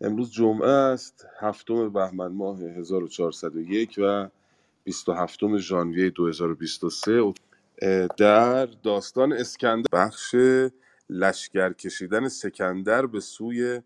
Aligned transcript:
امروز 0.00 0.32
جمعه 0.32 0.68
است 0.68 1.26
هفتم 1.40 1.88
بهمن 1.88 2.28
ماه 2.28 2.60
1401 2.62 4.00
و 4.02 4.28
27 4.84 5.58
ژانویه 5.58 6.10
2023 6.10 7.32
در 8.16 8.66
داستان 8.66 9.32
اسکندر 9.32 9.88
بخش 9.92 10.34
لشکر 11.10 11.72
کشیدن 11.72 12.28
سکندر 12.28 13.06
به 13.06 13.20
سوی 13.20 13.82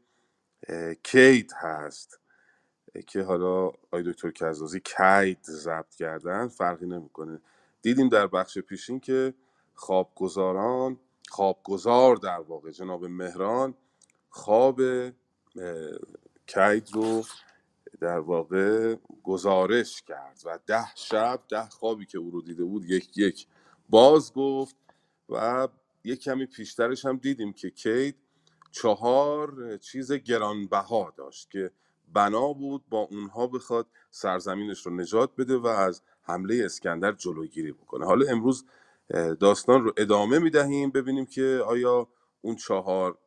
کیت 1.02 1.52
هست 1.54 2.20
که 3.06 3.22
حالا 3.22 3.70
آی 3.90 4.02
دکتر 4.02 4.30
کزازی 4.30 4.80
کیت 4.80 5.42
ضبط 5.42 5.94
کردن 5.94 6.48
فرقی 6.48 6.86
نمی‌کنه. 6.86 7.40
دیدیم 7.82 8.08
در 8.08 8.26
بخش 8.26 8.58
پیشین 8.58 9.00
که 9.00 9.34
خوابگزاران 9.74 10.98
خوابگزار 11.28 12.16
در 12.16 12.40
واقع 12.40 12.70
جناب 12.70 13.04
مهران 13.04 13.74
خواب 14.30 14.80
کید 16.46 16.88
رو 16.92 17.24
در 18.00 18.18
واقع 18.18 18.96
گزارش 19.22 20.02
کرد 20.02 20.40
و 20.44 20.58
ده 20.66 20.84
شب 20.94 21.40
ده 21.48 21.68
خوابی 21.68 22.06
که 22.06 22.18
او 22.18 22.30
رو 22.30 22.42
دیده 22.42 22.64
بود 22.64 22.90
یک 22.90 23.18
یک 23.18 23.46
باز 23.88 24.32
گفت 24.32 24.76
و 25.28 25.68
یک 26.04 26.22
کمی 26.22 26.46
پیشترش 26.46 27.04
هم 27.06 27.16
دیدیم 27.16 27.52
که 27.52 27.70
کید 27.70 28.16
چهار 28.70 29.76
چیز 29.78 30.12
گرانبها 30.12 31.14
داشت 31.16 31.50
که 31.50 31.70
بنا 32.12 32.52
بود 32.52 32.82
با 32.90 32.98
اونها 32.98 33.46
بخواد 33.46 33.86
سرزمینش 34.10 34.86
رو 34.86 34.94
نجات 34.96 35.30
بده 35.38 35.56
و 35.56 35.66
از 35.66 36.02
حمله 36.22 36.62
اسکندر 36.64 37.12
جلوگیری 37.12 37.72
بکنه. 37.72 38.06
حالا 38.06 38.30
امروز 38.30 38.64
داستان 39.40 39.84
رو 39.84 39.92
ادامه 39.96 40.38
می‌دهیم 40.38 40.90
ببینیم 40.90 41.26
که 41.26 41.62
آیا 41.66 42.08
اون 42.40 42.56
چهار 42.56 43.18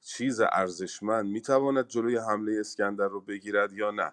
چیز 0.00 0.40
ارزشمند 0.40 1.26
می‌تواند 1.26 1.88
جلوی 1.88 2.16
حمله 2.16 2.60
اسکندر 2.60 3.08
رو 3.08 3.20
بگیرد 3.20 3.72
یا 3.72 3.90
نه؟ 3.90 4.12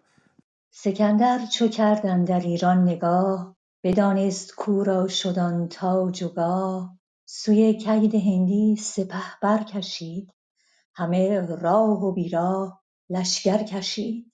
سکندر 0.72 1.46
چو 1.46 1.68
کرد 1.68 2.26
در 2.26 2.40
ایران 2.40 2.84
نگاه 2.84 3.58
بدانست 3.84 4.56
کاو 4.56 4.84
را 4.84 5.08
شد 5.08 5.40
آن 5.40 5.68
تاج 5.68 6.24
سوی 7.26 7.74
کید 7.74 8.16
هندی 8.16 8.76
سپه 8.76 9.40
برکشید 9.42 10.34
همه 10.96 11.46
راه 11.46 12.04
و 12.04 12.12
بیراه 12.12 12.84
لشکر 13.10 13.64
کشید. 13.64 14.34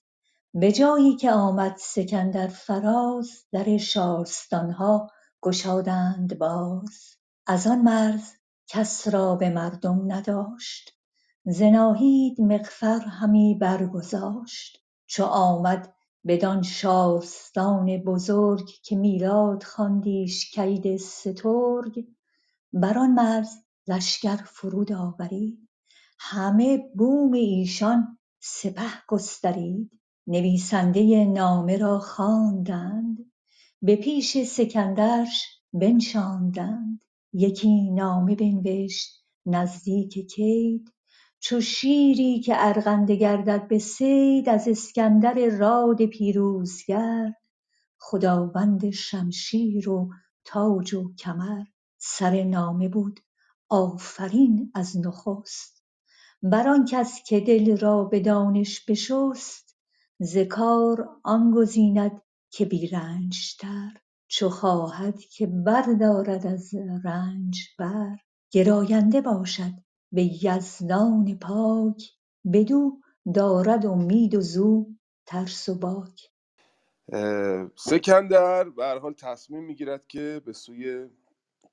به 0.54 0.72
جایی 0.72 1.16
که 1.16 1.32
آمد 1.32 1.76
سکندر 1.76 2.48
فراز 2.48 3.30
در 3.52 3.76
شارستانها 3.76 5.10
گشادند 5.42 6.38
باز. 6.38 7.16
از 7.46 7.66
آن 7.66 7.78
مرز 7.78 8.32
کس 8.66 9.08
را 9.08 9.36
به 9.36 9.50
مردم 9.50 10.12
نداشت. 10.12 10.98
ز 11.46 11.62
ناهید 11.62 12.40
مغفر 12.40 12.98
همی 13.00 13.54
برگذاشت 13.54 14.84
چو 15.06 15.24
آمد 15.24 15.94
بدان 16.26 16.62
شارستان 16.62 17.96
بزرگ 17.96 18.66
که 18.82 18.96
میلاد 18.96 19.62
خواندیش 19.62 20.50
کید 20.50 20.96
سترگ. 20.96 22.06
بر 22.72 22.98
آن 22.98 23.10
مرز 23.10 23.48
لشکر 23.88 24.36
فرود 24.36 24.92
آورید 24.92 25.68
همه 26.18 26.78
بوم 26.96 27.32
ایشان 27.32 28.18
سپه 28.40 29.02
گسترید. 29.08 30.00
نویسنده 30.26 31.24
نامه 31.24 31.78
را 31.78 31.98
خواندند 31.98 33.32
به 33.82 33.96
پیش 33.96 34.38
سکندرش 34.42 35.46
بنشاندند. 35.72 37.00
یکی 37.32 37.90
نامه 37.90 38.36
بنوشت 38.36 39.24
نزدیک 39.46 40.30
کید 40.30 40.93
چو 41.44 41.60
شیری 41.60 42.40
که 42.40 42.54
ارغنده 42.56 43.16
گردد 43.16 43.68
به 43.68 43.78
صید 43.78 44.48
از 44.48 44.68
اسکندر 44.68 45.34
راد 45.58 46.06
پیروزگر. 46.06 47.32
خداوند 47.98 48.90
شمشیر 48.90 49.88
و 49.88 50.10
تاج 50.44 50.94
و 50.94 51.14
کمر 51.14 51.64
سر 51.98 52.44
نامه 52.44 52.88
بود 52.88 53.20
آفرین 53.68 54.72
از 54.74 54.96
نخست. 55.06 55.84
بر 56.42 56.68
آن 56.68 56.84
کس 56.84 57.22
که 57.26 57.40
دل 57.40 57.78
را 57.78 58.04
به 58.04 58.20
دانش 58.20 58.84
بشست 58.84 59.76
ز 60.18 60.38
کار 60.38 61.08
آن 61.24 61.50
گزیند 61.50 62.22
که 62.50 62.64
بی 62.64 62.86
رنج 62.86 63.56
تر 63.56 63.90
چو 64.28 64.48
خواهد 64.48 65.20
که 65.20 65.46
بردارد 65.46 66.46
از 66.46 66.70
رنج 67.04 67.60
بر 67.78 68.16
گراینده 68.50 69.20
باشد 69.20 69.83
به 70.14 70.24
یزدان 70.44 71.38
پاک 71.42 72.12
بدو 72.54 73.00
دارد 73.34 73.86
امید 73.86 74.36
و 74.36 74.42
زو 74.42 74.86
ترس 75.26 75.70
و 75.70 75.76
باک. 75.80 76.22
سکندر 77.76 78.64
به 78.64 78.84
هر 78.84 78.98
حال 78.98 79.14
تصمیم 79.14 79.64
می‌گیرد 79.64 80.08
که 80.08 80.42
به 80.46 80.52
سوی 80.52 81.10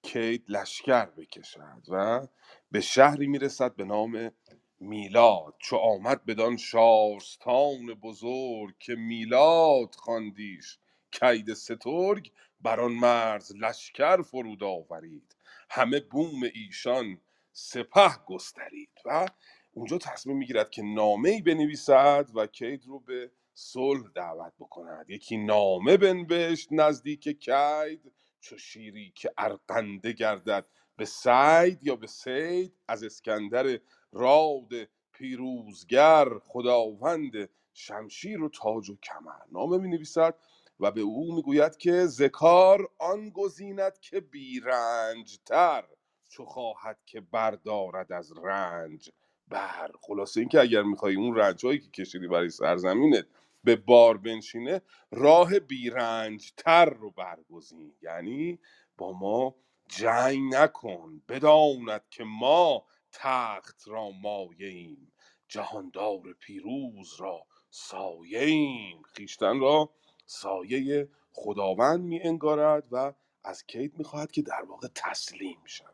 کید 0.04 0.46
لشکر 0.50 1.06
بکشد 1.06 1.84
و 1.90 2.28
به 2.72 2.82
شهری 2.82 3.28
می‌رسد 3.28 3.76
به 3.76 3.86
نام 3.86 4.32
میلاد. 4.80 5.56
چو 5.60 5.76
آمد 5.78 6.26
بدان 6.26 6.58
شارستان 6.58 7.86
بزرگ 8.04 8.76
که 8.80 8.96
میلاد 8.96 9.96
خواندیش 9.96 10.80
کید 11.12 11.54
سترگ 11.54 12.32
بر 12.62 12.80
آن 12.80 12.92
مرز 12.94 13.54
لشکر 13.56 14.22
فرود 14.22 14.64
آورید. 14.64 15.36
همه 15.70 16.00
بوم 16.00 16.42
ایشان 16.56 17.20
سپه 17.54 18.18
گسترید 18.28 18.90
و 19.06 19.28
اونجا 19.74 19.98
تصمیم 19.98 20.38
می‌گیرد 20.38 20.72
که 20.72 20.82
نامه 20.82 21.30
ای 21.30 21.42
بنویسد 21.42 22.30
و 22.36 22.48
کید 22.48 22.86
رو 22.86 23.00
به 23.00 23.32
صلح 23.54 24.10
دعوت 24.16 24.54
بکند. 24.60 25.10
یکی 25.10 25.38
نامه 25.38 25.98
بنوشت 25.98 26.68
نزدیک 26.72 27.40
کید 27.40 28.12
چو 28.40 28.58
شیری 28.58 29.14
که 29.16 29.34
ارغنده 29.38 30.12
گردد 30.12 30.66
به 30.98 31.06
سید 31.06 31.80
یا 31.84 31.96
به 31.96 32.08
سید. 32.08 32.74
از 32.88 33.04
اسکندر 33.04 33.80
راد 34.12 34.72
پیروزگر 35.12 36.40
خداوند 36.40 37.50
شمشیر 37.74 38.44
و 38.44 38.50
تاج 38.50 38.90
و 38.90 38.96
کمر 38.96 39.42
نامه 39.52 39.78
می 39.78 39.90
نویسد 39.90 40.36
و 40.80 40.92
به 40.92 41.02
او 41.02 41.36
می‌گوید 41.36 41.78
که 41.78 42.06
ذکار 42.06 42.90
آن 43.00 43.30
گزیند 43.30 44.00
که 44.00 44.20
بیرنج 44.20 45.40
تر 45.46 45.86
چو 46.32 46.46
خواهد 46.46 47.00
که 47.06 47.22
بردارد 47.22 48.12
از 48.12 48.32
رنج 48.44 49.12
بر. 49.48 49.92
خلاصه 50.02 50.40
اینکه 50.40 50.62
اگر 50.62 50.82
می‌خوای 50.82 51.16
اون 51.16 51.36
رنج 51.36 51.66
هایی 51.66 51.80
که 51.80 51.90
کشیدی 51.90 52.28
برای 52.28 52.50
سرزمینت 52.50 53.26
به 53.64 53.76
بار 53.76 54.18
بنشینه 54.18 54.82
راه 55.12 55.60
بیرنج 55.60 56.52
تر 56.58 56.86
رو 56.86 57.12
برگزین. 57.12 57.94
یعنی 58.02 58.60
با 58.98 59.12
ما 59.12 59.56
جنگ 59.90 60.56
نکن. 60.56 61.22
بداند 61.28 62.04
که 62.10 62.24
ما 62.24 62.86
تخت 63.12 63.88
را 63.88 64.10
مایه 64.10 64.68
ایم 64.68 65.12
جهاندار 65.48 66.34
پیروز 66.40 67.16
را 67.20 67.46
سایه 67.70 68.40
ایم 68.40 69.02
خویشتن 69.16 69.60
را 69.60 69.90
سایه 70.26 71.10
خداوند 71.34 72.04
می 72.04 72.22
انگارد 72.22 72.88
و 72.92 73.14
از 73.44 73.66
کیت 73.66 73.92
می‌خواهد 73.98 74.32
که 74.32 74.42
در 74.42 74.64
واقع 74.68 74.88
تسلیم 74.96 75.62
شود. 75.66 75.91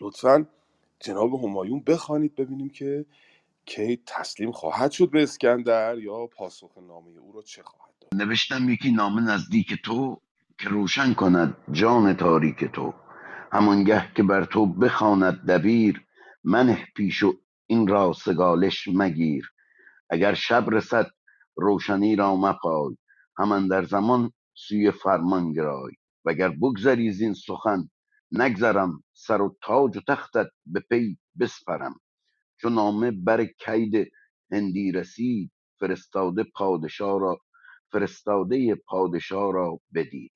لطفا 0.00 0.46
جناب 1.00 1.34
همایون 1.34 1.80
بخوانید 1.80 2.34
ببینیم 2.34 2.68
که 2.68 3.06
کیت 3.66 4.00
تسلیم 4.06 4.52
خواهد 4.52 4.90
شد 4.90 5.10
به 5.10 5.22
اسکندر 5.22 5.98
یا 5.98 6.26
پاسخ 6.26 6.78
نامه 6.78 7.18
او 7.20 7.32
را 7.32 7.42
چه 7.42 7.62
خواهد 7.62 7.92
داد. 8.00 8.22
نوشتم 8.22 8.68
یکی 8.68 8.90
نامه 8.92 9.22
نزدیک 9.22 9.82
تو 9.84 10.20
که 10.58 10.68
روشن 10.68 11.14
کند 11.14 11.56
جان 11.72 12.14
تاریک 12.14 12.64
تو. 12.64 12.94
همانگه 13.52 14.12
که 14.16 14.22
بر 14.22 14.44
تو 14.44 14.66
بخواند 14.66 15.34
دبیر 15.46 16.06
منه 16.44 16.86
پیش 16.96 17.22
و 17.22 17.34
این 17.66 17.86
را 17.86 18.12
سگالش 18.12 18.88
مگیر. 18.88 19.52
اگر 20.10 20.34
شب 20.34 20.64
رسد 20.70 21.06
روشنی 21.56 22.16
را 22.16 22.36
مپای. 22.36 22.96
همان 23.38 23.68
در 23.68 23.84
زمان 23.84 24.32
سوی 24.54 24.90
فرمان 24.90 25.52
گرای. 25.52 25.92
وگر 26.24 26.48
بگذری 26.48 27.12
زین 27.12 27.34
سخن 27.34 27.90
نگذرم 28.36 29.04
سر 29.14 29.42
و 29.42 29.56
تاج 29.62 29.96
و 29.96 30.00
تختت 30.08 30.48
به 30.66 30.80
پی 30.80 31.18
بسپرم. 31.40 32.00
چو 32.60 32.70
نامه 32.70 33.10
بر 33.10 33.44
کید 33.44 34.12
هندی 34.52 34.92
رسید 34.92 35.52
فرستاده 35.80 36.44
پادشاه 36.44 37.20
را 37.20 37.38
فرستاده 37.92 38.74
پادشاه 38.74 39.52
را 39.52 39.80
بدید. 39.94 40.32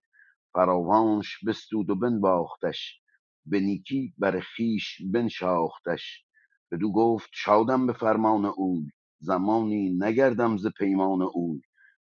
فراوانش 0.53 1.45
بستود 1.47 1.91
و 1.91 1.95
بنواختش 1.95 3.01
به 3.47 3.61
نیکی 3.61 4.15
بر 4.19 4.45
خویش 4.57 5.03
بنشاختش. 5.13 6.25
بدو 6.73 6.93
گفت 6.93 7.31
شادم 7.33 7.87
به 7.87 7.93
فرمان 7.93 8.45
اوی 8.45 8.91
زمانی 9.21 9.91
نگردم 9.91 10.57
ز 10.57 10.67
پیمان 10.67 11.23
اوی. 11.23 11.61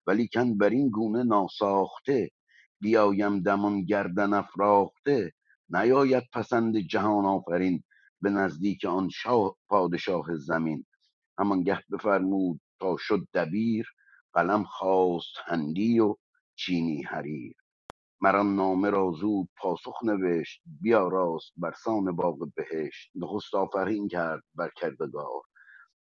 ولیکن 0.08 0.58
بر 0.58 0.70
این 0.70 0.90
گونه 0.90 1.24
ناساخته 1.24 2.30
بیایم 2.82 3.40
دمان 3.40 3.86
گردن 3.86 4.34
افراخته. 4.34 5.34
نیاید 5.70 6.24
پسند 6.34 6.78
جهان 6.78 7.26
آفرین 7.26 7.84
به 8.22 8.30
نزدیک 8.30 8.86
آن 8.86 9.10
شاه 9.10 9.58
پادشاه 9.70 10.38
زمین. 10.38 10.86
همانگه 11.40 11.84
بفرمود 11.92 12.62
تا 12.82 12.98
شد 13.00 13.28
دبیر 13.34 13.88
قلم 14.34 14.64
خواست 14.64 15.36
هندی 15.46 16.00
و 16.00 16.16
چینی 16.56 17.04
حریر. 17.04 17.56
مر 18.22 18.36
آن 18.38 18.56
نامه 18.56 18.90
را 18.90 19.12
زود 19.12 19.50
پاسخ 19.58 20.04
نوشت 20.04 20.62
بیاراست 20.82 21.54
برسان 21.58 22.18
باغ 22.18 22.50
بهشت. 22.56 23.12
نخست 23.16 23.56
آفرین 23.56 24.08
کرد 24.08 24.44
بر 24.56 24.72
کردگار. 24.78 25.42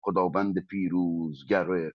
خداوند 0.03 0.67
پیروزگر 0.67 1.91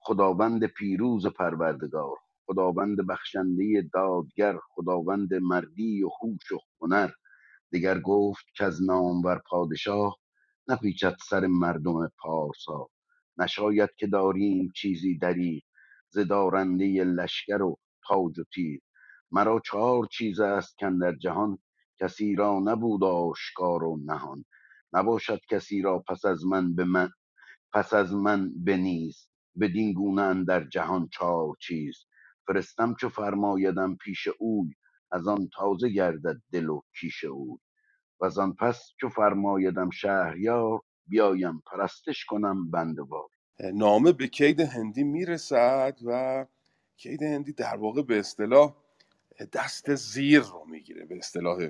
خداوند 0.00 0.66
پیروز 0.66 1.26
پروردگار. 1.26 2.16
خداوند 2.46 3.06
بخشنده 3.08 3.90
دادگر 3.94 4.58
خداوند 4.70 5.34
مردی 5.34 6.02
و 6.04 6.08
هوش 6.22 6.52
و 6.52 6.58
هنر. 6.80 7.10
دگر 7.72 8.00
گفت 8.00 8.44
کز 8.58 8.82
نامور 8.82 9.42
پادشاه 9.46 10.18
نپیچد 10.68 11.16
سر 11.28 11.46
مردم 11.46 12.12
پارسا. 12.18 12.88
نشاید 13.38 13.90
که 13.96 14.06
داریم 14.06 14.72
چیزی 14.76 15.18
دریغ 15.18 15.62
ز 16.10 16.18
دارنده 16.18 17.04
لشکر 17.04 17.62
و 17.62 17.76
تاج 18.08 18.38
و 18.38 18.44
تیغ 18.54 18.80
مرا 19.32 19.60
چهار 19.64 20.06
چیز 20.06 20.40
است 20.40 20.78
کاندر 20.80 21.14
جهان 21.14 21.58
کسی 22.00 22.34
را 22.36 22.60
نبود 22.60 23.04
آشکار 23.04 23.84
و 23.84 24.00
نهان. 24.04 24.44
نباشد 24.92 25.40
کسی 25.50 25.82
را 25.82 25.98
پس 26.08 26.24
از 26.24 26.46
من 26.46 26.74
به 26.74 26.84
من 26.84 27.10
پس 27.72 27.94
از 27.94 28.14
من 28.14 28.52
به 28.64 28.76
نیز. 28.76 29.28
بدین 29.60 29.92
گونه 29.92 30.22
اندر 30.22 30.68
جهان 30.68 31.08
چار 31.12 31.54
چیز. 31.60 32.06
فرستم 32.46 32.94
چو 33.00 33.08
فرمایدم 33.08 33.96
پیش 33.96 34.28
اوی 34.38 34.74
از 35.12 35.28
آن 35.28 35.48
تازه 35.56 35.88
گردد 35.90 36.42
دل 36.52 36.68
و 36.68 36.82
کیش 37.00 37.24
اوی. 37.24 37.58
وزان 38.20 38.54
پس 38.54 38.90
چو 39.00 39.08
فرمایدم 39.08 39.90
شهریار 39.90 40.80
بیایم 41.06 41.62
پرستش 41.72 42.24
کنم 42.24 42.70
بنده 42.70 43.02
وار. 43.02 43.28
نامه 43.74 44.12
به 44.12 44.28
کید 44.28 44.60
هندی 44.60 45.04
می‌رسد 45.04 45.98
و 46.06 46.46
کید 46.96 47.22
هندی 47.22 47.52
در 47.52 47.76
واقع 47.76 48.02
به 48.02 48.18
اصطلاح 48.18 48.76
دست 49.52 49.94
زیر 49.94 50.40
رو 50.42 50.64
می‌گیره. 50.70 51.04
به 51.04 51.16
اصطلاح 51.16 51.68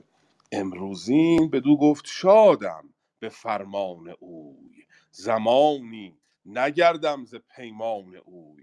امروزین 0.52 1.50
بدو 1.50 1.76
گفت 1.76 2.06
شادم 2.06 2.94
به 3.20 3.28
فرمان 3.28 4.14
اوی. 4.20 4.84
زمانی 5.10 6.18
نگردم 6.46 7.24
ز 7.24 7.34
پیمان 7.56 8.16
اوی. 8.16 8.53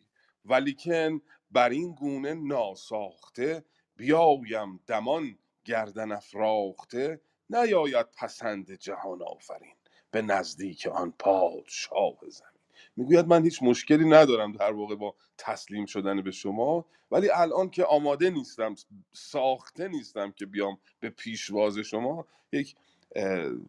ولیکن 0.46 1.22
بر 1.52 1.70
این 1.70 1.96
گونه 1.96 2.34
ناساخته 2.34 3.66
بیایم 3.98 4.80
دمان 4.88 5.38
گردن 5.66 6.12
افراخته 6.12 7.22
نیاید 7.50 8.06
پسند 8.18 8.72
جهان 8.72 9.24
آفرین 9.24 9.76
به 10.12 10.22
نزدیک 10.22 10.88
آن 10.88 11.14
پادشاه 11.20 12.18
زمین. 12.30 12.62
می‌گوید 12.98 13.28
من 13.28 13.44
هیچ 13.44 13.64
مشکلی 13.64 14.10
ندارم 14.10 14.52
در 14.52 14.72
واقع 14.72 14.96
با 14.96 15.16
تسلیم 15.38 15.86
شدن 15.86 16.22
به 16.22 16.32
شما 16.32 16.86
ولی 17.12 17.30
الان 17.30 17.70
که 17.70 17.86
آماده 17.86 18.30
نیستم 18.30 18.76
ساخته 19.14 19.88
نیستم 19.88 20.32
که 20.32 20.46
بیام 20.46 20.78
به 21.00 21.10
پیشواز 21.10 21.78
شما 21.78 22.28
یک 22.52 22.76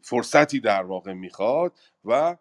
فرصتی 0.03 0.61
در 0.61 0.83
واقع 0.83 1.13
می‌خواد 1.13 1.79
و 2.05 2.37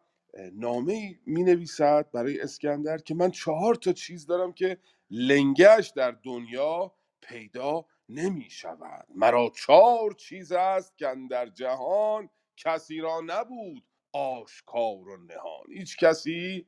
نامه 0.54 1.20
می 1.26 1.44
نویسد 1.44 2.12
برای 2.14 2.42
اسکندر 2.42 2.98
که 2.98 3.16
من 3.16 3.32
چهار 3.32 3.76
تا 3.76 3.94
چیز 3.94 4.26
دارم 4.26 4.54
که 4.54 4.78
لنگش 5.12 5.94
در 5.96 6.12
دنیا 6.12 6.94
پیدا 7.22 7.86
نمی 8.10 8.50
شود 8.50 9.08
مرا 9.16 9.52
چهار 9.56 10.14
چیز 10.14 10.52
است 10.52 10.98
که 10.98 11.16
در 11.30 11.46
جهان 11.46 12.30
کسی 12.58 13.00
را 13.00 13.22
نبود 13.26 13.84
آشکار 14.14 15.10
و 15.10 15.18
نهان. 15.18 15.66
هیچ 15.74 15.98
کسی 15.98 16.66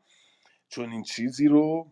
چون 0.70 0.92
این 0.92 1.04
چیزی 1.04 1.48
رو 1.48 1.92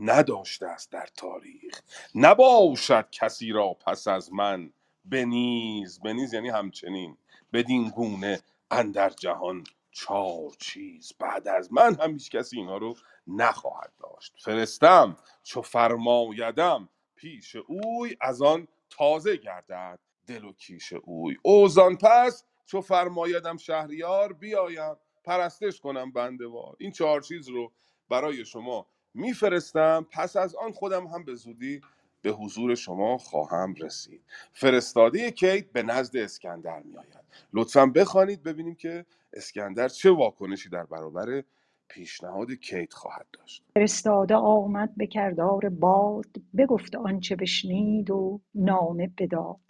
نداشته 0.00 0.66
است 0.66 0.92
در 0.92 1.08
تاریخ. 1.16 1.80
نباشد 2.14 3.10
کسی 3.10 3.50
را 3.50 3.74
پس 3.74 4.08
از 4.08 4.32
من 4.32 4.72
بنیز 5.04 6.00
بنیز 6.00 6.34
یعنی 6.34 6.48
همچنین 6.48 7.16
بدین 7.52 7.88
گونه 7.88 8.40
اندر 8.70 9.10
جهان 9.10 9.64
چار 9.92 10.50
چیز. 10.58 11.12
بعد 11.18 11.48
از 11.48 11.72
من 11.72 11.96
هم 12.00 12.12
هیچ 12.12 12.30
کسی 12.30 12.58
اینها 12.58 12.76
رو 12.76 12.94
نخواهد 13.26 13.92
داشت. 14.00 14.34
فرستم 14.38 15.16
چو 15.42 15.62
فرمایدم 15.62 16.88
پیش 17.16 17.56
اوی 17.56 18.16
از 18.20 18.42
آن 18.42 18.68
تازه 18.90 19.36
گردد. 19.36 20.00
دل 20.26 20.44
و 20.44 20.52
کیش 20.52 20.92
اوی. 20.92 21.36
اوزان 21.42 21.96
پس 21.96 22.44
چو 22.66 22.80
فرمایدم 22.80 23.56
شهریار 23.56 24.32
بیایم 24.32 24.96
پرستش 25.24 25.80
کنم 25.80 26.12
بندوار 26.12 26.76
این 26.78 26.92
چهار 26.92 27.20
چیز 27.20 27.48
رو 27.48 27.72
برای 28.10 28.44
شما 28.44 28.86
میفرستم. 29.14 30.06
پس 30.10 30.36
از 30.36 30.54
آن 30.54 30.72
خودم 30.72 31.06
هم 31.06 31.24
به 31.24 31.34
زودی 31.34 31.80
به 32.22 32.30
حضور 32.30 32.74
شما 32.74 33.18
خواهم 33.18 33.74
رسید. 33.74 34.22
فرستاده 34.52 35.30
کیت 35.30 35.72
به 35.72 35.82
نزد 35.82 36.16
اسکندر 36.16 36.82
میآید. 36.82 37.21
لطفا 37.52 37.86
بخوانید 37.86 38.42
ببینیم 38.42 38.74
که 38.74 39.06
اسکندر 39.32 39.88
چه 39.88 40.10
واکنشی 40.10 40.68
در 40.68 40.84
برابر 40.84 41.42
پیشنهاد 41.88 42.50
کیت 42.52 42.94
خواهد 42.94 43.26
داشت. 43.32 43.64
فرستاده 43.74 44.34
آمد 44.34 44.96
به 44.96 45.06
کردار 45.06 45.68
باد 45.68 46.26
بگفت 46.58 46.96
آنچه 46.96 47.36
بشنید 47.36 48.10
و 48.10 48.40
نامه 48.54 49.10
بداد. 49.18 49.60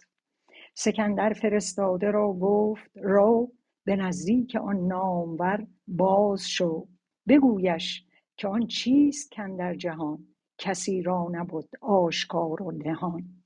سکندر 0.73 1.33
فرستاده 1.33 2.11
را 2.11 2.33
گفت 2.33 2.91
رو 2.95 3.51
به 3.85 3.95
نزدیک 3.95 4.55
آن 4.55 4.87
نامور 4.87 5.67
باز 5.87 6.49
شو. 6.49 6.87
بگویش 7.27 8.05
که 8.37 8.47
آن 8.47 8.67
چیست 8.67 9.35
کاندر 9.35 9.75
جهان 9.75 10.27
کسی 10.57 11.01
را 11.01 11.29
نبد 11.31 11.69
آشکار 11.81 12.63
و 12.63 12.71
نهان. 12.71 13.43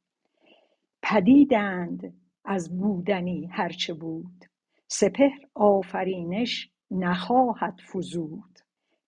پدیدند 1.02 2.14
از 2.48 2.78
بودنی 2.80 3.50
هرچه 3.52 3.94
بود. 3.94 4.46
سپهر 4.88 5.40
آفرینش 5.56 6.70
نخواهد 6.92 7.80
فزود. 7.94 8.60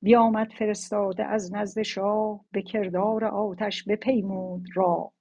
بیامد 0.02 0.52
فرستاده 0.60 1.26
از 1.26 1.54
نزد 1.54 1.82
شاه 1.82 2.46
به 2.52 2.62
کردار 2.62 3.26
آتش 3.26 3.84
بپیمود 3.84 4.66
راه. 4.74 5.14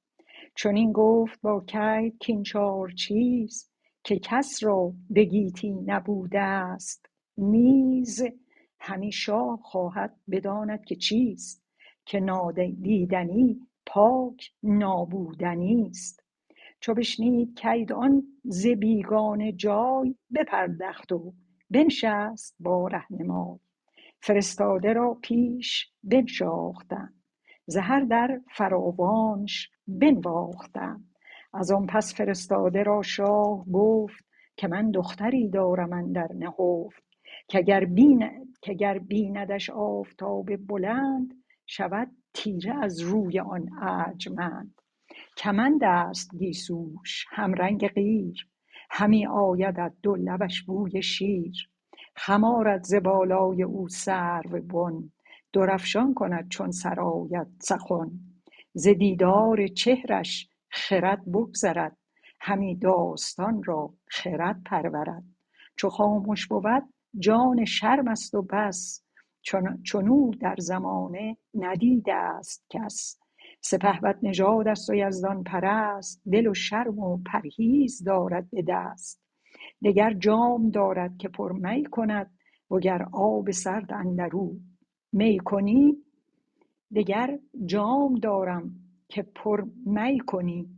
چنین 0.56 0.92
گفت 0.92 1.40
با 1.42 1.64
کید 1.66 2.26
کاین 2.26 2.42
چار 2.42 2.90
چیز 2.90 3.70
که 4.04 4.18
کس 4.18 4.62
را 4.62 4.92
به 5.10 5.24
گیتی 5.24 5.70
نبوده 5.70 6.40
است 6.40 7.06
نیز 7.38 8.22
همی 8.80 9.12
شاه 9.12 9.60
خواهد 9.62 10.16
بداند 10.30 10.84
که 10.84 10.96
چیست 10.96 11.64
که 12.04 12.20
نادیدنی 12.20 13.60
پاک 13.86 14.52
نابودنی 14.62 15.88
است. 15.90 16.27
چو 16.80 16.94
بشنید 16.94 17.60
کید 17.60 17.92
آن 17.92 18.22
ز 18.44 18.66
بیگانه 18.66 19.52
جای 19.52 20.14
بپردخت 20.34 21.12
و 21.12 21.34
بنشست 21.70 22.56
با 22.60 22.88
رهنمای. 22.88 23.58
فرستاده 24.20 24.92
را 24.92 25.14
پیش 25.22 25.92
بنشاختند 26.02 27.22
ز 27.66 27.76
هر 27.76 28.00
در 28.00 28.40
فراوانش 28.56 29.70
بنواختند 29.86 31.14
از 31.54 31.70
آن 31.70 31.86
پس 31.86 32.14
فرستاده 32.14 32.82
را 32.82 33.02
شاه 33.02 33.64
گفت 33.72 34.24
که 34.56 34.68
من 34.68 34.90
دختری 34.90 35.48
دارم 35.48 35.92
اندر 35.92 36.32
نهفت 36.32 37.02
که 37.48 37.62
گر 38.74 38.98
بیندش 38.98 39.70
آفتاب 39.70 40.56
بلند 40.56 41.44
شود 41.66 42.10
تیره 42.34 42.74
از 42.74 43.00
روی 43.00 43.40
آن 43.40 43.70
ارجمند 43.82 44.74
کمند 45.38 45.84
است 45.84 46.36
گیسوش 46.36 47.26
همرنگ 47.28 47.88
قیر. 47.88 48.48
همی 48.90 49.26
آیدت 49.26 49.92
دو 50.02 50.16
لبش 50.16 50.62
بوی 50.62 51.02
شیر. 51.02 51.70
خم 52.16 52.44
آرد 52.44 52.84
ز 52.84 52.94
بالای 52.94 53.62
او 53.62 53.88
سرو 53.88 54.60
بن. 54.62 55.12
درفشان 55.52 56.14
کند 56.14 56.48
چون 56.48 56.70
سرآید 56.70 57.46
سخن. 57.60 58.10
ز 58.72 58.88
دیدار 58.88 59.66
چهرش 59.66 60.48
خرد 60.70 61.32
بگذرد. 61.32 61.96
همی 62.40 62.76
داستان 62.76 63.62
را 63.62 63.94
خرد 64.10 64.62
پرورد. 64.66 65.24
چو 65.76 65.88
خامش 65.88 66.46
بود 66.46 66.94
جان 67.18 67.64
شرم 67.64 68.08
است 68.08 68.34
و 68.34 68.42
بس. 68.42 69.04
چنو 69.84 70.30
در 70.40 70.56
زمانه 70.58 71.36
ندیده 71.54 72.14
است 72.14 72.66
کس. 72.70 73.18
سپهبد 73.60 74.18
نژاد 74.22 74.68
است 74.68 74.90
و 74.90 74.94
یزدان 74.94 75.42
پرست 75.44 76.22
دل 76.32 76.46
و 76.46 76.54
شرم 76.54 76.98
و 76.98 77.18
پرهیز 77.26 78.04
دارد 78.04 78.50
به 78.50 78.64
دست. 78.68 79.20
دگر 79.84 80.12
جام 80.12 80.70
دارد 80.70 81.16
که 81.16 81.28
پر 81.28 81.52
می 81.52 81.84
کند 81.84 82.30
وگر 82.70 83.06
آب 83.12 83.50
سرد 83.50 83.92
اندرو 83.92 84.56
می 85.12 85.38
کنی 85.38 85.96
دگر 86.94 87.38
جام 87.66 88.14
دارم 88.14 88.70
که 89.08 89.22
پر 89.22 89.64
می 89.86 90.20
کنی 90.20 90.68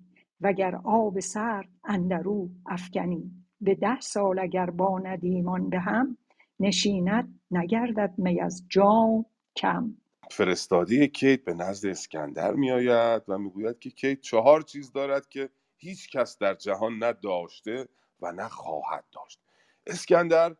وگر 0.40 0.74
آب 0.84 1.20
سرد 1.20 1.68
اندرو 1.84 2.48
افکنی. 2.66 3.30
به 3.60 3.74
ده 3.74 4.00
سال 4.00 4.38
اگر 4.38 4.70
با 4.70 4.98
ندیمان 4.98 5.70
به 5.70 5.78
هم 5.78 6.16
نشیند 6.60 7.40
نگردد 7.50 8.14
می 8.18 8.40
از 8.40 8.66
جام 8.68 9.24
کم. 9.56 9.94
فرستاده 10.30 11.06
کیت 11.06 11.44
به 11.44 11.54
نزد 11.54 11.86
اسکندر 11.86 12.52
میآید 12.52 13.22
و 13.28 13.38
می‌گوید 13.38 13.78
که 13.78 13.90
کیت 13.90 14.20
چهار 14.20 14.62
چیز 14.62 14.92
دارد 14.92 15.28
که 15.28 15.50
هیچ 15.76 16.10
کس 16.10 16.38
در 16.38 16.54
جهان 16.54 16.98
نه 16.98 17.12
داشته 17.12 17.88
و 18.20 18.32
نه 18.32 18.48
خواهد 18.48 19.04
داشت. 19.12 19.40
اسکندر 19.86 20.56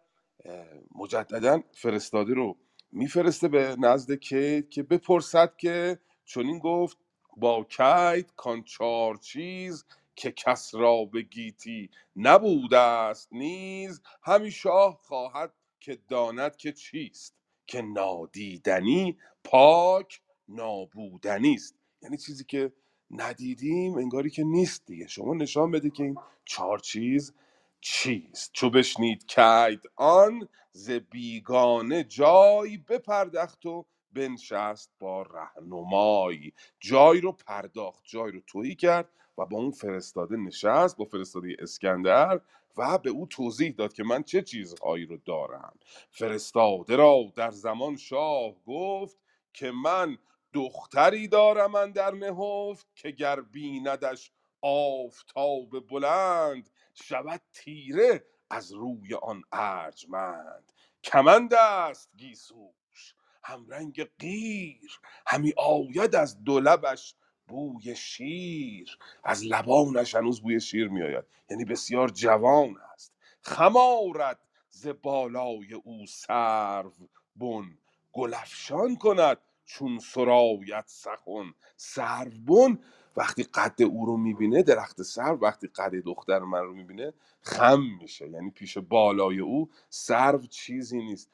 مجددا 0.94 1.62
فرستاده 1.74 2.34
رو 2.34 2.56
میفرسته 2.92 3.48
به 3.48 3.76
نزد 3.78 4.12
کیت 4.12 4.70
که 4.70 4.82
بپرسد 4.82 5.56
که 5.56 5.98
چنین 6.24 6.58
گفت 6.58 6.96
با 7.36 7.64
کیت 7.64 8.32
کان 8.36 8.62
چهار 8.62 9.16
چیز 9.16 9.84
که 10.16 10.32
کس 10.32 10.74
را 10.74 11.04
به 11.04 11.22
گیتی 11.22 11.90
نبوده 12.16 12.78
است 12.78 13.28
نیز 13.32 14.02
همی 14.22 14.50
شاه 14.50 14.98
خواهد 15.02 15.52
که 15.80 15.98
داند 16.08 16.56
که 16.56 16.72
چیست. 16.72 17.39
که 17.70 17.82
نادیدنی 17.82 19.18
پاک 19.44 20.22
نابودنی 20.48 21.54
است. 21.54 21.76
یعنی 22.02 22.18
چیزی 22.18 22.44
که 22.44 22.72
ندیدیم 23.12 23.94
انگاری 23.98 24.30
که 24.30 24.44
نیست 24.44 24.86
دیگه. 24.86 25.08
شما 25.08 25.34
نشان 25.34 25.72
بده 25.72 25.90
که 25.90 26.04
این 26.04 26.16
چهار 26.46 26.80
چیز 26.80 27.34
چیست. 27.82 28.50
چو 28.54 28.70
بشنید 28.70 29.26
کید 29.28 29.82
آن 29.96 30.48
ز 30.72 30.90
بیگانه 30.92 32.04
جای 32.04 32.78
بپردخت 32.78 33.66
و 33.66 33.86
بنشست 34.12 34.90
با 35.00 35.22
رهنمای 35.22 36.52
جای 36.80 37.22
رو 37.22 37.32
پرداخت 37.32 38.04
جای 38.06 38.32
رو 38.32 38.40
تویی 38.48 38.76
کرد 38.76 39.10
و 39.38 39.46
با 39.46 39.58
اون 39.58 39.72
فرستاده 39.72 40.36
نشست 40.38 40.98
با 40.98 41.06
فرستاده 41.06 41.56
اسکندر 41.60 42.40
و 42.76 42.98
به 42.98 43.10
او 43.10 43.26
توضیح 43.26 43.72
داد 43.72 43.92
که 43.92 44.04
من 44.04 44.22
چه 44.22 44.42
چیزهایی 44.42 45.06
رو 45.06 45.16
دارم. 45.16 45.78
فرستاده 46.10 46.96
را 46.96 47.22
در 47.36 47.50
زمان 47.50 47.96
شاه 47.96 48.54
گفت 48.66 49.18
که 49.52 49.70
من 49.70 50.18
دختری 50.52 51.28
دارم 51.28 51.92
در 51.92 52.10
نهفت 52.10 52.86
که 52.94 53.10
گر 53.10 53.40
بیندش 53.40 54.32
آفتاب 54.62 55.86
بلند 55.88 56.70
شود 56.94 57.40
تیره 57.52 58.24
از 58.50 58.72
روی 58.72 59.14
آن 59.14 59.42
ارجمند. 59.52 60.72
کمند 61.04 61.54
است 61.54 62.10
گیسوش 62.16 63.14
همرنگ 63.42 64.08
قیر 64.18 65.00
همی 65.26 65.52
آید 65.56 66.14
از 66.14 66.44
دو 66.44 66.60
لبش 66.60 67.14
بوی 67.50 67.96
شیر. 67.96 68.98
از 69.24 69.44
لبانش 69.44 70.14
هنوز 70.14 70.42
بوی 70.42 70.60
شیر 70.60 70.88
میآید. 70.88 71.24
یعنی 71.50 71.64
بسیار 71.64 72.08
جوان 72.08 72.74
است. 72.94 73.14
خم 73.42 73.76
آرد 73.76 74.38
ز 74.70 74.88
بالای 74.88 75.74
او 75.74 76.06
سرو 76.06 76.92
بن. 77.36 77.78
گل 78.12 78.34
افشان 78.34 78.96
کند 78.96 79.38
چون 79.64 79.98
سرایت 79.98 80.84
سخن. 80.86 81.54
سرو 81.76 82.30
بن. 82.46 82.78
وقتی 83.16 83.42
قد 83.42 83.82
او 83.82 84.06
رو 84.06 84.16
می‌بینه 84.16 84.62
درخت 84.62 85.02
سرو 85.02 85.38
وقتی 85.40 85.66
قد 85.66 85.94
دختر 85.94 86.38
من 86.38 86.60
رو 86.60 86.74
می‌بینه 86.74 87.12
خم 87.42 87.82
میشه. 88.00 88.30
یعنی 88.30 88.50
پیش 88.50 88.78
بالای 88.78 89.40
او 89.40 89.70
سرو 89.90 90.46
چیزی 90.46 90.98
نیست. 90.98 91.30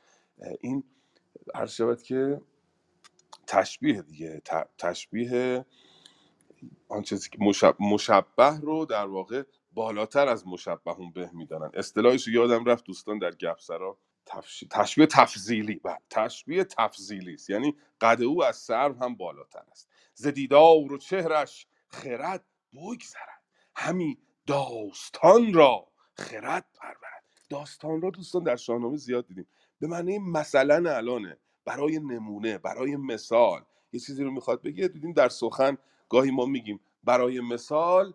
این 0.60 0.84
عرض 1.54 1.72
شود 1.72 2.02
که 2.02 2.40
تشبیه 3.46 4.02
دیگه. 4.02 4.42
تشبیه 4.78 5.66
آن 6.88 7.02
چیزی 7.02 7.30
که 7.30 7.38
مشب- 7.40 7.76
مشبه 7.80 8.60
رو 8.62 8.86
در 8.86 9.06
واقع 9.06 9.42
بالاتر 9.72 10.28
از 10.28 10.46
مشبهون 10.46 11.12
به 11.12 11.30
می‌دانن. 11.34 11.70
اصطلاحش 11.74 12.28
یادم 12.28 12.64
رفت 12.64 12.84
دوستان 12.84 13.18
در 13.18 13.30
گپسرا 13.30 13.98
تفش... 14.26 14.64
تشبیه 14.70 15.06
تفضیلی 15.06 15.74
بله 15.74 15.98
تشبیه 16.10 16.64
تفضیلی 16.64 17.34
است. 17.34 17.50
یعنی 17.50 17.76
قد 18.00 18.22
او 18.22 18.44
از 18.44 18.56
سرو 18.56 18.94
هم 18.94 19.14
بالاتر 19.14 19.62
است. 19.70 19.88
ز 20.14 20.26
دیدار 20.26 20.92
و 20.92 20.98
چهرش 20.98 21.66
خرد 21.88 22.44
بگذرد. 22.72 23.42
همی 23.76 24.18
داستان 24.46 25.54
را 25.54 25.88
خرد 26.14 26.66
پرورد. 26.74 27.24
داستان 27.50 28.02
را 28.02 28.10
دوستان 28.10 28.42
در 28.42 28.56
شاهنامه 28.56 28.96
زیاد 28.96 29.26
دیدیم. 29.26 29.46
به 29.80 29.86
معنی 29.86 30.18
مثلا 30.18 30.96
الانه 30.96 31.38
برای 31.64 31.98
نمونه 31.98 32.58
برای 32.58 32.96
مثال 32.96 33.64
یه 33.92 34.00
چیزی 34.00 34.24
رو 34.24 34.30
می‌خواد 34.30 34.62
بگه 34.62 34.88
دیدیم 34.88 35.12
در 35.12 35.28
سخن 35.28 35.78
گاهی 36.08 36.30
ما 36.30 36.46
میگیم 36.46 36.80
برای 37.04 37.40
مثال 37.40 38.14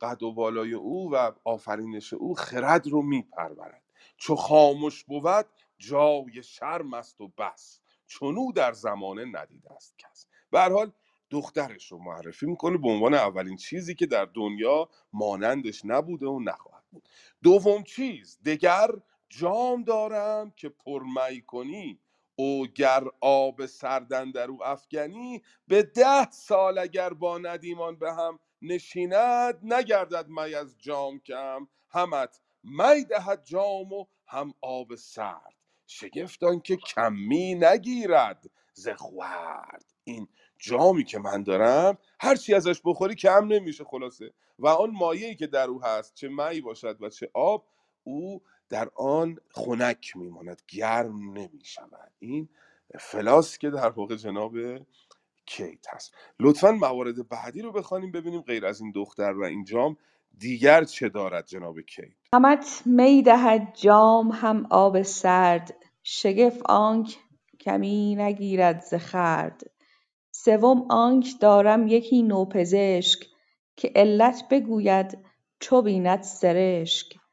قد 0.00 0.22
و 0.22 0.32
بالای 0.32 0.72
او 0.72 1.10
و 1.12 1.32
آفرینش 1.44 2.12
او 2.12 2.34
خرد 2.34 2.86
رو 2.86 3.02
میپرورد. 3.02 3.82
چو 4.16 4.36
خاموش 4.36 5.04
بود 5.04 5.46
جای 5.78 6.42
شرم 6.42 6.94
است 6.94 7.20
و 7.20 7.28
بس. 7.28 7.80
چونو 8.06 8.52
در 8.52 8.72
زمانه 8.72 9.24
ندیده 9.24 9.72
است 9.72 9.98
کس. 9.98 10.26
به 10.50 10.60
حال 10.60 10.92
دخترش 11.30 11.92
رو 11.92 11.98
معرفی 11.98 12.46
می‌کنه 12.46 12.78
به 12.78 12.88
عنوان 12.88 13.14
اولین 13.14 13.56
چیزی 13.56 13.94
که 13.94 14.06
در 14.06 14.24
دنیا 14.24 14.88
مانندش 15.12 15.84
نبوده 15.84 16.26
و 16.26 16.40
نخواهد 16.40 16.84
بود. 16.90 17.08
دوم 17.42 17.82
چیز 17.82 18.38
دگر 18.44 18.90
جام 19.28 19.82
دارم 19.82 20.50
که 20.50 20.68
پرمی 20.68 21.42
کنی 21.42 21.98
او 22.36 22.66
گر 22.66 23.04
آب 23.20 23.66
سردن 23.66 24.30
در 24.30 24.50
او 24.50 24.66
افکنی 24.66 25.42
به 25.68 25.82
ده 25.82 26.30
سال 26.30 26.78
اگر 26.78 27.12
با 27.12 27.38
ندیمان 27.38 27.96
به 27.96 28.12
هم 28.12 28.38
نشیند 28.62 29.58
نگردد 29.62 30.28
می 30.28 30.54
از 30.54 30.76
جام 30.78 31.20
کم. 31.20 31.68
همت 31.90 32.40
می 32.64 33.04
دهد 33.04 33.44
جام 33.44 33.92
و 33.92 34.06
هم 34.26 34.54
آب 34.60 34.94
سرد. 34.94 35.54
شگفت 35.86 36.40
که 36.64 36.76
کمی 36.76 37.54
نگیرد 37.54 38.50
ز 38.72 38.88
خورد. 38.88 39.84
این 40.04 40.28
جامی 40.58 41.04
که 41.04 41.18
من 41.18 41.42
دارم 41.42 41.98
هرچی 42.20 42.54
ازش 42.54 42.80
بخوری 42.84 43.14
کم 43.14 43.46
نمیشه 43.48 43.84
خلاصه. 43.84 44.32
و 44.58 44.66
آن 44.66 44.90
مایه‌ای 44.90 45.34
که 45.34 45.46
در 45.46 45.68
او 45.68 45.84
هست 45.84 46.14
چه 46.14 46.28
می 46.28 46.60
باشد 46.60 47.02
و 47.02 47.08
چه 47.08 47.30
آب 47.34 47.66
او 48.04 48.42
در 48.68 48.88
آن 48.94 49.36
خنک 49.50 50.16
میماند 50.16 50.62
گرم 50.68 51.32
نمی‌شود. 51.32 52.12
این 52.18 52.48
فلاس 53.00 53.58
که 53.58 53.70
در 53.70 53.88
واقع 53.88 54.16
جناب 54.16 54.54
کیت 55.46 55.86
هست. 55.94 56.14
لطفا 56.40 56.72
موارد 56.72 57.28
بعدی 57.28 57.62
رو 57.62 57.72
بخوانیم 57.72 58.12
ببینیم 58.12 58.40
غیر 58.40 58.66
از 58.66 58.80
این 58.80 58.92
دختر 58.92 59.32
و 59.32 59.44
این 59.44 59.64
جام 59.64 59.96
دیگر 60.38 60.84
چه 60.84 61.08
دارد 61.08 61.46
جناب 61.46 61.80
کیت. 61.80 62.08
همت 62.34 62.82
می 62.86 63.22
دهد 63.22 63.74
جام 63.76 64.30
هم 64.32 64.66
آب 64.70 65.02
سرد. 65.02 65.74
شگفت 66.02 66.62
آنک 66.62 67.18
کمی 67.60 68.14
نگیرد 68.14 68.80
ز 68.80 68.94
سوم 70.32 70.86
آنک 70.90 71.26
دارم 71.40 71.86
یکی 71.88 72.22
نوپزشک 72.22 73.26
که 73.76 73.92
علت 73.96 74.44
بگوید 74.50 75.18
چو 75.60 75.82
بیند 75.82 76.22
سرشک. 76.22 77.25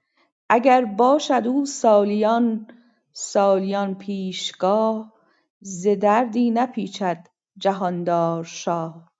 اگر 0.56 0.86
باشد 0.86 1.48
او 1.48 1.66
سالیان 1.66 2.68
سالیان 3.14 3.96
پیشگاه 3.96 5.14
ز 5.60 5.88
دردی 5.88 6.52
نپیچد 6.52 7.28
جهاندار 7.58 8.44
شاه. 8.44 9.12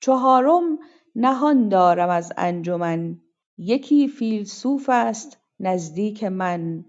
چهارم 0.00 0.78
نهان 1.14 1.68
دارم 1.68 2.10
از 2.10 2.32
انجمن 2.36 3.20
یکی 3.56 4.08
فیلسوفست 4.08 5.38
نزدیک 5.60 6.24
من. 6.24 6.84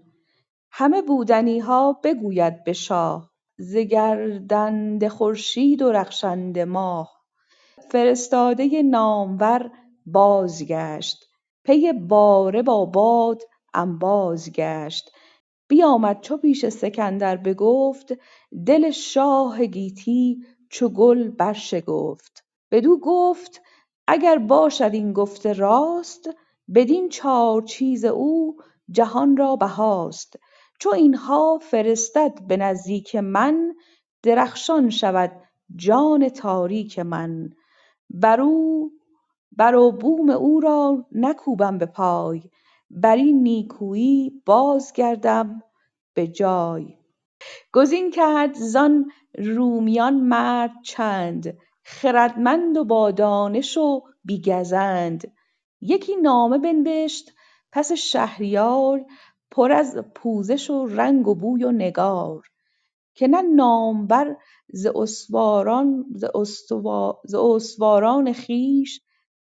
همه 0.70 1.02
بودنیها 1.02 2.00
بگوید 2.04 2.64
به 2.64 2.72
شاه 2.72 3.30
ز 3.58 3.76
گردنده 3.76 5.08
خورشید 5.08 5.82
و 5.82 5.92
رخشنده 5.92 6.64
ماه. 6.64 7.10
فرستاده 7.90 8.82
نامور 8.82 9.70
بازگشت 10.06 11.24
پی 11.64 11.92
باره 11.92 12.62
با 12.62 12.84
باد 12.84 13.42
انباز 13.74 14.52
گشت 14.52 15.10
بیامد 15.68 16.20
چو 16.20 16.36
پیش 16.36 16.68
سکندر 16.68 17.36
بگفت 17.36 18.12
دل 18.66 18.90
شاه 18.90 19.66
گیتی 19.66 20.44
چو 20.70 20.88
گل 20.88 21.28
برشکفت 21.28 22.44
بدو 22.70 22.98
گفت 23.00 23.62
اگر 24.06 24.38
باشد 24.38 24.90
این 24.92 25.12
گفته 25.12 25.52
راست 25.52 26.30
بدین 26.74 27.08
چار 27.08 27.62
چیز 27.62 28.04
او 28.04 28.56
جهان 28.90 29.36
را 29.36 29.56
بهاست. 29.56 30.36
چو 30.80 30.90
اینها 30.90 31.58
فرستد 31.62 32.46
به 32.48 32.56
نزدیک 32.56 33.16
من 33.16 33.74
درخشان 34.22 34.90
شود 34.90 35.32
جان 35.76 36.28
تاریک 36.28 36.98
من. 36.98 37.50
بر 38.10 39.74
و 39.74 39.92
بوم 40.00 40.30
او 40.30 40.60
را 40.60 41.06
نکوبم 41.12 41.78
به 41.78 41.86
پای. 41.86 42.42
بر 42.90 43.16
این 43.16 43.42
نیکویی 43.42 44.42
بازگردم 44.46 45.62
به 46.14 46.26
جای. 46.28 46.96
گزین 47.72 48.10
کرد 48.10 48.54
زان 48.54 49.10
رومیان 49.38 50.14
مرد 50.14 50.72
چند 50.84 51.58
خردمند 51.82 52.76
و 52.76 52.84
با 52.84 53.10
دانش 53.10 53.76
و 53.76 54.02
بی 54.24 54.42
گزند. 54.42 55.32
یکی 55.80 56.16
نامه 56.16 56.58
بنوشت 56.58 57.32
پس 57.72 57.92
شهریار 57.92 59.04
پر 59.50 59.72
از 59.72 59.98
پوزش 60.14 60.70
و 60.70 60.86
رنگ 60.86 61.28
و 61.28 61.34
بوی 61.34 61.64
و 61.64 61.72
نگار. 61.72 62.42
که 63.14 63.28
نه 63.28 63.42
نامور 63.42 64.36
ز 64.72 64.86
اسواران 64.86 66.04
ز 66.14 66.24
استوا 66.34 67.20
ز 67.24 67.34
استواران 67.34 68.32
خویش 68.32 69.00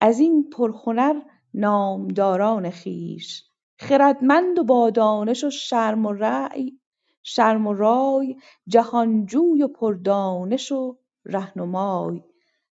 از 0.02 0.20
این 0.20 0.50
پرهنر 0.50 1.22
نامداران 1.54 2.70
خویش 2.70 3.44
خردمند 3.80 4.60
و 4.60 4.64
با 4.64 4.90
دانش 4.90 5.44
و 5.44 5.50
شرم 5.50 6.06
و 6.06 6.12
رأی 6.14 6.80
شرم 7.24 7.68
و 7.68 7.74
رای 7.74 8.36
جهانجوی 8.68 9.64
و 9.64 9.68
پردانش 9.68 10.72
و 10.72 10.98
رهنمای. 11.26 12.24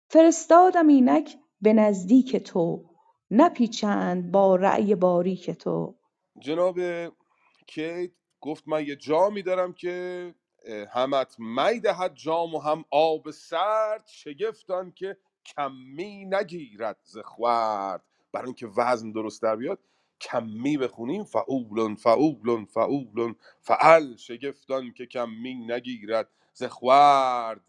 فرستادم 0.08 0.86
اینک 0.88 1.36
به 1.60 1.72
نزدیک 1.72 2.36
تو 2.36 2.84
نپیچند 3.30 4.32
با 4.32 4.56
رأی 4.56 4.94
باریک 4.94 5.50
تو. 5.50 5.96
جناب 6.38 6.78
کیت 7.66 8.10
گفت 8.40 8.68
من 8.68 8.86
یه 8.86 8.96
جامی 8.96 9.42
دارم 9.42 9.72
که 9.72 10.34
همت 10.92 11.36
می 11.38 11.80
دهد 11.80 12.14
جام 12.14 12.54
و 12.54 12.58
هم 12.58 12.84
آب 12.90 13.30
سرد 13.30 14.04
شگفتان 14.06 14.92
که 14.92 15.16
کمی 15.44 16.24
نگیرد 16.24 16.98
ز 17.02 17.18
خورد 17.18 18.04
برای 18.36 18.46
اینکه 18.46 18.66
وزن 18.66 19.12
درست 19.12 19.42
در 19.42 19.56
بیاد 19.56 19.78
کمی 20.20 20.76
بخونیم. 20.76 21.24
فعولن 21.24 21.94
فعولن 21.94 22.64
فعولن. 22.64 23.36
فعل 23.60 24.16
شگفتان 24.16 24.92
که 24.92 25.06
کمی 25.06 25.54
نگیرد 25.54 26.30
ز 26.54 26.64
خورد 26.64 27.60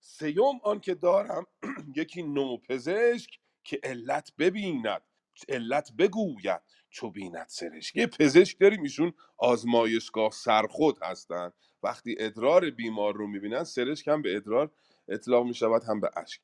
سیوم 0.00 0.60
آن 0.64 0.80
که 0.80 0.94
دارم 0.94 1.46
یکی 1.96 2.22
نوپزشک 2.22 3.40
که 3.64 3.80
علت 3.84 4.32
ببیند 4.38 5.02
علت 5.48 5.92
بگوید 5.98 6.60
چو 6.90 7.10
بیند 7.10 7.46
سرشک. 7.48 7.96
یه 7.96 8.06
پزشک 8.06 8.60
داریم 8.60 8.82
ایشون 8.82 9.12
آزمایشگاه 9.38 10.30
سرخود 10.30 10.98
هستن. 11.02 11.52
وقتی 11.82 12.16
ادرار 12.18 12.70
بیمار 12.70 13.14
رو 13.14 13.26
می‌بینن 13.26 13.64
سرشک 13.64 14.08
هم 14.08 14.22
به 14.22 14.36
ادرار 14.36 14.70
اطلاق 15.08 15.46
می‌شود 15.46 15.84
هم 15.84 16.00
به 16.00 16.10
اشک. 16.16 16.40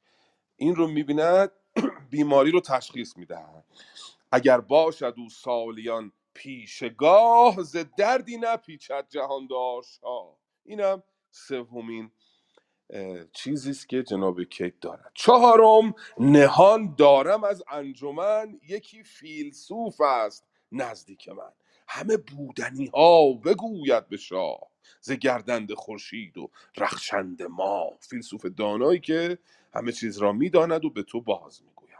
این 0.56 0.76
رو 0.76 0.88
می‌بیند 0.88 1.52
بیماری 2.10 2.50
رو 2.50 2.60
تشخیص 2.60 3.16
می‌دهد. 3.16 3.64
اگر 4.32 4.60
باشد 4.60 5.14
او 5.18 5.30
سالیان 5.30 6.12
پیشگاه 6.34 7.62
ز 7.62 7.76
دردی 7.98 8.36
نپیچد 8.36 9.06
جهاندار 9.10 9.82
شاه 9.82 10.38
اینم 10.64 11.02
سومین 11.30 12.10
چیزی 13.32 13.70
است 13.70 13.88
که 13.88 14.02
جناب 14.02 14.42
کیت 14.42 14.80
دارد. 14.80 15.12
چهارم 15.14 15.94
نهان 16.18 16.94
دارم 16.98 17.44
از 17.44 17.62
انجمن. 17.70 18.60
یکی 18.68 19.02
فیلسوف 19.04 20.00
است 20.00 20.46
نزدیک 20.72 21.28
من. 21.28 21.52
همه 21.92 22.16
بودنی 22.16 22.86
ها 22.86 23.32
بگوید 23.32 24.08
به 24.08 24.16
شاه. 24.16 24.60
ز 25.00 25.12
گردنده 25.12 25.74
خورشید 25.74 26.38
و 26.38 26.50
رخشنده 26.76 27.46
ماه 27.46 27.90
فیلسوف 28.00 28.46
دانایی 28.46 29.00
که 29.00 29.38
همه 29.74 29.92
چیز 29.92 30.18
را 30.18 30.32
می‌داند 30.32 30.84
و 30.84 30.90
به 30.90 31.02
تو 31.02 31.20
باز 31.20 31.62
می‌گوید. 31.62 31.90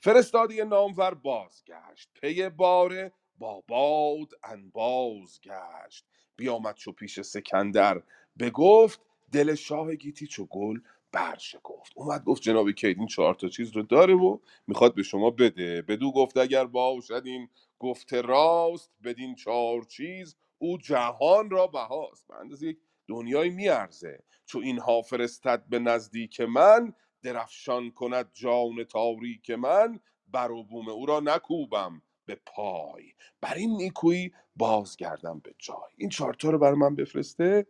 فرستادی 0.00 0.64
نامور 0.64 1.14
بازگشت. 1.14 2.08
پی 2.14 2.48
باره 2.48 3.12
با 3.38 3.62
باد 3.68 4.28
انباز 4.44 5.40
گشت. 5.44 6.04
بیامد 6.36 6.74
چو 6.74 6.92
پیش 6.92 7.20
سکندر 7.20 8.02
بگفت. 8.38 9.00
دل 9.32 9.54
شاه 9.54 9.94
گیتی 9.94 10.26
چو 10.26 10.46
گل 10.46 10.80
برشکفت. 11.12 11.92
اومد 11.94 12.24
گفت 12.24 12.42
جناب 12.42 12.70
کیت 12.70 12.98
این 12.98 13.06
چهار 13.06 13.34
تا 13.34 13.48
چیز 13.48 13.76
رو 13.76 13.82
داره 13.82 14.14
و 14.14 14.38
می‌خواد 14.66 14.94
به 14.94 15.02
شما 15.02 15.30
بده. 15.30 15.82
بدو 15.82 16.12
گفت 16.12 16.36
اگر 16.36 16.64
باشد 16.64 17.22
این 17.24 17.48
گفته 17.78 18.20
راست 18.20 18.90
بدین 19.04 19.34
چهار 19.34 19.82
چیز 19.82 20.36
او 20.58 20.78
جهان 20.78 21.50
را 21.50 21.66
بهاست. 21.66 22.28
به 22.28 22.34
اندازه 22.34 22.66
یک 22.66 22.78
دنیای 23.08 23.50
میارزه. 23.50 24.22
چو 24.46 24.58
اینها 24.58 25.02
فرستد 25.02 25.64
به 25.68 25.78
نزدیک 25.78 26.40
من 26.40 26.94
درفشان 27.22 27.90
کند 27.90 28.30
جان 28.32 28.84
تاریک 28.84 29.50
من 29.50 30.00
بر 30.28 30.50
و 30.50 30.64
بوم 30.64 30.88
او 30.88 31.06
را 31.06 31.20
نکوبم 31.20 32.02
به 32.26 32.40
پای. 32.46 33.12
بر 33.40 33.54
این 33.54 33.76
نیکویی 33.76 34.32
بازگردم 34.56 35.40
به 35.40 35.54
جای. 35.58 35.76
این 35.96 36.08
چهارتا 36.08 36.50
رو 36.50 36.58
بر 36.58 36.74
من 36.74 36.96
بفرسته. 36.96 37.66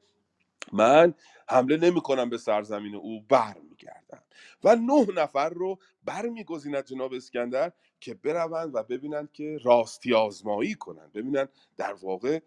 من 0.72 1.14
حمله 1.48 1.76
نمی 1.76 2.00
کنم 2.00 2.30
به 2.30 2.38
سرزمین 2.38 2.94
او 2.94 3.22
برمیگردم. 3.28 4.22
و 4.64 4.76
نه 4.76 5.06
نفر 5.16 5.48
رو 5.48 5.78
برمیگزیند 6.04 6.84
جناب 6.84 7.12
اسکندر. 7.12 7.72
که 8.00 8.14
بروند 8.14 8.74
و 8.74 8.82
ببینند 8.82 9.32
که 9.32 9.58
راستی 9.64 10.14
آزمایی 10.14 10.74
کنند. 10.74 11.12
ببینند 11.12 11.48
در 11.76 11.92
واقع 11.92 12.40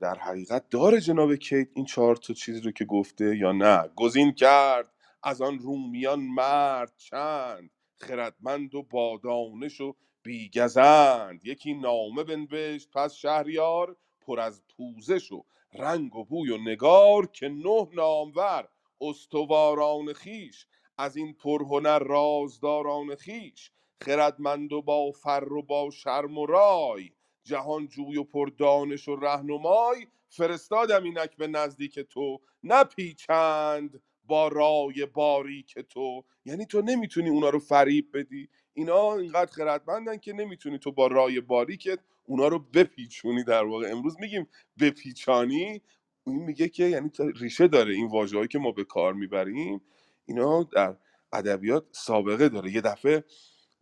در 0.00 0.14
حقیقت 0.14 0.68
داره 0.70 1.00
جناب 1.00 1.34
کیت 1.34 1.68
این 1.74 1.84
چهار 1.84 2.16
تا 2.16 2.34
چیزی 2.34 2.60
رو 2.60 2.70
که 2.70 2.84
گفته 2.84 3.36
یا 3.36 3.52
نه؟ 3.52 3.90
گزین 3.96 4.32
کرد 4.32 4.92
از 5.22 5.42
آن 5.42 5.58
رومیان 5.58 6.20
مرد 6.20 6.92
چند؟ 6.96 7.70
خردمند 7.96 8.74
و 8.74 8.82
بادانش 8.82 9.80
و 9.80 9.94
بیگزند. 10.22 11.40
یکی 11.44 11.74
نامه 11.74 12.24
بنوشت 12.24 12.90
پس 12.90 13.14
شهریار 13.14 13.96
پر 14.20 14.40
از 14.40 14.62
پوزش 14.76 15.32
و 15.32 15.44
رنگ 15.72 16.16
و 16.16 16.24
بوی 16.24 16.50
و 16.50 16.58
نگار 16.58 17.26
که 17.26 17.48
نه 17.48 17.88
نامور 17.94 18.68
استواران 19.00 20.12
خیش 20.12 20.66
از 20.98 21.16
این 21.16 21.34
پرهنر 21.34 21.98
رازداران 21.98 23.14
خیش 23.14 23.70
خردمند 24.04 24.72
و 24.72 24.82
با 24.82 25.10
فر 25.10 25.52
و 25.52 25.62
با 25.62 25.90
شرم 25.90 26.38
و 26.38 26.46
رای 26.46 27.10
جهان 27.44 27.88
جوی 27.88 28.16
و 28.16 28.24
پردانش 28.24 29.08
و 29.08 29.16
رهنمای 29.16 30.06
فرستادم 30.28 31.04
اینک 31.04 31.36
به 31.36 31.46
نزدیک 31.46 32.00
تو 32.00 32.40
نپیچند 32.64 34.02
با 34.24 34.48
رای 34.48 35.06
باریک 35.06 35.78
تو. 35.78 36.24
یعنی 36.44 36.66
تو 36.66 36.82
نمی‌تونی 36.82 37.28
اونا 37.28 37.48
رو 37.48 37.58
فریب 37.58 38.06
بدی. 38.14 38.48
اینا 38.74 39.14
اینقدر 39.16 39.52
خردمندن 39.52 40.16
که 40.16 40.32
نمی‌تونی 40.32 40.78
تو 40.78 40.92
با 40.92 41.06
رای 41.06 41.40
باریکت 41.40 41.98
اونا 42.26 42.48
رو 42.48 42.58
بپیچونی 42.58 43.44
در 43.44 43.64
واقع. 43.64 43.90
امروز 43.90 44.16
میگیم 44.20 44.48
بپیچانی. 44.80 45.82
این 46.26 46.36
میگه 46.36 46.68
که 46.68 46.84
یعنی 46.84 47.10
ریشه 47.40 47.68
داره 47.68 47.94
این 47.94 48.06
واژه‌هایی 48.06 48.48
که 48.48 48.58
ما 48.58 48.72
به 48.72 48.84
کار 48.84 49.12
می‌بریم. 49.14 49.80
اینا 50.26 50.62
در 50.62 50.96
ادبیات 51.32 51.84
سابقه 51.92 52.48
داره. 52.48 52.72
یه 52.72 52.80
دفعه 52.80 53.24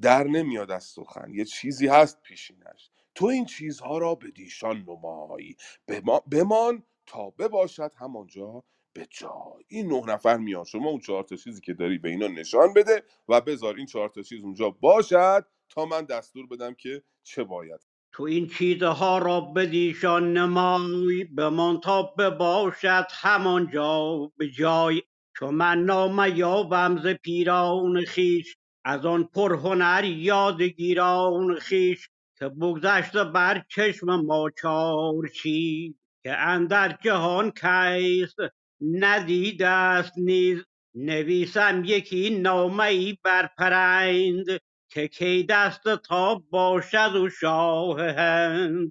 در 0.03 0.25
نمیاد 0.25 0.71
از 0.71 0.85
سخن 0.85 1.35
یه 1.35 1.45
چیزی 1.45 1.87
هست 1.89 2.23
پیشینش. 2.23 2.91
تو 3.15 3.27
این 3.27 3.45
چیزها 3.47 3.99
را 3.99 4.15
به 4.15 4.31
دیشان 4.31 4.79
نمایی 4.89 5.57
بما- 5.89 6.25
بمان 6.33 6.83
تا 7.07 7.31
بباشد 7.31 7.93
همانجا 7.97 8.65
به 8.95 9.07
جای. 9.11 9.65
این 9.69 9.89
نه 9.93 10.03
نفر 10.07 10.37
میان. 10.37 10.65
شما 10.65 10.91
اون 10.91 11.01
چهار 11.01 11.23
تا 11.25 11.37
چیزی 11.37 11.61
که 11.61 11.75
داری 11.75 11.99
به 11.99 12.09
اینا 12.09 12.29
نشان 12.29 12.75
بده 12.75 13.05
و 13.29 13.41
بذار 13.41 13.77
این 13.77 13.87
چهار 13.87 14.09
تا 14.09 14.23
چیز 14.23 14.45
اونجا 14.45 14.71
باشد 14.71 15.47
تا 15.69 15.87
من 15.87 16.05
دستور 16.05 16.47
بدم 16.47 16.75
که 16.75 17.03
چه 17.23 17.45
باید. 17.45 17.81
تو 18.13 18.23
این 18.25 18.49
چیزها 18.49 19.19
را 19.19 19.43
بدیشان 19.43 20.33
نمای. 20.39 21.25
بمان 21.25 21.81
تا 21.81 22.03
بباشد 22.19 23.07
همانجا 23.11 24.33
به 24.39 24.51
جای. 24.51 25.03
چو 25.39 25.53
من 25.53 25.79
نامه 25.85 26.39
یابم 26.39 26.99
ز 27.05 27.07
پیران 27.09 28.05
خیش 28.07 28.57
از 28.85 29.07
آن 29.07 29.25
پرهنر 29.25 30.05
یادگیران 30.05 31.55
خیش 31.59 32.09
که 32.39 32.49
بگذشته 32.49 33.25
بر 33.25 33.65
چشم 33.69 34.07
ما 34.07 34.51
چار 34.63 35.29
چیز 35.29 35.95
که 36.23 36.33
اندر 36.33 36.99
جهان 37.03 37.51
کیست 37.51 38.37
ندیده 38.81 39.69
است 39.69 40.13
نیز 40.19 40.65
نویسم 40.95 41.83
یکی 41.85 42.31
نامه 42.31 42.85
ای 42.85 43.19
بر 43.25 43.51
پرند 43.59 44.47
که 44.89 45.09
کی 45.09 45.45
دست 45.45 45.97
تا 45.97 46.43
باشد 46.51 47.17
و 47.17 47.31
شاه 47.31 48.01
هند 48.03 48.91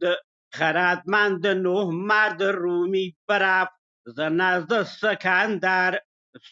خردمند 0.53 1.47
نه 1.47 1.85
مرد 1.85 2.43
رومی 2.43 3.15
برفت 3.27 3.71
ز 4.05 4.19
نزد 4.19 4.83
سکندر 4.83 5.99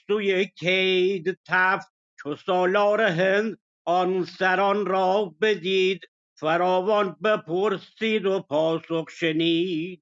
سوی 0.07 0.45
کید 0.45 1.39
تفت 1.45 1.91
چو 2.23 2.35
سالار 2.35 3.01
هند 3.01 3.57
آن 3.85 4.25
سران 4.25 4.85
را 4.85 5.35
بدید 5.41 6.01
فراوان 6.39 7.15
بپرسید 7.23 8.25
و 8.25 8.39
پاسخ 8.39 9.09
شنید. 9.09 10.01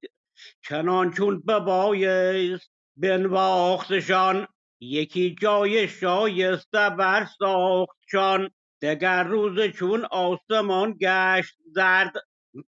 چنان 0.64 1.12
چون 1.12 1.40
ببایست 1.40 2.70
بنواختشان 2.96 4.46
یکی 4.80 5.36
جای 5.42 5.88
شایسته 5.88 6.90
بر 6.90 7.26
ساختشان. 7.38 8.50
دگر 8.82 9.24
روز 9.24 9.60
چون 9.72 10.04
آسمان 10.10 10.96
گشت 11.00 11.56
زرد 11.74 12.12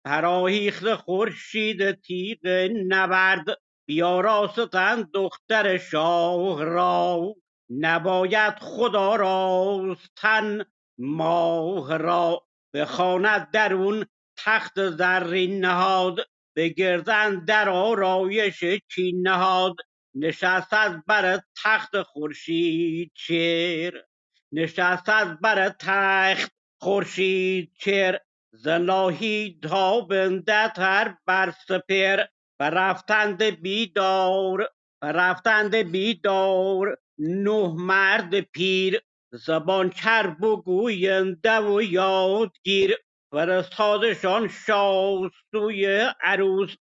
پراهیخت 0.05 0.95
خورشید 0.95 1.91
تیغ 1.91 2.47
نبرد. 2.87 3.45
بیاراستند 3.87 5.11
دختر 5.13 5.77
شاه 5.77 6.63
را. 6.63 7.35
نباید 7.79 8.53
خدا 8.59 9.15
راستن 9.15 10.65
ماه 10.97 11.97
را 11.97 12.47
بخواند 12.73 13.51
درون 13.51 14.05
تخت 14.37 14.89
زرین 14.89 15.65
نهاد 15.65 16.19
به 16.55 16.69
گردن 16.69 17.45
در 17.45 17.69
آرایش 17.69 18.63
چین 18.89 19.27
نهاد. 19.27 19.75
نشست 20.15 20.73
از 20.73 20.93
بر 21.07 21.39
تخت 21.63 22.01
خورشید 22.01 23.11
چر 23.15 24.03
نشست 24.51 25.09
از 25.09 25.39
بر 25.41 25.69
تخت 25.69 26.51
خورشید 26.81 27.71
چر 27.79 28.19
ز 28.53 28.67
تابنده 29.61 30.69
تر 30.69 31.15
بر 31.25 31.53
سپر 31.67 32.25
و 32.59 32.69
رفتند 32.69 33.43
بیدار 33.43 34.69
و 35.01 35.11
رفتند 35.11 35.75
بیدار. 35.75 36.97
نه 37.19 37.73
مرد 37.77 38.39
پیر 38.39 39.01
زبان 39.31 39.89
چرب 39.89 40.43
و 40.43 40.61
گوینده 40.61 41.59
و 41.59 41.81
یادگیر. 41.81 42.97
فرستادشان 43.31 44.47
شاه 44.47 45.31
سوی 45.51 46.09
عروس 46.21 46.75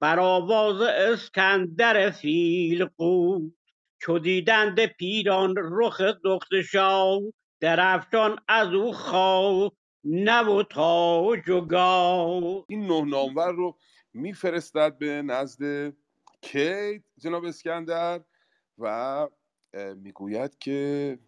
بر 0.00 0.20
آواز 0.20 0.80
اسکندر 0.80 2.10
فیلقوس 2.10 3.52
چو 4.02 4.18
دیدند 4.18 4.86
پیران 4.86 5.54
رخ 5.58 6.00
دخت 6.00 6.60
شاه 6.70 7.20
درفشان 7.60 8.38
از 8.48 8.68
او 8.68 8.92
خواه 8.92 9.72
نه 10.04 10.42
و 10.42 10.62
تاج 10.62 11.48
و 11.50 11.60
گاه 11.60 12.64
این 12.68 12.86
نه 12.86 13.04
نامور 13.04 13.52
رو 13.52 13.78
میفرستد 14.14 14.98
به 14.98 15.22
نزد 15.22 15.92
کیت 16.42 17.02
جناب 17.18 17.44
اسکندر 17.44 18.20
و 18.78 19.28
می‌گوید 19.96 20.58
که 20.58 21.18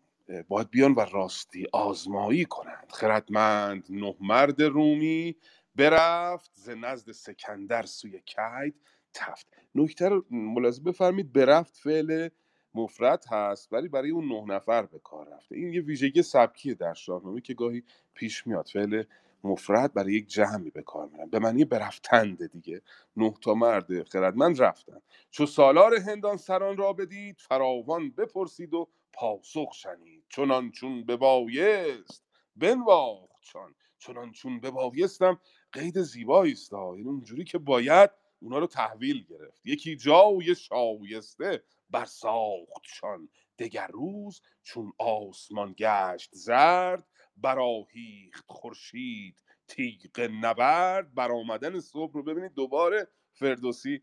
باید 0.48 0.70
بیان 0.70 0.92
و 0.92 1.00
راستی 1.00 1.66
آزمایی 1.72 2.44
کنند. 2.44 2.92
خردمند 2.92 3.86
نه 3.90 4.14
مرد 4.20 4.62
رومی 4.62 5.36
برفت 5.74 6.50
ز 6.54 6.68
نزد 6.68 7.12
سکندر 7.12 7.82
سوی 7.82 8.20
کیت 8.26 8.74
تفت. 9.14 9.46
نکته 9.74 10.10
ملاحظه 10.30 10.82
بفرمید 10.82 11.32
برفت 11.32 11.76
فعل 11.76 12.28
مفرد 12.74 13.24
هست 13.30 13.72
ولی 13.72 13.88
برای 13.88 14.10
اون 14.10 14.28
نه 14.28 14.54
نفر 14.54 14.82
به 14.82 14.98
کار 14.98 15.28
رفته. 15.28 15.56
این 15.56 15.72
یه 15.72 15.80
ویژگی 15.80 16.22
سبکیه 16.22 16.74
در 16.74 16.94
شاهنامه 16.94 17.40
که 17.40 17.54
گاهی 17.54 17.82
پیش 18.14 18.46
میاد. 18.46 18.68
فعل 18.72 19.02
مفرد 19.46 19.94
برای 19.94 20.14
یک 20.14 20.28
جمعی 20.28 20.70
به 20.70 20.82
کار 20.82 21.08
میرن. 21.08 21.30
به 21.30 21.40
معنی 21.40 21.66
برفتنده 21.66 22.48
دیگه. 22.48 22.82
نه 23.18 23.34
تا 23.42 23.54
مرد 23.54 24.04
خردمند 24.08 24.62
رفتن. 24.62 25.02
چو 25.30 25.46
سالار 25.46 25.96
هندان 25.96 26.38
سران 26.38 26.78
را 26.78 26.94
بدید 26.94 27.40
فراوان 27.40 28.10
بپرسید 28.10 28.74
و 28.74 28.88
پاسخ 29.14 29.74
شنید. 29.74 30.24
چنان 30.30 30.72
چون 30.72 31.06
ببایست 31.06 32.24
بنواختشان 32.56 33.76
چنان 33.98 34.32
چون 34.32 34.60
ببایستم 34.60 35.40
قید 35.72 36.02
زیبایی 36.02 36.52
است. 36.52 36.72
یعنی 36.72 37.02
اونجوری 37.02 37.44
که 37.44 37.58
باید 37.58 38.10
اونا 38.40 38.58
رو 38.58 38.68
تحویل 38.68 39.26
گرفت. 39.30 39.62
یکی 39.66 39.96
جای 39.96 40.56
شایسته 40.56 41.64
برساختشان 41.90 43.28
دگر 43.58 43.88
روز 43.92 44.42
چون 44.62 44.92
آسمان 44.98 45.74
گشت 45.78 46.30
زرد 46.34 47.04
براهیخت 47.36 48.44
خورشید 48.48 49.42
تیغ 49.68 50.30
نبرد. 50.40 51.14
برآمدن 51.14 51.80
صبح 51.80 52.12
رو 52.12 52.22
ببینید 52.22 52.54
دوباره 52.54 53.08
فردوسی 53.32 54.02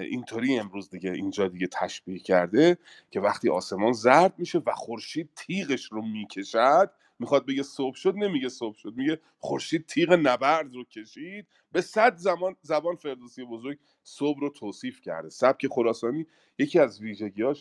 اینطوری 0.00 0.58
امروز 0.58 0.90
دیگه 0.90 1.12
اینجا 1.12 1.48
دیگه 1.48 1.66
تشبیه 1.66 2.18
کرده 2.18 2.78
که 3.10 3.20
وقتی 3.20 3.48
آسمان 3.48 3.92
زرد 3.92 4.34
میشه 4.38 4.58
و 4.58 4.72
خورشید 4.72 5.30
تیغش 5.36 5.84
رو 5.92 6.02
می‌کشد 6.02 6.90
می‌خواد 7.18 7.46
بگه 7.46 7.62
صبح 7.62 7.96
شد 7.96 8.14
نمیگه 8.16 8.48
صبح 8.48 8.76
شد 8.76 8.94
میگه 8.96 9.20
خورشید 9.38 9.86
تیغ 9.86 10.12
نبرد 10.12 10.74
رو 10.74 10.84
کشید. 10.84 11.46
به 11.72 11.80
صد 11.80 12.16
زمان 12.16 12.56
زبان 12.62 12.96
فردوسی 12.96 13.44
بزرگ 13.44 13.78
صبح 14.02 14.40
رو 14.40 14.50
توصیف 14.50 15.00
کرده. 15.00 15.28
سبک 15.28 15.66
خراسانی 15.66 16.26
یکی 16.58 16.78
از 16.78 17.00
ویژگیاش 17.00 17.60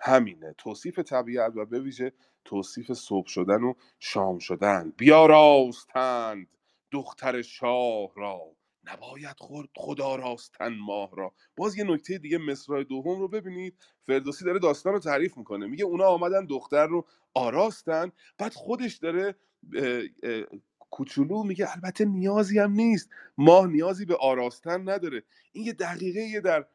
همینه. 0.00 0.54
توصیف 0.58 0.98
طبیعت 0.98 1.56
و 1.56 1.64
به 1.64 1.80
ویژه 1.80 2.12
توصیف 2.44 2.92
صبح 2.92 3.26
شدن 3.26 3.62
و 3.62 3.74
شام 3.98 4.38
شدن. 4.38 4.92
بیاراستند 4.96 6.46
دختر 6.90 7.42
شاه 7.42 8.10
را. 8.16 8.40
نباید 8.84 9.36
خورد 9.38 9.68
خدا 9.76 10.16
راستن 10.16 10.74
ماه 10.74 11.10
را. 11.16 11.32
باز 11.56 11.78
یه 11.78 11.84
نکته 11.84 12.18
دیگه 12.18 12.38
مصرع 12.38 12.84
دوم 12.84 13.20
رو 13.20 13.28
ببینید. 13.28 13.78
فردوسی 14.06 14.44
داره 14.44 14.58
داستان 14.58 14.92
رو 14.92 14.98
تعریف 14.98 15.36
می‌کنه. 15.36 15.66
میگه 15.66 15.84
اونا 15.84 16.04
آمدن 16.04 16.46
دختر 16.46 16.86
رو 16.86 17.06
آراستن. 17.34 18.12
بعد 18.38 18.54
خودش 18.54 18.96
داره 18.96 19.34
کوچولو 20.90 21.42
میگه 21.42 21.72
البته 21.72 22.04
نیازی 22.04 22.58
هم 22.58 22.72
نیست. 22.72 23.10
ماه 23.38 23.66
نیازی 23.66 24.04
به 24.04 24.16
آراستن 24.16 24.88
نداره. 24.88 25.22
این 25.52 25.64
یه 25.64 25.72
دقیقه 25.72 26.20
یه 26.20 26.40
در 26.40 26.66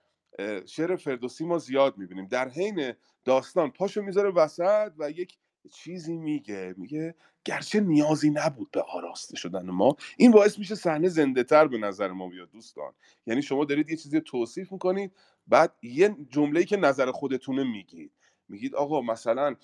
شعر 0.66 0.96
فردوسی 0.96 1.46
ما 1.46 1.58
زیاد 1.58 1.98
می‌بینیم. 1.98 2.28
در 2.28 2.50
حین 2.50 2.94
داستان 3.26 3.72
پاشو 3.72 4.02
می‌ذاره 4.02 4.30
وسط 4.30 4.92
و 4.98 5.12
یک 5.12 5.38
چیزی 5.68 6.18
میگه 6.18 6.74
میگه 6.78 7.16
گرچه 7.46 7.80
نیازی 7.80 8.30
نبود 8.30 8.72
به 8.72 8.82
آراسته 8.82 9.38
شدن 9.38 9.70
ما 9.70 9.96
این 10.18 10.32
باعث 10.32 10.60
میشه 10.60 10.76
صحنه 10.76 11.10
زنده 11.10 11.44
تر 11.44 11.68
به 11.68 11.78
نظر 11.78 12.12
ما 12.12 12.28
بیاد 12.28 12.52
دوستان. 12.52 12.94
یعنی 13.26 13.42
شما 13.42 13.66
دارید 13.66 13.90
یه 13.90 13.96
چیزی 13.96 14.22
توصیف 14.22 14.72
می‌کنید 14.72 15.12
بعد 15.48 15.74
یه 15.82 16.16
جمله‌ای 16.30 16.66
که 16.66 16.78
نظر 16.78 17.12
خودتونه 17.12 17.64
میگید. 17.64 18.12
میگید 18.50 18.76
آقا 18.76 19.02
مثلا 19.02 19.56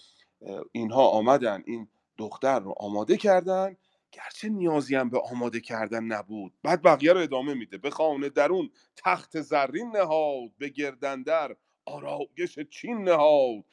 اینها 0.71 1.07
آمدن 1.07 1.63
این 1.65 1.87
دختر 2.17 2.59
رو 2.59 2.75
آماده 2.77 3.17
کردن 3.17 3.77
گرچه 4.11 4.49
نیازی 4.49 4.95
هم 4.95 5.09
به 5.09 5.19
آماده 5.19 5.59
کردن 5.59 6.03
نبود. 6.03 6.53
بعد 6.63 6.81
بقیه 6.81 7.13
رو 7.13 7.19
ادامه 7.19 7.53
میده. 7.53 7.77
به 7.77 7.89
خانه 7.89 8.29
درون 8.29 8.69
تخت 8.95 9.41
زرین 9.41 9.97
نهاد 9.97 10.51
به 10.57 10.69
گردندر 10.69 11.55
آرایش 11.85 12.59
چین 12.69 13.03
نهاد؟ 13.03 13.65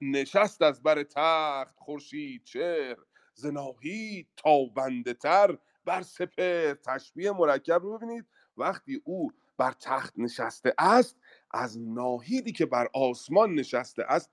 نشست 0.00 0.62
از 0.62 0.82
بر 0.82 1.02
تخت 1.02 1.78
خورشید 1.78 2.44
چهر 2.44 2.96
ز 3.34 3.46
ناهید 3.46 4.28
تابنده 4.36 5.14
تر 5.14 5.58
بر 5.84 6.02
سپر 6.02 6.74
تشبیه 6.74 7.32
مرکب 7.32 7.82
رو 7.82 7.98
ببینید. 7.98 8.26
وقتی 8.56 9.00
او 9.04 9.32
بر 9.58 9.72
تخت 9.80 10.14
نشسته 10.18 10.74
است 10.78 11.16
از 11.50 11.80
ناهیدی 11.80 12.52
که 12.52 12.66
بر 12.66 12.88
آسمان 12.94 13.54
نشسته 13.54 14.04
است 14.08 14.30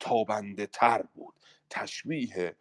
تابنده 0.00 0.66
تر 0.66 1.02
بود. 1.14 1.34
تشبیه 1.70 2.56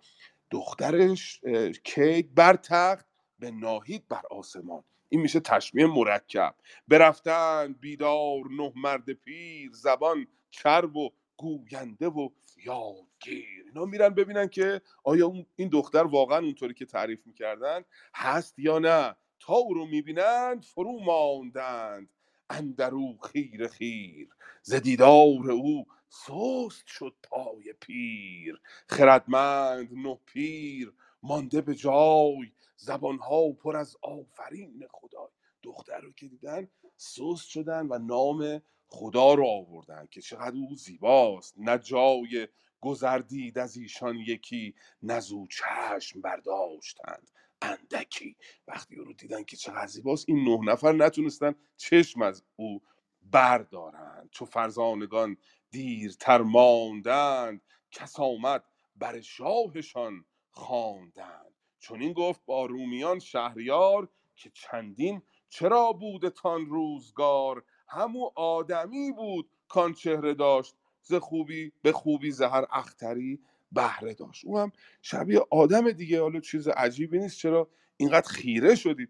دخترش 0.52 1.42
کیت 1.84 2.26
بر 2.36 2.56
تخت 2.56 3.06
به 3.40 3.52
ناهید 3.52 4.08
بر 4.08 4.22
آسمان. 4.32 4.84
این 5.16 5.22
میشه 5.22 5.40
تشبیه 5.40 5.86
مرکب. 5.86 6.56
برفتن 6.88 7.74
بیدار 7.74 8.42
نه 8.52 8.74
مرد 8.76 9.14
پیر 9.14 9.72
زبان 9.74 10.28
چرب 10.52 10.96
و 10.96 11.10
گوینده 11.38 12.08
و 12.08 12.30
یادگیر. 12.66 13.66
اینا 13.68 13.86
میرن 13.86 14.10
ببینن 14.10 14.48
که 14.48 14.82
آیا 15.04 15.34
این 15.56 15.70
دختر 15.70 16.04
واقعا 16.04 16.38
اونطوری 16.38 16.74
که 16.74 16.86
تعریف 16.86 17.28
می‌کردن 17.28 17.82
هست 18.16 18.60
یا 18.60 18.80
نه. 18.80 19.16
تا 19.40 19.54
او 19.54 19.74
رو 19.74 19.86
می‌بینند 19.86 20.64
فرو 20.64 21.00
ماندند. 21.00 22.10
اندرو 22.50 23.18
خیر 23.18 23.68
خیر. 23.68 24.30
ز 24.62 24.74
دیدار 24.74 25.52
او 25.52 25.86
سست 26.10 26.88
شد 26.88 27.16
پای 27.24 27.74
پیر. 27.80 28.62
خردمند 28.90 29.90
نه 29.94 30.20
پیر 30.26 30.94
مانده 31.24 31.62
به 31.62 31.76
جای 31.76 32.52
زبانها 32.78 33.52
پر 33.52 33.78
از 33.78 33.98
آفرین 34.04 34.88
خدای 34.92 35.30
دختر 35.64 36.00
رو 36.02 36.14
که 36.14 36.28
دیدن 36.28 36.68
سست 36.98 37.50
شدن 37.50 37.88
و 37.88 38.00
نام 38.00 38.62
خدا 38.88 39.34
رو 39.34 39.48
آوردن 39.48 40.08
که 40.12 40.22
چقدر 40.22 40.56
او 40.58 40.76
زیباست. 40.76 41.56
نه 41.58 41.78
جای 41.78 42.48
گذر 42.82 43.20
دید 43.20 43.60
از 43.60 43.78
ایشان 43.78 44.18
یکی 44.18 44.76
نزو 45.04 45.48
چشم 45.48 46.22
برداشتند 46.22 47.32
اندکی. 47.62 48.38
وقتی 48.68 48.98
او 48.98 49.06
رو 49.06 49.14
دیدن 49.14 49.44
که 49.44 49.58
چقدر 49.58 49.88
زیباست 49.88 50.26
این 50.30 50.46
نه 50.50 50.72
نفر 50.74 50.94
نتونستن 50.94 51.56
چشم 51.78 52.24
از 52.24 52.44
او 52.56 52.82
بردارند. 53.24 54.30
چو 54.32 54.46
فرزانگان 54.46 55.38
دیرتر 55.72 56.44
ماندند 56.44 57.62
کس 57.92 58.20
آمد 58.22 58.66
بر 58.98 59.22
شاهشان 59.22 60.26
خواندند. 60.52 61.55
چون 61.86 62.02
این 62.02 62.14
گفت 62.14 62.42
با 62.46 62.66
رومیان 62.66 63.20
شهریار 63.20 64.10
که 64.36 64.50
چندین 64.54 65.22
چرا 65.50 65.92
بودتان 65.92 66.66
روزگار؟ 66.66 67.64
همو 67.88 68.32
آدمی 68.36 69.12
بود 69.12 69.50
کان 69.68 69.94
چهره 69.94 70.34
داشت 70.34 70.76
ز 71.02 71.14
خوبی 71.14 71.72
به 71.82 71.92
خوبی 71.92 72.32
زهر 72.32 72.66
اختری 72.72 73.40
بهره 73.72 74.14
داشت. 74.14 74.46
او 74.46 74.60
هم 74.60 74.72
شبیه 75.02 75.42
آدم 75.52 75.92
دیگه 75.92 76.22
حالا 76.22 76.40
چیز 76.40 76.68
عجیبی 76.68 77.20
نیست 77.20 77.38
چرا 77.38 77.70
اینقدر 77.98 78.28
خیره 78.28 78.76
شدید؟ 78.76 79.10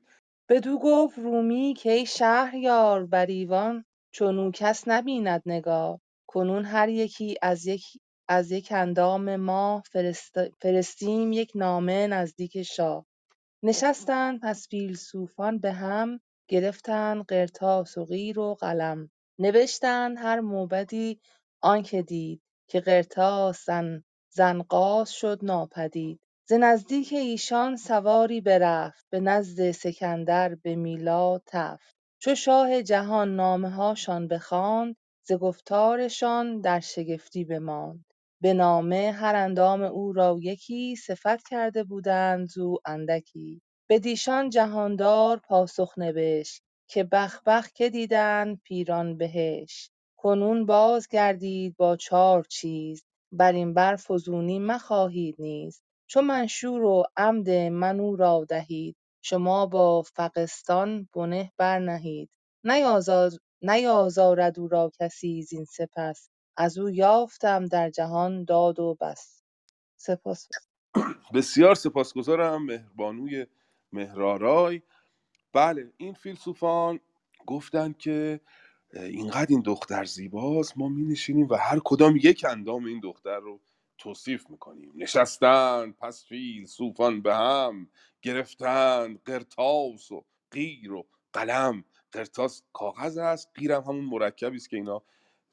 بدو 0.49 0.79
گفت 0.79 1.19
رومی 1.19 1.73
کای 1.83 2.05
شهریار 2.05 3.05
بر 3.05 3.25
ایوان 3.25 3.85
چنو 4.11 4.51
کس 4.51 4.83
نبیند 4.87 5.41
نگار 5.45 5.99
کنون 6.27 6.65
هر 6.65 6.89
یکی 6.89 7.35
از 7.41 7.65
یک 7.65 7.85
از 8.27 8.51
یک 8.51 8.71
اندام 8.71 9.35
ما 9.35 9.83
فرست 9.91 10.35
فرستیم 10.61 11.31
یک 11.31 11.51
نامه 11.55 12.07
نزدیک 12.07 12.63
شاه. 12.63 13.05
نشستند 13.63 14.39
پس 14.43 14.67
فیلسوفان 14.67 15.59
به 15.59 15.71
هم 15.71 16.19
گرفتند 16.47 17.25
قرطاس 17.25 17.97
و 17.97 18.05
قیر 18.05 18.39
و 18.39 18.55
قلم. 18.55 19.09
نوشتند 19.39 20.17
هر 20.17 20.39
موبدی 20.39 21.19
آنکه 21.61 22.01
دید 22.01 22.41
که 22.69 22.79
قرطاس 22.79 23.65
زن 24.29 24.65
شد 25.05 25.39
ناپدید. 25.41 26.19
ز 26.49 26.53
نزدیک 26.53 27.13
ایشان 27.13 27.75
سواری 27.75 28.41
برفت 28.41 29.05
به 29.09 29.19
نزد 29.19 29.71
سکندر 29.71 30.55
به 30.55 30.75
میلاد 30.75 31.43
تفت. 31.45 31.95
چو 32.21 32.35
شاه 32.35 32.81
جهان 32.83 33.35
نامه 33.35 33.69
هاشان 33.69 34.27
بخواند 34.27 34.95
ز 35.27 35.33
گفتارشان 35.33 36.61
در 36.61 36.79
شگفتی 36.79 37.43
بماند. 37.43 38.05
به 38.41 38.53
نامه 38.53 39.11
هر 39.11 39.35
اندام 39.35 39.83
او 39.83 40.13
را 40.13 40.37
یکی 40.41 40.95
صفت 40.95 41.47
کرده 41.47 41.83
بودند 41.83 42.47
زو 42.47 42.77
اندکی. 42.85 43.61
بدیشان 43.89 44.49
جهاندار 44.49 45.37
پاسخ 45.37 45.97
نوشت 45.97 46.63
که 46.89 47.03
بخ 47.03 47.41
بخ 47.45 47.71
که 47.73 47.89
دیدند 47.89 48.61
پیران 48.63 49.17
بهشت. 49.17 49.91
کنون 50.17 50.65
بازگردید 50.65 51.75
با 51.77 51.95
چار 51.97 52.43
چیز 52.43 53.03
بر 53.31 53.51
این 53.53 53.73
بر 53.73 53.95
فزونی 53.95 54.59
مخواهید 54.59 55.35
نیز. 55.39 55.81
چو 56.07 56.21
منشور 56.21 56.83
و 56.83 57.03
عمد 57.17 57.49
من 57.51 57.99
او 57.99 58.15
را 58.15 58.45
دهید 58.49 58.97
شما 59.23 59.65
با 59.65 60.01
فغستان 60.01 61.09
بنه 61.15 61.51
برنهید. 61.57 62.29
نیازارد 63.61 64.59
او 64.59 64.67
را 64.67 64.91
کسی 64.99 65.41
زین 65.43 65.65
سپس 65.65 66.29
از 66.57 66.77
او 66.77 66.89
یافتم 66.89 67.65
در 67.65 67.89
جهان 67.89 68.43
داد 68.45 68.79
و 68.79 68.97
بس 69.01 69.43
سپاس. 69.97 70.49
بسیار 71.33 71.75
سپاسگزارم 71.75 72.65
مهربانوی 72.65 73.45
مهرارای 73.93 74.81
بله 75.53 75.93
این 75.97 76.13
فیلسوفان 76.13 76.99
گفتن 77.45 77.93
که 77.93 78.39
اینقدر 78.93 79.47
این 79.49 79.61
دختر 79.61 80.05
زیباست 80.05 80.77
ما 80.77 80.89
می 80.89 81.03
نشینیم 81.03 81.47
و 81.49 81.55
هر 81.55 81.79
کدام 81.83 82.15
یک 82.15 82.45
اندام 82.49 82.85
این 82.85 82.99
دختر 82.99 83.39
رو 83.39 83.59
توصیف 83.97 84.49
می‌کنیم. 84.49 84.91
نشستن 84.95 85.91
پس 85.91 86.25
فیلسوفان 86.25 87.21
به 87.21 87.35
هم 87.35 87.89
گرفتن 88.21 89.19
قرتاس 89.25 90.11
و 90.11 90.25
قیر 90.51 90.93
و 90.93 91.07
قلم. 91.33 91.83
قرتاس 92.11 92.63
کاغذ 92.73 93.17
است 93.17 93.51
قیرم 93.55 93.83
همون 93.83 94.05
مرکبی 94.05 94.55
است 94.55 94.69
که 94.69 94.77
اینا 94.77 95.03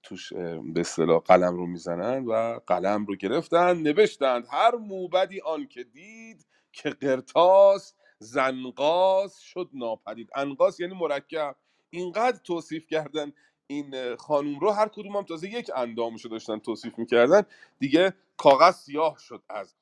توش 0.02 0.32
به 0.74 0.80
اصطلاح 0.80 1.20
قلم 1.20 1.56
رو 1.56 1.66
می‌زنن 1.66 2.24
و 2.24 2.58
قلم 2.66 3.06
رو 3.06 3.16
گرفتن 3.16 3.76
نوشتند 3.76 4.46
هر 4.50 4.76
موبدی 4.76 5.40
آن 5.40 5.66
که 5.68 5.84
دید 5.84 6.46
که 6.72 6.90
قرتاس 6.90 7.94
زنقاس 8.18 9.38
شد 9.38 9.70
ناپدید. 9.74 10.30
انقاس 10.34 10.80
یعنی 10.80 10.94
مرکب. 10.94 11.56
اینقدر 11.90 12.38
توصیف 12.44 12.86
کردن 12.86 13.32
این 13.66 14.16
خانوم 14.16 14.60
رو 14.60 14.70
هر 14.70 14.88
کدوم 14.88 15.16
هم 15.16 15.24
تازه 15.24 15.48
یک 15.48 15.70
اندامشو 15.76 16.28
داشتن 16.28 16.58
توصیف 16.58 16.98
می‌کردن. 16.98 17.42
دیگه 17.78 18.14
کاغذ 18.36 18.76
سیاه 18.76 19.18
شد 19.18 19.42
از 19.48 19.74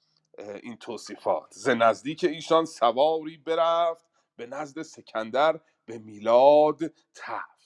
این 0.63 0.77
توصیفات. 0.77 1.55
ز 1.55 1.69
نزدیک 1.69 2.25
ایشان 2.25 2.65
سواری 2.65 3.37
برفت 3.37 4.07
به 4.37 4.47
نزد 4.47 4.83
سکندر 4.83 5.61
به 5.87 5.99
میلاد 5.99 6.81
تفت. 7.15 7.60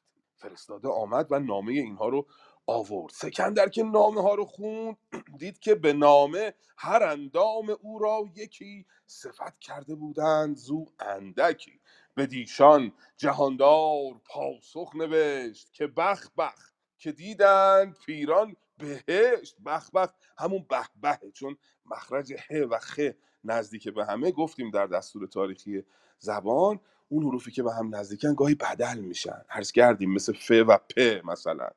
فرستاده 0.45 0.89
آمد 0.89 1.27
و 1.31 1.39
نامه 1.39 1.73
اینها 1.73 2.09
رو 2.09 2.27
آورد. 2.67 3.13
سکندر 3.13 3.69
که 3.69 3.83
نامه 3.83 4.23
ها 4.23 4.35
رو 4.35 4.45
خوند 4.45 4.97
دید 5.41 5.59
که 5.59 5.75
به 5.75 5.93
نامه 5.93 6.55
هر 6.77 7.03
اندام 7.03 7.77
او 7.81 7.99
را 7.99 8.29
یکی 8.35 8.87
صفت 9.07 9.59
کرده 9.61 9.95
بودند 9.95 10.57
زو 10.57 10.87
اندکی. 11.01 11.81
به 12.15 12.27
دیشان 12.27 12.93
جهاندار 13.17 14.21
پاسخ 14.25 14.97
نوشت 14.97 15.73
که 15.73 15.87
بخ 15.87 16.31
بخ 16.39 16.73
که 16.99 17.13
دیدند 17.13 17.99
پیران 18.07 18.57
بهشت. 18.79 19.57
بخ 19.67 19.91
بخ 19.91 20.11
همون 20.39 20.67
به 20.69 20.85
بهه 21.03 21.31
چون 21.35 21.57
مخرج 21.87 22.33
ه 22.51 22.57
و 22.71 22.79
خ 22.79 23.01
نزدیک 23.45 23.89
به 23.89 24.05
همه 24.07 24.31
گفتیم 24.31 24.71
در 24.71 24.87
دستور 24.87 25.27
تاریخی 25.27 25.83
زبان. 26.19 26.81
اون 27.15 27.25
حروفی 27.25 27.51
که 27.53 27.63
به 27.63 27.75
هم 27.75 27.97
نزدیکن 27.97 28.35
گاهی 28.35 28.55
بدل 28.55 28.99
میشن. 29.01 29.43
هرس 29.49 29.73
کردیم 29.73 30.13
مثل 30.15 30.33
ف 30.33 30.53
و 30.69 30.79
پ 30.97 31.21
مثلا. 31.25 31.71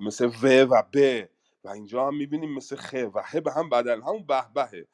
مثل 0.00 0.26
و 0.42 0.48
و 0.64 0.82
ب. 0.94 1.24
و 1.64 1.68
اینجا 1.70 2.06
هم 2.06 2.16
می‌بینیم 2.16 2.54
مثل 2.54 2.76
خ 2.76 2.94
و 3.14 3.22
ه 3.26 3.40
به 3.40 3.52
هم 3.52 3.70
بدل. 3.70 4.02
همون 4.02 4.26
به 4.26 4.42
بهه 4.54 4.86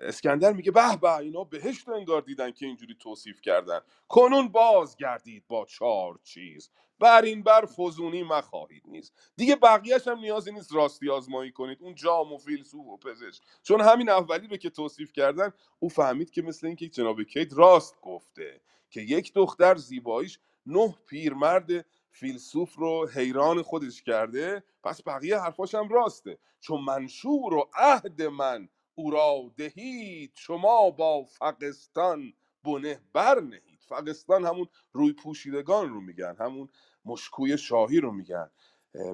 اسکندر 0.00 0.52
میگه 0.52 0.70
به 0.70 0.96
به 0.96 1.16
اینا 1.16 1.44
بهشت 1.44 1.88
انگار 1.88 2.22
دیدن 2.22 2.50
که 2.50 2.66
اینجوری 2.66 2.94
توصیف 2.94 3.40
کردن. 3.40 3.80
کنون 4.08 4.48
باز 4.48 4.96
گردید 4.96 5.44
با 5.48 5.64
چهار 5.64 6.18
چیز. 6.22 6.70
بر 6.98 7.22
این 7.22 7.42
بر 7.42 7.66
فزونی 7.66 8.22
مخواهید 8.22 8.82
نیست. 8.86 9.12
دیگه 9.36 9.56
بقیهش 9.56 10.08
هم 10.08 10.18
نیازی 10.18 10.52
نیست 10.52 10.74
راستی 10.74 11.10
آزمایی 11.10 11.52
کنید. 11.52 11.78
اون 11.80 11.94
جام 11.94 12.32
و 12.32 12.38
فیلسوف 12.38 12.86
و 12.86 12.96
پزشک. 12.96 13.42
چون 13.62 13.80
همین 13.80 14.08
اولی 14.08 14.46
رو 14.46 14.56
که 14.56 14.70
توصیف 14.70 15.12
کردن 15.12 15.52
او 15.78 15.88
فهمید 15.88 16.30
که 16.30 16.42
مثل 16.42 16.66
اینکه 16.66 16.88
جناب 16.88 17.22
کیت 17.22 17.52
راست 17.54 18.00
گفته 18.00 18.60
که 18.90 19.00
یک 19.00 19.32
دختر 19.34 19.76
زیباییش 19.76 20.38
نه 20.66 20.94
پیرمرد 21.06 21.86
فیلسوف 22.10 22.74
رو 22.74 23.08
حیران 23.08 23.62
خودش 23.62 24.02
کرده 24.02 24.64
پس 24.84 25.02
بقیه 25.02 25.38
حرفاش 25.38 25.74
هم 25.74 25.88
راسته. 25.88 26.38
چون 26.60 26.80
منشور 26.80 27.54
و 27.54 27.70
عهد 27.74 28.22
من 28.22 28.68
او 28.94 29.10
را 29.10 29.52
دهید 29.56 30.32
شما 30.34 30.90
با 30.90 31.24
فقستان 31.24 32.32
بنه 32.64 33.00
بر 33.12 33.40
نهید. 33.40 33.80
فقستان 33.88 34.44
همون 34.44 34.66
روی 34.92 35.12
پوشیدگان 35.12 35.88
رو 35.88 36.00
میگن 36.00 36.36
همون 36.40 36.68
مشکوی 37.04 37.58
شاهی 37.58 38.00
رو 38.00 38.12
میگن. 38.12 38.50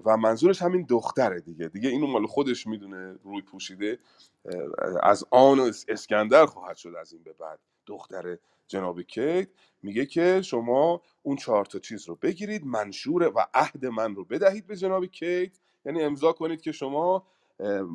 و 0.05 0.17
منظورش 0.17 0.62
همین 0.62 0.87
دختره 0.88 1.41
دیگه. 1.41 1.69
دیگه 1.69 1.88
اینو 1.88 2.07
مال 2.07 2.27
خودش 2.27 2.67
می‌دونه 2.67 3.19
روی 3.25 3.43
پوشیده. 3.43 3.99
از 5.03 5.25
آن 5.31 5.73
اسکندر 5.88 6.47
خواهد 6.47 6.77
شد 6.77 6.95
از 7.01 7.12
این 7.12 7.23
به 7.23 7.33
بعد. 7.33 7.59
دختر 7.87 8.38
جناب 8.69 9.03
کیت 9.03 9.49
میگه 9.83 10.07
که 10.07 10.43
شما 10.43 11.03
اون 11.23 11.37
چهار 11.37 11.64
تا 11.64 11.79
چیز 11.79 12.09
رو 12.09 12.14
بگیرید 12.14 12.67
منشور 12.67 13.23
و 13.23 13.47
عهد 13.55 13.87
من 13.87 14.14
رو 14.14 14.25
بدهید 14.25 14.67
به 14.67 14.77
جناب 14.77 15.07
کیت. 15.07 15.53
یعنی 15.85 16.03
امضا 16.03 16.33
کنید 16.33 16.61
که 16.62 16.73
شما 16.73 17.27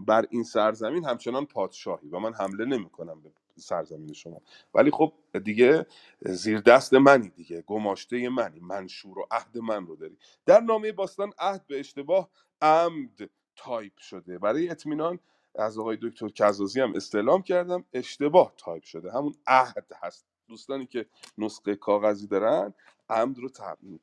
بر 0.08 0.26
این 0.30 0.44
سرزمین 0.44 1.06
همچنان 1.06 1.46
پادشاهی 1.46 2.10
و 2.10 2.20
من 2.20 2.34
حمله 2.34 2.66
نمی‌کنم 2.66 3.22
به 3.22 3.32
سرزمین 3.58 4.14
شما. 4.14 4.42
ولی 4.74 4.92
خب 4.92 5.14
دیگه 5.44 5.86
زیر 6.22 6.60
دست 6.60 6.94
منی 6.94 7.30
دیگه 7.30 7.62
گماشته 7.62 8.30
منی 8.30 8.60
منشور 8.60 9.20
و 9.20 9.28
عهد 9.32 9.58
من 9.58 9.88
رو 9.88 9.96
داری. 9.96 10.18
در 10.46 10.60
نامه 10.60 10.92
باستان 10.92 11.32
عهد 11.40 11.68
به 11.68 11.80
اشتباه 11.80 12.30
عمد 12.62 13.30
تایپ 13.56 13.98
شده. 13.98 14.40
برای 14.40 14.70
اطمینان 14.70 15.20
از 15.56 15.78
آقای 15.78 15.98
دکتر 16.02 16.30
کزازی 16.30 16.82
هم 16.82 16.96
استعلام 16.96 17.42
کردم 17.42 17.84
اشتباه 17.94 18.54
تایپ 18.58 18.84
شده. 18.84 19.12
همون 19.12 19.36
عهد 19.48 19.88
هست. 20.04 20.26
دوستانی 20.48 20.86
که 20.86 21.06
نسخه 21.38 21.76
کاغذی 21.76 22.28
دارن 22.28 22.74
عمد 23.10 23.38
رو 23.38 23.50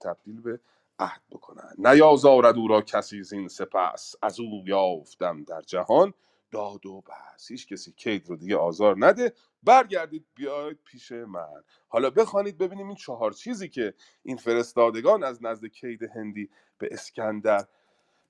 تبدیل 0.01 0.41
به 0.41 0.61
عهد 1.01 1.23
بکنن 1.31 1.75
نیازارد 1.79 2.57
او 2.57 2.69
را 2.69 2.83
کسی 2.83 3.23
زین 3.23 3.49
سپس 3.49 4.15
از 4.23 4.41
او 4.41 4.65
یافتم 4.67 5.45
در 5.45 5.61
جهان. 5.61 6.15
داد 6.53 6.87
و 6.87 7.01
بس. 7.01 7.51
هیچ 7.51 7.69
کسی 7.69 7.93
کید 7.93 8.29
رو 8.29 8.37
دیگه 8.37 8.57
آزار 8.57 8.97
نده. 8.99 9.33
برگردید 9.63 10.27
بیاید 10.35 10.79
پیش 10.85 11.13
من. 11.13 11.63
حالا 11.89 12.11
بخوانید 12.11 12.59
ببینیم 12.59 12.87
این 12.87 12.97
چهار 12.97 13.33
چیزی 13.33 13.69
که 13.69 13.95
این 14.23 14.37
فرستادگان 14.37 15.25
از 15.25 15.45
نزد 15.45 15.67
کید 15.67 16.03
هندی 16.03 16.51
به 16.79 16.89
اسکندر 16.91 17.67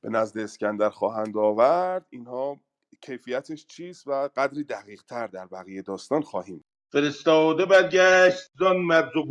به 0.01 0.09
نزد 0.09 0.39
اسکندر 0.39 0.91
خواهند 0.91 1.37
آورد. 1.37 2.07
اینها 2.11 2.61
کیفیتش 3.01 3.67
چیست 3.67 4.09
و 4.09 4.29
قدری 4.37 4.65
دقیق 4.65 5.03
تر 5.03 5.27
در 5.27 5.47
بقیه 5.47 5.83
داستان 5.83 6.23
خواهیم 6.23 6.65
فرستاده 6.93 7.67
برگشت 7.67 8.51
زان 8.59 8.77
مرز 8.77 9.17
و 9.17 9.25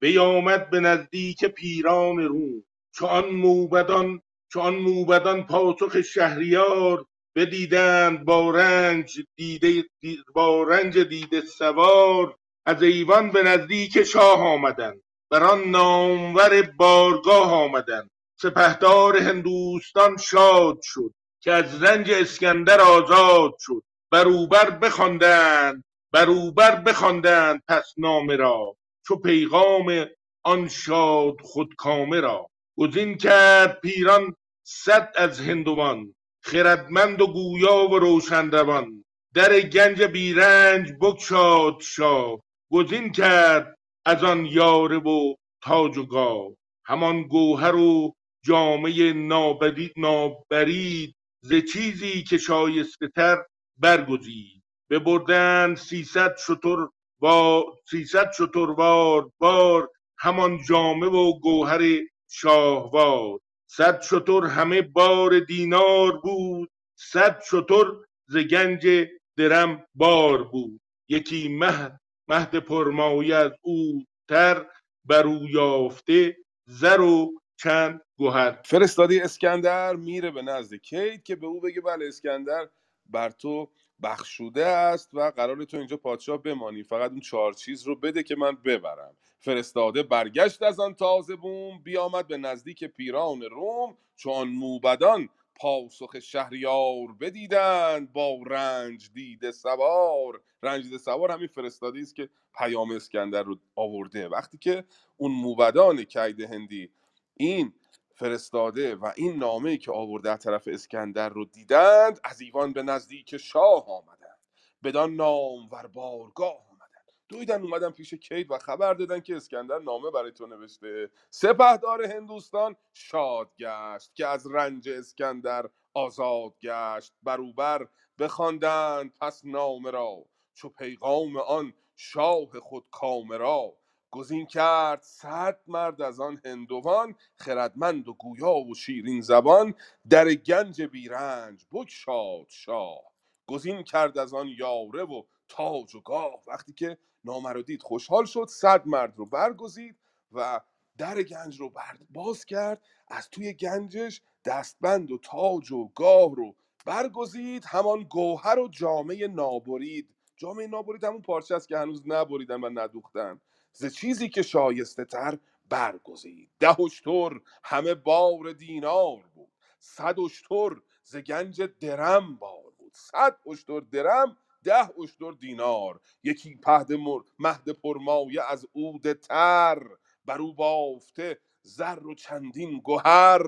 بیامد 0.00 0.70
به 0.70 0.80
نزدیک 0.80 1.44
پیران 1.44 2.18
روم. 2.18 2.64
چو 2.96 3.06
آن 3.06 3.26
موبدان 3.30 4.22
چو 4.52 4.60
آن 4.60 4.76
موبدان 4.76 5.44
پاسخ 5.46 6.02
شهریار 6.02 7.06
بدیدند 7.36 8.26
با 8.26 8.50
رنج 8.50 9.20
دیده 9.36 9.84
دی- 10.02 10.20
با 10.34 10.64
رنج 10.64 10.98
دیده 10.98 11.42
سوار 11.42 12.36
از 12.66 12.84
ایوان 12.84 13.32
به 13.32 13.44
نزدیک 13.44 14.04
شاه 14.04 14.40
آمدند. 14.42 15.02
بر 15.30 15.44
آن 15.44 15.64
نامور 15.70 16.62
بارگاه 16.78 17.52
آمدند. 17.54 18.10
سپهدار 18.42 19.18
هندوستان 19.18 20.18
شاد 20.18 20.78
شد 20.82 21.14
که 21.42 21.52
از 21.52 21.84
رنج 21.84 22.12
اسکندر 22.12 22.80
آزاد 22.82 23.52
شد. 23.60 23.82
بروبر 24.12 24.70
بخواندند 24.70 25.84
بروبر 26.12 26.76
بخواندند 26.76 27.62
پس 27.68 27.94
نامه 27.98 28.36
را 28.36 28.76
چو 29.08 29.16
پیغام 29.16 30.06
آن 30.44 30.68
شاد 30.68 31.36
خودکامه 31.42 32.20
را. 32.20 32.48
گزین 32.78 33.16
کرد 33.16 33.80
پیران 33.80 34.36
صد 34.64 35.12
از 35.16 35.40
هندوان 35.40 36.14
خردمند 36.42 37.20
و 37.20 37.26
گویا 37.26 37.88
و 37.88 37.98
روشن 37.98 38.50
روان 38.50 39.04
در 39.34 39.60
گنج 39.60 40.02
بیرنج 40.02 40.92
بگشاد 40.92 41.80
شاه 41.80 42.40
گزین 42.72 43.12
کرد 43.12 43.76
از 44.04 44.24
آن 44.24 44.46
یاره 44.46 44.98
و 44.98 45.34
تاج 45.62 45.98
و 45.98 46.06
گاه 46.06 46.48
همان 46.84 47.22
گوهر 47.22 47.74
و 47.74 48.14
جامعه 48.44 49.12
نابرید, 49.12 49.92
نابرید 49.96 51.16
ز 51.40 51.54
چیزی 51.72 52.22
که 52.22 52.38
شایسته 52.38 53.08
تر 53.08 53.36
برگزید. 53.76 54.62
ببردند 54.90 55.76
سیصد 55.76 56.36
شتر 56.36 56.88
و 57.22 57.62
سیصد 57.90 58.32
شتروار 58.32 59.30
بار 59.38 59.88
همان 60.18 60.58
جامه 60.68 61.06
و 61.06 61.40
گوهر 61.40 61.80
شاهوار. 62.28 63.40
صد 63.66 64.02
شتر 64.02 64.44
همه 64.46 64.82
بار 64.82 65.40
دینار 65.40 66.20
بود. 66.20 66.70
صد 66.94 67.42
شتر 67.50 67.84
ز 68.26 68.36
گنج 68.36 69.08
درم 69.36 69.86
بار 69.94 70.44
بود. 70.44 70.80
یکی 71.08 71.48
مهد 71.48 72.00
مهد 72.28 72.56
پرمایه 72.56 73.36
از 73.36 73.52
او 73.62 74.04
تر 74.28 74.66
بر 75.04 75.26
او 75.26 75.48
یافته 75.48 76.36
زر 76.66 77.00
و 77.00 77.40
چند 77.56 78.00
گوهر 78.18 78.60
فرستاده 78.64 79.20
اسکندر 79.24 79.96
میره 79.96 80.30
به 80.30 80.42
نزد 80.42 80.74
کیت 80.74 81.24
که 81.24 81.36
به 81.36 81.46
او 81.46 81.60
بگه 81.60 81.80
بله 81.80 82.06
اسکندر 82.08 82.68
بر 83.06 83.30
تو 83.30 83.70
بخشوده 84.02 84.66
است 84.66 85.10
و 85.12 85.30
قرار 85.30 85.64
تو 85.64 85.76
اینجا 85.76 85.96
پادشاه 85.96 86.42
بمانی. 86.42 86.82
فقط 86.82 87.10
اون 87.10 87.20
چهار 87.20 87.52
چیز 87.52 87.82
رو 87.82 87.96
بده 87.96 88.22
که 88.22 88.36
من 88.36 88.56
ببرم. 88.64 89.16
فرستاده 89.38 90.02
برگشت 90.02 90.62
از 90.62 90.80
آن 90.80 90.94
تازه 90.94 91.36
بوم 91.36 91.78
بیامد 91.82 92.26
به 92.26 92.36
نزدیک 92.36 92.84
پیران 92.84 93.42
روم 93.42 93.96
چون 94.16 94.48
موبدان 94.48 95.28
پاسخ 95.54 96.18
شهریار 96.18 97.12
بدیدند. 97.20 98.12
با 98.12 98.38
رنج 98.46 99.10
دیده 99.14 99.52
سوار. 99.52 100.40
رنج 100.62 100.84
دیده 100.84 100.98
سوار 100.98 101.30
همین 101.30 101.46
فرستاده 101.46 102.00
است 102.00 102.16
که 102.16 102.28
پیام 102.58 102.90
اسکندر 102.90 103.42
رو 103.42 103.58
آورده. 103.76 104.28
وقتی 104.28 104.58
که 104.58 104.84
اون 105.16 105.32
موبدان 105.32 106.04
کید 106.04 106.40
هندی 106.40 106.90
این 107.36 107.72
فرستاده 108.16 108.94
و 108.94 109.12
این 109.16 109.36
نامه 109.36 109.76
که 109.76 109.92
آورده 109.92 110.30
از 110.30 110.38
طرف 110.38 110.68
اسکندر 110.72 111.28
رو 111.28 111.44
دیدند 111.44 112.20
از 112.24 112.40
ایوان 112.40 112.72
به 112.72 112.82
نزدیک 112.82 113.36
شاه 113.36 113.88
آمدند. 113.88 114.38
بدان 114.84 115.14
نام 115.14 115.68
ور 115.72 115.86
بارگاه 115.86 116.66
آمدند. 116.70 117.12
دویدن 117.28 117.62
اومدن 117.62 117.90
پیش 117.90 118.14
کید 118.14 118.50
و 118.50 118.58
خبر 118.58 118.94
دادن 118.94 119.20
که 119.20 119.36
اسکندر 119.36 119.78
نامه 119.78 120.10
برای 120.10 120.32
تو 120.32 120.46
نوشته. 120.46 121.10
سپهدار 121.30 122.04
هندوستان 122.04 122.76
شاد 122.92 123.50
گشت 123.58 124.14
که 124.14 124.26
از 124.26 124.46
رنج 124.46 124.88
اسکندر 124.88 125.70
آزاد 125.94 126.52
گشت. 126.62 127.12
بروبر 127.22 127.86
بخواندند 128.18 129.14
پس 129.20 129.44
نامه 129.44 129.90
را 129.90 130.24
چو 130.54 130.68
پیغام 130.68 131.36
آن 131.36 131.74
شاه 131.96 132.60
خود 132.60 132.84
کامرا 132.90 133.72
گزین 134.10 134.46
کرد 134.46 135.02
صد 135.02 135.60
مرد 135.66 136.02
از 136.02 136.20
آن 136.20 136.40
هندوان 136.44 137.14
خردمند 137.36 138.08
و 138.08 138.14
گویا 138.14 138.54
و 138.54 138.74
شیرین 138.74 139.20
زبان. 139.20 139.74
در 140.10 140.34
گنج 140.34 140.82
بیرنج 140.82 141.66
بگشاد 141.72 142.46
شاه. 142.48 143.00
گزین 143.46 143.82
کرد 143.82 144.18
از 144.18 144.34
آن 144.34 144.48
یاره 144.58 145.04
و 145.04 145.22
تاج 145.48 145.94
و 145.94 146.00
گاه. 146.00 146.42
وقتی 146.46 146.72
که 146.72 146.98
نامه 147.24 147.62
دید 147.62 147.82
خوشحال 147.82 148.24
شد 148.24 148.46
صد 148.48 148.86
مرد 148.86 149.18
رو 149.18 149.26
برگزید 149.26 149.96
و 150.32 150.60
در 150.98 151.22
گنج 151.22 151.60
رو 151.60 151.72
باز 152.10 152.44
کرد. 152.44 152.82
از 153.08 153.30
توی 153.30 153.52
گنجش 153.52 154.20
دستبند 154.44 155.12
و 155.12 155.18
تاج 155.18 155.72
و 155.72 155.88
گاه 155.94 156.34
رو 156.34 156.54
برگزید. 156.86 157.64
همان 157.66 158.02
گوهر 158.02 158.58
و 158.58 158.68
جامعه 158.68 159.28
نابرید. 159.28 160.14
جامعه 160.36 160.66
نابرید 160.66 161.04
همون 161.04 161.22
پارچه 161.22 161.54
است 161.54 161.68
که 161.68 161.78
هنوز 161.78 162.02
نبریدن 162.06 162.60
و 162.60 162.70
ندوختن 162.80 163.40
ز 163.76 163.86
چیزی 163.86 164.30
که 164.30 164.42
شایسته 164.42 165.06
تر 165.06 165.38
برگزید. 165.70 166.50
ده 166.60 166.80
اشتر 166.82 167.30
همه 167.64 167.94
بار 167.96 168.52
دینار 168.52 169.24
بود. 169.36 169.50
صد 169.80 170.20
اشتر 170.20 170.70
ز 171.04 171.16
گنج 171.18 171.62
درم 171.62 172.36
بار 172.36 172.72
بود. 172.78 172.92
صد 172.94 173.38
اشتر 173.52 173.80
درم 173.80 174.38
ده 174.64 175.00
اشتر 175.02 175.32
دینار. 175.32 176.00
یکی 176.24 176.56
پهد 176.56 176.94
مر... 176.94 177.20
مهد 177.40 177.70
پرمایه 177.70 178.42
از 178.52 178.66
عود 178.76 179.14
تر. 179.14 179.82
بر 180.26 180.38
او 180.42 180.54
بافته 180.54 181.40
زر 181.62 182.08
و 182.08 182.14
چندین 182.16 182.82
گهر. 182.86 183.42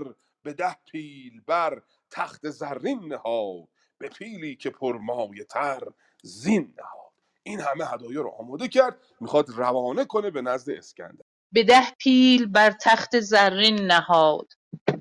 به 0.45 0.55
ده 0.55 0.77
پیل 0.93 1.43
بر 1.47 1.83
تخت 2.13 2.51
زرین 2.51 3.01
نهاد. 3.15 3.69
به 3.99 4.09
پیلی 4.11 4.57
که 4.57 4.71
پرمایه 4.71 5.45
تر 5.45 5.83
زین 6.25 6.75
نهاد. 6.79 7.08
این 7.49 7.61
همه 7.61 7.87
هدایا 7.87 8.21
رو 8.23 8.31
آماده 8.39 8.69
کرد 8.69 8.97
می‌خواد 9.21 9.51
روانه 9.51 10.05
کنه 10.05 10.31
به 10.31 10.43
نزد 10.43 10.71
اسکندر. 10.71 11.25
به 11.53 11.65
ده 11.65 11.91
پیل 11.99 12.47
بر 12.47 12.71
تخت 12.83 13.21
زرین 13.21 13.77
نهاد 13.87 14.47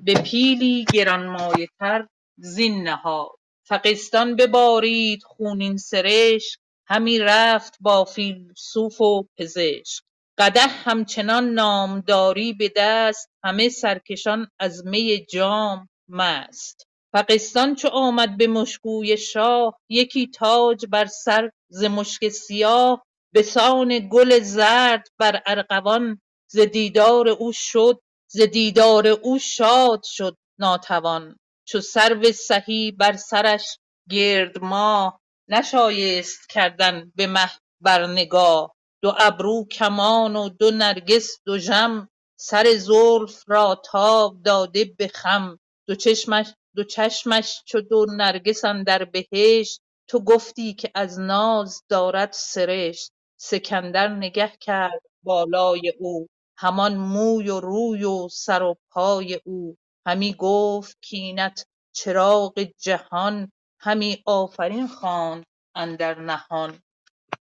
به 0.02 0.14
پیلی 0.14 0.84
گرانمایه 0.92 1.68
تر 1.80 2.08
زین 2.38 2.82
نهاد. 2.82 3.30
فغستان 3.68 4.36
ببارید 4.36 5.22
خونین 5.22 5.76
سرشک 5.76 6.58
همی 6.86 7.18
رفت 7.18 7.74
با 7.80 8.04
فیلسوف 8.04 9.00
و 9.00 9.28
پزشک. 9.38 10.02
قدح 10.38 10.90
همچنان 10.90 11.50
نامداری 11.50 12.52
به 12.52 12.72
دست 12.76 13.30
همه 13.44 13.68
سرکشان 13.68 14.48
از 14.60 14.86
می 14.86 15.26
جام 15.26 15.88
مست. 16.08 16.87
فغستان 17.12 17.74
چو 17.74 17.88
آمد 17.88 18.36
به 18.38 18.46
مشکوی 18.46 19.16
شاه 19.16 19.80
یکی 19.88 20.26
تاج 20.26 20.86
بر 20.86 21.06
سر 21.06 21.50
ز 21.70 21.84
مشک 21.84 22.28
سیاه 22.28 23.04
بسان 23.34 24.08
گل 24.12 24.40
زرد 24.40 25.08
بر 25.18 25.42
ارغوان 25.46 26.20
ز 26.50 26.58
دیدار 26.60 27.28
او 27.28 27.52
شد 27.52 28.00
ز 28.30 28.40
دیدار 28.40 29.08
او 29.08 29.38
شاد 29.38 30.02
شد 30.04 30.36
ناتوان. 30.58 31.36
چو 31.68 31.80
سرو 31.80 32.32
سهی 32.32 32.92
بر 32.92 33.16
سرش 33.16 33.78
گرد 34.10 34.64
ماه 34.64 35.20
نشایست 35.48 36.48
کردن 36.50 37.12
به 37.16 37.26
مه 37.26 37.50
بر 37.80 38.06
نگاه. 38.06 38.74
دو 39.02 39.14
ابرو 39.18 39.64
کمان 39.72 40.36
و 40.36 40.48
دو 40.48 40.70
نرگس 40.70 41.28
دژم 41.46 42.08
سر 42.40 42.66
زلف 42.76 43.44
را 43.46 43.82
تاب 43.84 44.42
داده 44.44 44.84
به 44.98 45.08
خم. 45.08 45.58
دو 45.88 45.94
چشمش 45.94 46.46
دو 46.76 46.84
چشمش 46.84 47.62
چو 47.66 47.80
دو 47.80 48.06
نرگس 48.16 48.64
اندر 48.64 49.04
بهشت 49.04 49.80
تو 50.08 50.20
گفتی 50.20 50.74
که 50.74 50.90
از 50.94 51.20
ناز 51.20 51.82
دارد 51.88 52.32
سرشت. 52.32 53.12
سکندر 53.40 54.08
نگه 54.08 54.52
کرد 54.60 55.02
بالای 55.22 55.92
او 55.98 56.26
همان 56.56 56.96
موی 56.96 57.50
و 57.50 57.60
روی 57.60 58.04
و 58.04 58.28
سر 58.28 58.62
و 58.62 58.74
پای 58.90 59.40
او. 59.44 59.76
همی 60.06 60.34
گفت 60.38 60.98
کاینت 61.10 61.66
چراغ 61.92 62.66
جهان 62.78 63.52
همی 63.80 64.22
آفرین 64.26 64.86
خواند 64.86 65.44
اندر 65.74 66.20
نهان. 66.20 66.78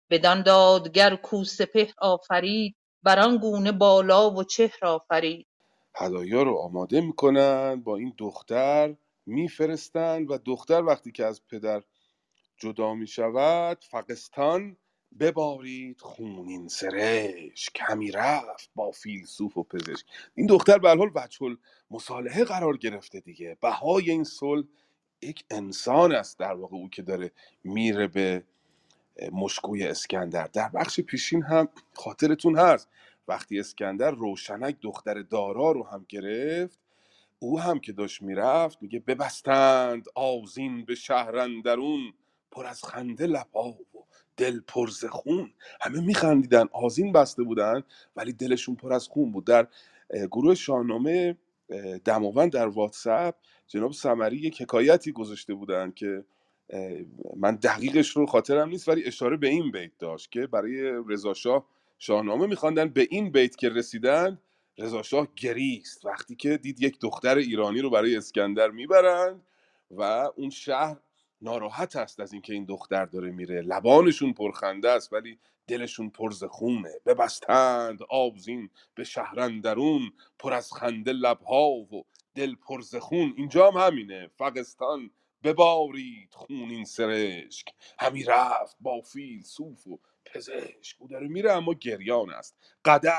بدان 0.10 0.44
دادگر 0.44 1.16
کو 1.16 1.44
سپهر 1.44 1.94
آفرید 1.98 2.76
بران 3.04 3.38
گونه 3.38 3.72
بالا 3.72 4.32
و 4.32 4.44
چهر 4.44 4.86
آفرید. 4.86 5.48
هدایا 5.96 6.44
رو 6.44 6.58
آماده 6.58 7.02
می‌کنن 7.02 7.82
با 7.84 7.98
این 7.98 8.14
دختر 8.18 8.96
میفرستن 9.26 10.26
و 10.26 10.38
دختر 10.46 10.84
وقتی 10.84 11.12
که 11.12 11.26
از 11.26 11.48
پدر 11.48 11.84
جدا 12.58 12.94
می‌شود 12.94 13.86
فقستان 13.92 14.78
ببارید 15.20 16.02
خونین 16.02 16.68
سرش 16.68 17.70
کمی 17.76 18.12
رفت 18.12 18.70
با 18.76 18.92
فیلسوف 18.92 19.58
و 19.58 19.64
پزشک. 19.64 20.06
این 20.36 20.48
دختر 20.48 20.78
به 20.78 20.90
حال 20.90 21.12
وجه 21.16 21.58
مصالحه 21.92 22.44
قرار 22.44 22.78
گرفته 22.78 23.20
دیگه. 23.20 23.58
بهای 23.62 24.12
این 24.12 24.24
صلح 24.24 24.66
یک 25.22 25.46
انسان 25.52 26.16
است 26.16 26.40
در 26.40 26.54
واقع 26.54 26.76
او 26.76 26.90
که 26.90 27.02
داره 27.02 27.32
میره 27.64 28.08
به 28.08 28.44
مشکوی 29.32 29.84
اسکندر. 29.84 30.48
در 30.48 30.70
بخش 30.70 31.00
پیشین 31.00 31.44
هم 31.44 31.68
خاطرتون 31.94 32.58
هست. 32.58 32.90
وقتی 33.28 33.60
اسکندر 33.60 34.12
روشنک 34.12 34.78
دختر 34.82 35.22
دارا 35.22 35.72
رو 35.72 35.88
هم 35.88 36.06
گرفت 36.10 36.80
او 37.44 37.60
هم 37.60 37.80
که 37.80 37.94
داشت 37.94 38.22
می‌رفت 38.22 38.78
میگه 38.82 39.00
ببستند 39.00 40.06
آزین 40.16 40.86
به 40.86 40.96
شهر 40.96 41.38
اندرون. 41.38 42.14
پر 42.52 42.66
از 42.66 42.84
خنده 42.84 43.28
لبا 43.28 43.70
و 43.70 43.86
دل 44.38 44.60
پر 44.68 44.90
ز 44.90 45.06
خون. 45.06 45.54
همه 45.82 46.02
میخندیدن 46.02 46.66
آزین 46.72 47.12
بسته 47.12 47.44
بودن 47.44 47.84
ولی 48.16 48.34
دلشون 48.34 48.76
پر 48.76 48.94
از 48.94 49.08
خون 49.08 49.32
بود. 49.32 49.46
در 49.46 49.68
گروه 50.32 50.56
شاهنامه 50.56 51.38
اه، 51.70 51.98
دماوند 51.98 52.52
در 52.52 52.68
واتساپ 52.68 53.36
جناب 53.68 53.92
سمری 53.92 54.38
یک 54.38 54.62
حکایتی 54.62 55.12
گذاشته 55.12 55.54
بودن 55.54 55.92
که 55.92 56.24
من 57.36 57.56
دقیقش 57.56 58.10
رو 58.10 58.26
خاطرم 58.26 58.70
نیست 58.70 58.90
ولی 58.90 59.04
اشاره 59.06 59.38
به 59.38 59.48
این 59.48 59.72
بیت 59.72 59.92
داشت 60.00 60.32
که 60.32 60.48
برای 60.48 61.04
رضاشاه 61.10 61.66
شاهنامه 62.00 62.48
میخواندن 62.48 62.90
به 62.90 63.08
این 63.10 63.32
بیت 63.32 63.56
که 63.56 63.70
رسیدن 63.70 64.40
رضاشاه 64.78 65.28
گریست. 65.36 66.06
وقتی 66.06 66.36
که 66.36 66.58
دید 66.58 66.82
یک 66.82 67.00
دختر 67.00 67.38
ایرانی 67.38 67.82
رو 67.82 67.90
برای 67.90 68.16
اسکندر 68.16 68.72
می‌برند 68.72 69.48
و 69.92 70.02
اون 70.36 70.50
شهر 70.50 70.98
ناراحت 71.42 71.96
است 71.96 72.20
از 72.20 72.34
اینکه 72.34 72.54
این 72.54 72.66
دختر 72.66 73.06
داره 73.06 73.32
میره. 73.32 73.62
لبانشون 73.62 74.34
پرخنده 74.34 74.90
است 74.90 75.14
ولی 75.14 75.40
دلشون 75.68 76.10
پر 76.10 76.32
ز 76.32 76.44
خونه. 76.44 76.92
ببستند 77.06 78.00
آبزین 78.10 78.70
به 78.96 79.04
شهر 79.04 79.40
اندرون 79.40 80.12
پر 80.40 80.54
از 80.54 80.74
خنده 80.74 81.14
لبها 81.14 81.70
و 81.70 82.06
دل 82.36 82.56
پر 82.56 82.82
ز 82.82 82.96
خون. 82.96 83.34
اینجا 83.38 83.72
هم 83.72 83.88
همینه. 83.88 84.28
فغستان 84.38 85.12
ببارید 85.44 86.30
خونین 86.34 86.86
سرشک. 86.86 87.68
همی 88.00 88.24
رفت 88.24 88.78
با 88.80 89.02
فیلسوف 89.02 89.88
و 89.88 90.00
پزشک. 90.26 90.96
او 91.00 91.08
داره 91.08 91.28
میره 91.28 91.52
اما 91.52 91.74
گریان 91.74 92.30
است. 92.30 92.58
قده 92.86 93.12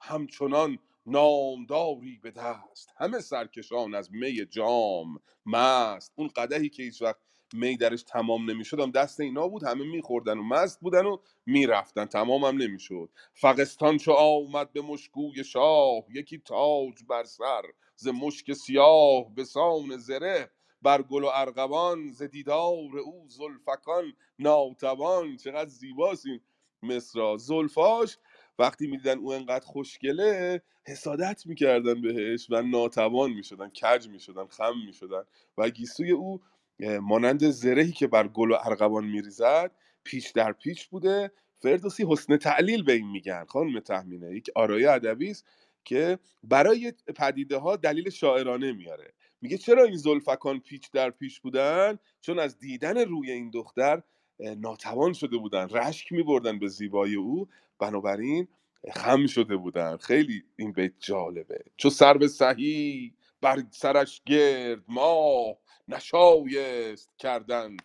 همچنان 0.00 0.78
نامداری 1.08 2.18
به 2.22 2.30
دست. 2.30 2.92
همه 2.96 3.20
سرکشان 3.20 3.94
از 3.94 4.12
می 4.12 4.46
جام 4.46 5.20
مست. 5.46 6.12
اون 6.16 6.28
قدهی 6.28 6.68
که 6.68 6.82
هیچ 6.82 7.02
وقت 7.02 7.18
می 7.52 7.76
درش 7.76 8.02
تمام 8.02 8.50
نمی‌شد 8.50 8.80
هم 8.80 8.90
دست 8.90 9.20
اینا 9.20 9.48
بود 9.48 9.64
همه 9.64 9.84
میخوردن 9.84 10.38
و 10.38 10.42
مست 10.42 10.80
بودن 10.80 11.06
و 11.06 11.16
می‌رفتن. 11.46 12.04
تمام 12.04 12.44
هم 12.44 12.56
نمی‌شد. 12.62 13.08
فقستان 13.34 13.96
چو 13.96 14.12
آمد 14.12 14.72
به 14.72 14.80
مشکوی 14.80 15.44
شاه 15.44 16.04
یکی 16.14 16.38
تاج 16.38 16.94
بر 17.08 17.24
سر 17.24 17.62
ز 17.96 18.08
مشک 18.08 18.52
سیاه 18.52 19.34
به 19.34 19.44
سان 19.44 19.96
زره. 19.96 20.50
بر 20.82 21.02
گل 21.02 21.24
و 21.24 21.30
ارغوان 21.34 22.12
ز 22.12 22.22
دیدار 22.22 22.98
او 23.04 23.26
زلفکان 23.28 24.12
ناتوان. 24.38 25.36
چقدر 25.36 25.70
زیباست 25.70 26.26
این 26.26 26.40
مصرا 26.82 27.36
زلفاش 27.36 28.18
وقتی 28.58 28.86
می‌دیدن 28.86 29.18
او 29.18 29.32
انقدر 29.32 29.64
خوشگله 29.64 30.62
حسادت 30.86 31.46
می‌کردن 31.46 32.02
بهش 32.02 32.46
و 32.50 32.62
ناتوان 32.62 33.30
می‌شدن 33.30 33.68
کج 33.68 34.08
می‌شدن 34.08 34.46
خم 34.46 34.74
می‌شدن 34.86 35.22
و 35.58 35.70
گیسوی 35.70 36.10
او 36.10 36.40
مانند 36.80 37.50
زرهی 37.50 37.92
که 37.92 38.06
بر 38.06 38.28
گل 38.28 38.50
و 38.50 38.56
ارغوان 38.64 39.04
میریزد 39.04 39.70
پیچ 40.04 40.32
در 40.32 40.52
پیچ 40.52 40.88
بوده. 40.88 41.30
فردوسی 41.58 42.06
حسن 42.08 42.36
تعلیل 42.36 42.82
به 42.82 42.92
این 42.92 43.10
میگن 43.10 43.44
خانم 43.44 43.80
تهمینه. 43.80 44.36
یک 44.36 44.50
آرایه 44.54 44.90
ادبی 44.90 45.30
است 45.30 45.46
که 45.84 46.18
برای 46.44 46.92
پدیده 47.16 47.56
ها 47.56 47.76
دلیل 47.76 48.10
شاعرانه 48.10 48.72
میاره. 48.72 49.12
میگه 49.40 49.58
چرا 49.58 49.84
این 49.84 49.96
زلفکان 49.96 50.60
پیچ 50.60 50.90
در 50.90 51.10
پیچ 51.10 51.40
بودن؟ 51.40 51.98
چون 52.20 52.38
از 52.38 52.58
دیدن 52.58 52.98
روی 52.98 53.30
این 53.30 53.50
دختر 53.50 54.02
ناتوان 54.40 55.12
شده 55.12 55.36
بودن. 55.36 55.68
رشک 55.68 56.12
میبردن 56.12 56.58
به 56.58 56.68
زیبایی 56.68 57.14
او 57.14 57.48
بنابراین 57.78 58.48
خم 58.94 59.26
شده 59.26 59.56
بودن. 59.56 59.96
خیلی 59.96 60.44
این 60.56 60.72
بیت 60.72 60.92
جالبه. 61.00 61.64
چو 61.76 61.90
سر 61.90 62.18
به 62.18 62.28
سهی 62.28 63.14
بر 63.42 63.64
سرش 63.70 64.22
گرد 64.26 64.84
ماه 64.88 65.56
نشایست 65.88 67.10
کردن 67.18 67.76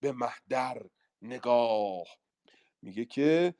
به 0.00 0.12
مهدر 0.12 0.82
نگاه. 1.22 2.04
میگه 2.82 3.04
که 3.04 3.54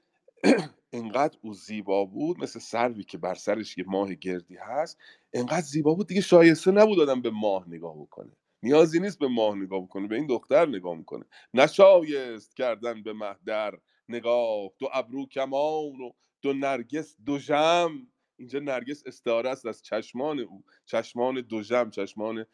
انقدر 0.92 1.38
او 1.42 1.54
زیبا 1.54 2.04
بود 2.04 2.42
مثل 2.42 2.60
سروی 2.60 3.04
که 3.04 3.18
بر 3.18 3.34
سرش 3.34 3.78
یه 3.78 3.84
ماه 3.88 4.14
گردی 4.14 4.56
هست 4.56 4.98
انقدر 5.32 5.60
زیبا 5.62 5.94
بود 5.94 6.08
دیگه 6.08 6.20
شایسته 6.20 6.70
نبود 6.70 7.00
آدم 7.00 7.22
به 7.22 7.30
ماه 7.30 7.70
نگاه 7.70 7.98
بکنه. 8.02 8.32
نیازی 8.62 9.00
نیست 9.00 9.18
به 9.18 9.28
ماه 9.28 9.56
نگاه 9.56 9.82
بکنه 9.82 10.08
به 10.08 10.16
این 10.16 10.26
دختر 10.26 10.66
نگاه 10.68 10.96
می‌کنه. 10.96 11.24
نشایست 11.54 12.56
کردن 12.56 13.02
به 13.02 13.12
مهدر 13.12 13.78
نگاه 14.08 14.70
دو 14.78 14.88
ابرو 14.92 15.26
کمان 15.26 16.00
و 16.00 16.10
دو 16.42 16.52
نرگس 16.52 17.16
دو 17.26 17.38
جم 17.38 17.90
اینجا 18.36 18.58
نرگس 18.58 19.02
استعاره 19.06 19.50
است 19.50 19.66
از 19.66 19.82
چشمان 19.82 20.40
او. 20.40 20.64
چشمان 20.86 21.40
دو 21.40 21.62
جم 21.62 21.90
چشمان 21.90 22.46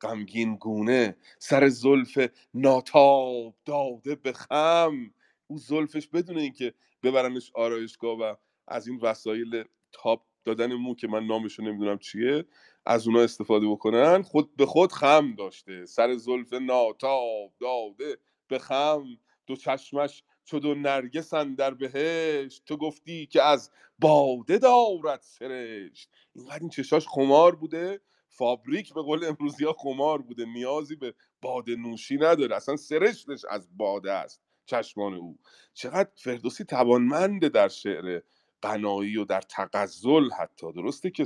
غمگین 0.00 0.56
گونه. 0.56 1.16
سر 1.38 1.68
زلف 1.68 2.18
ناتاب 2.54 3.54
داده 3.64 4.14
به 4.14 4.32
خم. 4.32 5.14
او 5.46 5.58
زلفش 5.58 6.06
بدون 6.06 6.38
اینکه 6.38 6.74
ببرنش 7.02 7.50
آرایشگاه 7.54 8.18
و 8.18 8.34
از 8.68 8.88
این 8.88 8.98
وسایل 9.02 9.64
تاپ 9.92 10.22
دادن 10.44 10.74
مو 10.74 10.94
که 10.94 11.08
من 11.08 11.26
نامشو 11.26 11.62
نمی‌دونم 11.62 11.98
چیه 11.98 12.44
از 12.86 13.08
اونا 13.08 13.20
استفاده 13.20 13.68
بکنن. 13.68 14.22
خود 14.22 14.56
به 14.56 14.66
خود 14.66 14.92
خم 14.92 15.34
داشته. 15.34 15.86
سر 15.86 16.16
زلف 16.16 16.52
ناتاب 16.52 17.52
داده 17.60 18.18
به 18.48 18.58
خم. 18.58 19.04
دو 19.46 19.56
چشمش 19.56 20.22
چو 20.50 20.58
دو 20.58 20.74
نرگس 20.74 21.34
در 21.34 21.74
بهشت. 21.74 22.62
تو 22.66 22.76
گفتی 22.76 23.26
که 23.26 23.42
از 23.42 23.70
باده 23.98 24.58
دارد 24.58 25.20
سرشت. 25.22 26.10
اینقدر 26.34 26.58
این 26.60 26.68
چشاش 26.68 27.08
خمار 27.08 27.54
بوده. 27.54 28.00
فابریک 28.28 28.94
به 28.94 29.02
قول 29.02 29.24
امروزی 29.24 29.64
ها 29.64 29.72
خمار 29.72 30.22
بوده. 30.22 30.44
نیازی 30.44 30.96
به 30.96 31.14
باده 31.42 31.76
نوشی 31.76 32.16
نداره. 32.16 32.56
اصلا 32.56 32.76
سرشتش 32.76 33.44
از 33.50 33.68
باده 33.76 34.12
است. 34.12 34.40
چشمان 34.66 35.14
او. 35.14 35.38
چقدر 35.74 36.10
فردوسی 36.16 36.64
توانمنده 36.64 37.48
در 37.48 37.68
شعر 37.68 38.20
قنایی 38.62 39.16
و 39.16 39.24
در 39.24 39.40
تغزل 39.40 40.30
حتی. 40.38 40.72
درسته 40.72 41.10
که 41.10 41.24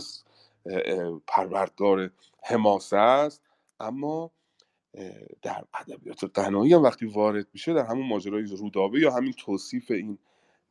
پروردگار 1.26 2.10
حماسه 2.42 2.96
است. 2.96 3.42
اما 3.80 4.30
در 5.42 5.64
ادبیات 5.74 6.24
قنایی 6.24 6.72
هم 6.72 6.82
وقتی 6.82 7.06
وارد 7.06 7.46
میشه 7.52 7.74
در 7.74 7.86
همون 7.86 8.08
ماجرای 8.08 8.42
رودابه 8.42 9.00
یا 9.00 9.10
همین 9.10 9.32
توصیف 9.32 9.90
این 9.90 10.18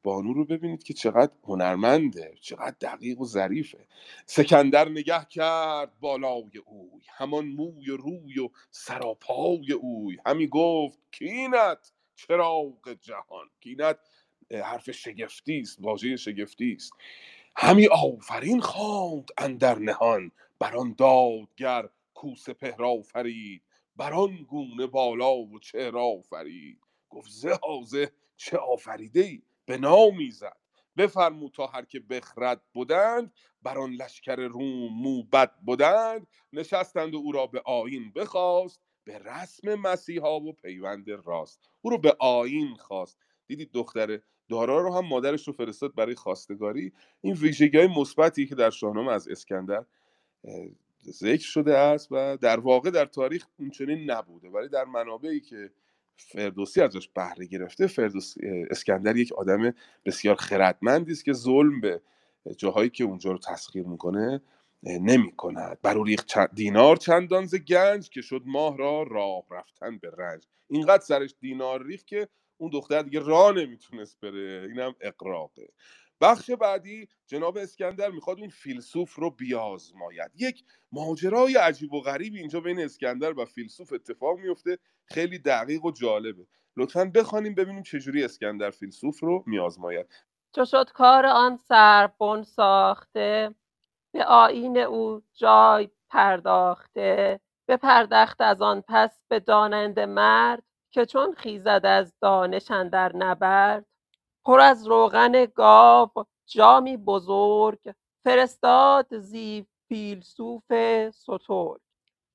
بانو 0.03 0.33
رو 0.33 0.45
ببینید 0.45 0.83
که 0.83 0.93
چقدر 0.93 1.31
هنرمنده 1.43 2.33
چقدر 2.41 2.75
دقیق 2.81 3.21
و 3.21 3.25
ظریفه. 3.25 3.87
سکندر 4.25 4.89
نگه 4.89 5.25
کرد 5.29 5.99
بالای 5.99 6.51
اوی 6.65 7.01
همان 7.09 7.45
موی 7.45 7.89
و 7.89 7.97
روی 7.97 8.39
و 8.39 8.49
سراپای 8.71 9.71
اوی. 9.71 10.17
همی 10.25 10.47
گفت 10.47 10.99
کینت 11.11 11.91
چراغ 12.15 12.93
جهان؟ 13.01 13.47
کینت 13.59 13.97
حرف 14.51 14.91
شگفتی 14.91 15.59
است 15.59 15.77
واژه 15.81 16.15
شگفتی 16.15 16.73
است. 16.73 16.93
همی 17.55 17.87
آفرین 17.87 18.61
خواند 18.61 19.29
اندر 19.37 19.79
نهان 19.79 20.31
بر 20.59 20.77
آن 20.77 20.95
دادگر 20.97 21.89
کو 22.13 22.35
سپهر 22.35 22.83
آفرید 22.83 23.61
بر 23.95 24.13
آن 24.13 24.43
گونه 24.43 24.87
بالا 24.87 25.35
و 25.35 25.59
چهر 25.59 25.97
آفرید. 25.97 26.79
گفت 27.09 27.31
زه 27.31 27.59
زه 27.85 28.11
چه 28.37 28.57
آفریده 28.57 29.19
ای 29.19 29.41
به 29.65 29.77
نامی 29.77 30.31
زد 30.31 30.57
بفرمود 30.97 31.51
تا 31.51 31.67
هر 31.67 31.85
که 31.85 31.99
بخرد 31.99 32.61
بودند 32.73 33.33
بر 33.61 33.77
آن 33.77 33.91
لشکر 33.91 34.35
روم 34.35 34.89
موبد 34.93 35.51
بودند 35.65 36.27
نشستند 36.53 37.15
و 37.15 37.17
او 37.17 37.31
را 37.31 37.47
به 37.47 37.61
آیین 37.65 38.11
بخواست 38.11 38.79
به 39.03 39.19
رسم 39.19 39.75
مسیحا 39.75 40.39
و 40.39 40.53
پیوند 40.53 41.09
راست. 41.09 41.59
او 41.81 41.89
رو 41.89 41.97
به 41.97 42.15
آیین 42.19 42.75
خواست. 42.75 43.17
دیدید 43.47 43.71
دختر 43.71 44.19
دارا 44.49 44.81
رو 44.81 44.93
هم 44.93 45.05
مادرش 45.05 45.47
رو 45.47 45.53
فرستاد 45.53 45.95
برای 45.95 46.15
خواستگاری. 46.15 46.93
این 47.21 47.33
ویژگی 47.33 47.77
های 47.77 47.87
مثبتی 47.87 48.45
که 48.45 48.55
در 48.55 48.69
شاهنامه 48.69 49.11
از 49.11 49.27
اسکندر 49.27 49.85
ذکر 51.11 51.45
شده 51.45 51.77
است 51.77 52.07
و 52.11 52.37
در 52.37 52.59
واقع 52.59 52.89
در 52.89 53.05
تاریخ 53.05 53.45
اونچنین 53.59 54.11
نبوده. 54.11 54.49
ولی 54.49 54.69
در 54.69 54.85
منابعی 54.85 55.39
که 55.39 55.71
فردوسی 56.15 56.81
ازش 56.81 57.07
بهره 57.07 57.45
گرفته 57.45 57.87
فردوسی 57.87 58.39
اسکندر 58.71 59.17
یک 59.17 59.33
آدم 59.33 59.73
بسیار 60.05 60.35
خردمندی 60.35 61.11
است 61.11 61.25
که 61.25 61.33
ظلم 61.33 61.81
به 61.81 62.01
جاهایی 62.57 62.89
که 62.89 63.03
اونجا 63.03 63.31
رو 63.31 63.37
تسخیر 63.37 63.83
می‌کنه 63.83 64.41
نمی 64.83 65.31
کند 65.31 65.77
بر 65.81 65.97
او 65.97 66.03
ریخت 66.03 66.25
چند 66.25 66.49
دینار 66.55 66.95
چندان 66.95 67.45
ز 67.45 67.55
گنج 67.55 68.09
که 68.09 68.21
شد 68.21 68.41
ماه 68.45 68.77
را 68.77 69.03
راه 69.03 69.43
رفتن 69.51 69.97
به 69.97 70.11
رنج. 70.17 70.47
اینقدر 70.67 71.03
سرش 71.03 71.35
دینار 71.39 71.83
ریخت 71.85 72.07
که 72.07 72.27
اون 72.57 72.69
دختر 72.73 73.01
دیگه 73.01 73.19
راه 73.19 73.51
نمی‌تونست 73.51 74.19
بره. 74.21 74.67
اینم 74.69 74.95
اقراقه 75.01 75.67
بخش 76.21 76.51
بعدی 76.51 77.07
جناب 77.27 77.57
اسکندر 77.57 78.09
می‌خواد 78.09 78.39
اون 78.39 78.49
فیلسوف 78.49 79.15
رو 79.15 79.29
بیازماید. 79.29 80.31
یک 80.35 80.63
ماجرای 80.91 81.55
عجیب 81.55 81.93
و 81.93 82.01
غریبی 82.01 82.39
اینجا 82.39 82.59
بین 82.59 82.79
اسکندر 82.79 83.39
و 83.39 83.45
فیلسوف 83.45 83.93
اتفاق 83.93 84.39
میفته 84.39 84.77
خیلی 85.05 85.39
دقیق 85.39 85.85
و 85.85 85.91
جالبه. 85.91 86.47
لطفا 86.77 87.05
بخوانیم 87.05 87.55
ببینیم 87.55 87.83
چجوری 87.83 88.23
اسکندر 88.23 88.69
فیلسوف 88.69 89.19
رو 89.19 89.43
میازماید. 89.47 90.13
چو 90.55 90.65
شد 90.65 90.89
کار 90.93 91.25
آن 91.25 91.57
سربن 91.57 92.43
ساخته. 92.43 93.55
به 94.13 94.25
آیین 94.25 94.77
او 94.77 95.21
جای 95.33 95.89
پرداخته. 96.09 97.39
بپردخت 97.67 98.41
از 98.41 98.61
آن 98.61 98.83
پس 98.87 99.23
به 99.27 99.39
داننده 99.39 100.05
مرد 100.05 100.63
که 100.91 101.05
چون 101.05 101.33
خیزد 101.33 101.81
از 101.83 102.13
دانش 102.21 102.71
اندر 102.71 103.15
نبرد. 103.15 103.85
پر 104.45 104.59
از 104.59 104.87
روغن 104.87 105.45
گاو 105.45 106.09
جامی 106.45 106.97
بزرگ 106.97 107.93
فرستاد 108.23 109.19
زی 109.19 109.65
فیلسوف 109.87 110.63
سترگ. 111.09 111.81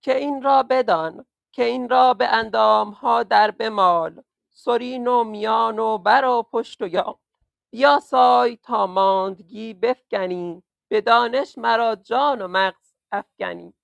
که 0.03 0.17
این 0.17 0.43
را 0.43 0.63
بدان 0.63 1.27
که 1.53 1.65
این 1.65 1.89
را 1.89 2.15
به 2.15 2.29
اندامها 2.29 3.23
در 3.23 3.51
بمال. 3.51 4.23
سرین 4.51 5.07
و 5.07 5.25
میان 5.25 5.79
و 5.79 5.99
بر 5.99 6.25
و 6.25 6.43
پشت 6.43 6.83
و 6.83 6.87
یال 6.87 7.15
بیاسای 7.71 8.57
تا 8.57 8.87
ماندگی 8.87 9.75
بفگنی 9.75 10.63
به 10.89 11.01
دانش 11.01 11.59
مرا 11.59 11.97
جان 11.97 12.43
و 12.43 12.49
مغز 12.49 12.93
افگنی 13.13 13.75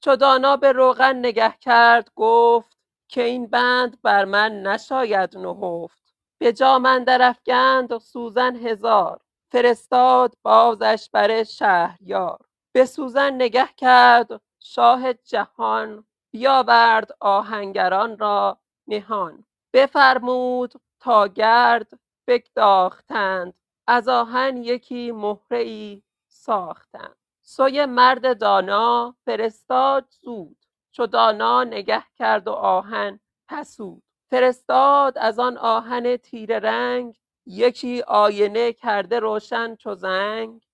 چو 0.00 0.16
دانا 0.16 0.56
به 0.56 0.72
روغن 0.72 1.16
نگه 1.16 1.54
کرد 1.60 2.10
گفت 2.14 2.78
که 3.08 3.22
این 3.22 3.46
بند 3.46 4.02
بر 4.02 4.24
من 4.24 4.62
نشاید 4.62 5.38
نهفت. 5.38 6.03
به 6.44 6.52
جام 6.52 6.86
اندر 6.86 7.22
افگند 7.22 7.98
سوزن 7.98 8.56
هزار. 8.56 9.20
فرستاد 9.52 10.34
بازش 10.42 11.08
بر 11.12 11.44
شهریار. 11.44 12.38
به 12.72 12.84
سوزن 12.84 13.34
نگه 13.34 13.68
کرد 13.76 14.40
شاه 14.60 15.12
جهان 15.12 16.04
بیاورد 16.32 17.10
آهنگران 17.20 18.18
را 18.18 18.58
نهان. 18.86 19.44
بفرمود 19.72 20.72
تا 21.00 21.28
گرد 21.28 21.92
بگداختند. 22.26 23.54
از 23.86 24.08
آهن 24.08 24.56
یکی 24.56 25.12
مهره 25.12 25.58
ای 25.58 26.02
ساختند. 26.28 27.16
سوی 27.42 27.86
مرد 27.86 28.40
دانا 28.40 29.16
فرستاد 29.26 30.06
زود. 30.22 30.66
چو 30.92 31.06
دانا 31.06 31.64
نگه 31.64 32.04
کرد 32.16 32.48
و 32.48 32.52
آهن 32.52 33.20
پسود. 33.48 34.03
فرستاد 34.34 35.18
از 35.18 35.38
آن 35.38 35.56
آهن 35.58 36.16
تیره 36.16 36.58
رنگ 36.58 37.20
یکی 37.46 38.02
آینه 38.02 38.72
کرده 38.72 39.18
روشن 39.20 39.76
چو 39.76 39.94
زنگ. 39.94 40.66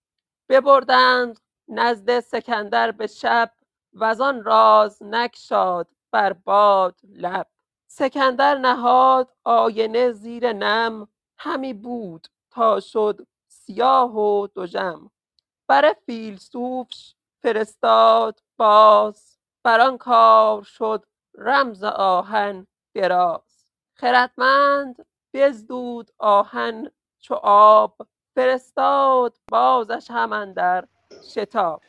ببردند 0.49 1.41
نزد 1.69 2.21
سکندر 2.21 2.91
به 2.91 3.07
شب 3.07 3.53
وزان 3.95 4.45
راز 4.45 5.03
نگشاد 5.03 5.89
بر 6.13 6.33
باد 6.33 7.01
لب. 7.09 7.47
سکندر 7.87 8.59
نهاد 8.59 9.33
آینه 9.45 10.13
زیر 10.13 10.53
نم 10.53 11.09
همی 11.39 11.75
بود 11.75 12.27
تا 12.51 12.81
شد 12.81 13.27
سیاه 13.49 14.17
و 14.17 14.49
دژم 14.57 15.11
بر 15.69 15.95
فیلسوفش 16.07 17.15
فرستاد 17.43 18.41
باز 18.57 19.39
بر 19.65 19.81
آن 19.81 19.99
کار 19.99 20.63
شد 20.63 21.05
رمز 21.35 21.85
آهن 21.85 22.67
دراز. 22.95 23.50
خردمند 24.01 25.07
بزدود 25.35 26.11
آهن 26.19 26.91
چو 27.19 27.35
آب 27.43 28.09
فرستاد 28.35 29.39
بازش 29.51 30.07
هم 30.11 30.33
اندر 30.33 30.89
شتاب. 31.35 31.83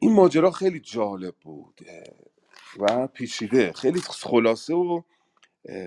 این 0.00 0.12
ماجرا 0.12 0.50
خیلی 0.50 0.80
جالب 0.80 1.34
بود 1.36 1.80
و 2.78 3.06
پیچیده. 3.06 3.72
خیلی 3.72 4.00
خلاصه 4.00 4.74
و 4.74 5.02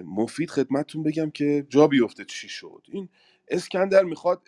مفید 0.03 0.49
خدمتتون 0.49 1.03
بگم 1.03 1.29
که 1.29 1.67
جا 1.69 1.87
بیفته 1.87 2.25
چی 2.25 2.49
شد. 2.49 2.83
این 2.91 3.09
اسکندر 3.47 4.03
می‌خواد 4.03 4.41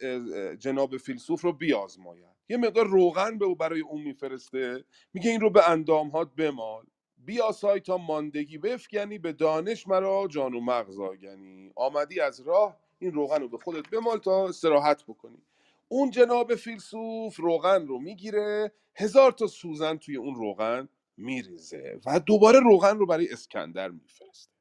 جناب 0.59 0.97
فیلسوف 0.97 1.41
رو 1.41 1.53
بیازماید. 1.53 2.25
یه 2.49 2.57
مقدار 2.57 2.87
روغن 2.87 3.37
به 3.37 3.45
او 3.45 3.55
برای 3.55 3.81
اون 3.81 4.01
میفرسته 4.01 4.83
میگه 5.13 5.31
این 5.31 5.41
رو 5.41 5.49
به 5.49 5.69
اندامهات 5.69 6.35
بمال. 6.35 6.85
بیاسای 7.25 7.79
تا 7.79 7.97
ماندگی 7.97 8.57
بفگنی 8.57 9.17
به 9.17 9.33
دانش 9.33 9.87
مرا 9.87 10.27
جان 10.27 10.53
و 10.53 10.59
مغز 10.59 10.99
آگنی. 10.99 11.71
آمدی 11.75 12.19
از 12.19 12.39
راه 12.39 12.77
این 12.99 13.11
روغن 13.11 13.41
رو 13.41 13.49
به 13.49 13.57
خودت 13.57 13.89
بمال 13.89 14.17
تا 14.17 14.47
استراحت 14.47 15.03
بکنی. 15.03 15.41
اون 15.87 16.09
جناب 16.09 16.55
فیلسوف 16.55 17.35
روغن 17.35 17.87
رو 17.87 17.99
می‌گیره 17.99 18.71
هزار 18.95 19.31
تا 19.31 19.47
سوزن 19.47 19.97
توی 19.97 20.15
اون 20.15 20.35
روغن 20.35 20.89
میریزه 21.17 21.99
و 22.05 22.19
دوباره 22.19 22.59
روغن 22.59 22.97
رو 22.97 23.05
برای 23.05 23.29
اسکندر 23.31 23.89
میفرسته. 23.89 24.51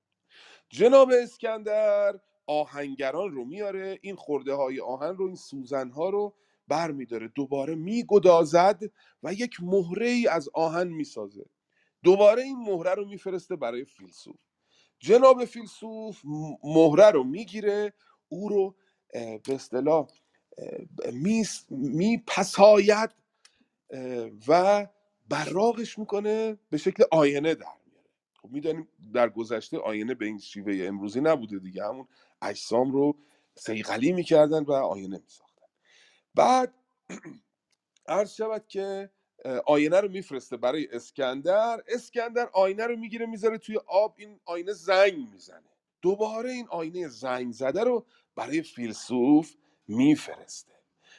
جناب 0.69 1.11
اسکندر 1.23 2.21
آهنگران 2.47 3.33
رو 3.33 3.45
میاره 3.45 3.99
این 4.03 4.17
خورده 4.17 4.55
های 4.55 4.81
آهن 4.81 5.17
رو 5.17 5.27
این 5.27 5.35
سوزن 5.35 5.91
ها 5.91 6.11
رو 6.11 6.35
بر 6.69 6.91
میداره 6.91 7.29
دوباره 7.29 7.75
میگدازد 7.75 8.83
و 9.23 9.33
یک 9.33 9.57
مهره 9.63 10.09
ای 10.09 10.29
از 10.29 10.49
آهن 10.55 10.89
می‌سازه. 10.89 11.45
دوباره 12.03 12.43
این 12.43 12.57
مهره 12.57 12.95
رو 12.95 13.05
میفرسته 13.05 13.57
برای 13.57 13.85
فیلسوف. 13.85 14.37
جناب 14.99 15.45
فیلسوف 15.45 16.21
مهره 16.65 17.11
رو 17.11 17.25
می‌گیره 17.25 17.93
او 18.29 18.49
رو 18.49 18.75
به 19.13 19.55
اصطلاح 19.55 20.09
میپساید 21.71 23.11
و 24.49 24.87
براغش 25.29 25.99
می‌کنه 25.99 26.59
به 26.71 26.77
شکل 26.79 27.05
آینه 27.11 27.55
در 27.55 27.67
میاره. 27.87 28.09
خب 28.43 28.51
می‌دانیم 28.51 28.89
در 29.15 29.29
گذشته 29.29 29.79
آینه 29.79 30.15
به 30.15 30.27
این 30.27 30.39
شیوه 30.39 30.87
امروزی 30.87 31.21
نبوده 31.21 31.59
دیگه. 31.59 31.85
همون 31.85 32.09
اجسام 32.43 32.93
رو 32.93 33.17
سیغلی 33.55 34.13
می‌کردن 34.13 34.63
و 34.65 34.73
آینه 34.73 35.19
میساختن. 35.19 35.67
بعد 36.35 36.75
عرض 38.07 38.35
شود 38.35 38.67
که 38.69 39.11
آینه 39.67 40.01
رو 40.01 40.09
میفرسته 40.09 40.57
برای 40.57 40.89
اسکندر. 40.93 41.83
اسکندر 41.89 42.49
آینه 42.53 42.87
رو 42.87 42.97
می‌گیره 42.97 43.27
می‌ذاره 43.27 43.59
توی 43.59 43.79
آب 43.87 44.15
این 44.19 44.41
آینه 44.45 44.73
زنگ 44.73 45.29
می‌زنه. 45.33 45.71
دوباره 46.03 46.51
این 46.51 46.69
آینه 46.69 47.09
زنگ 47.09 47.53
زده 47.53 47.85
رو 47.85 48.07
برای 48.37 48.63
فیلسوف 48.63 49.55
میفرسته. 49.89 50.73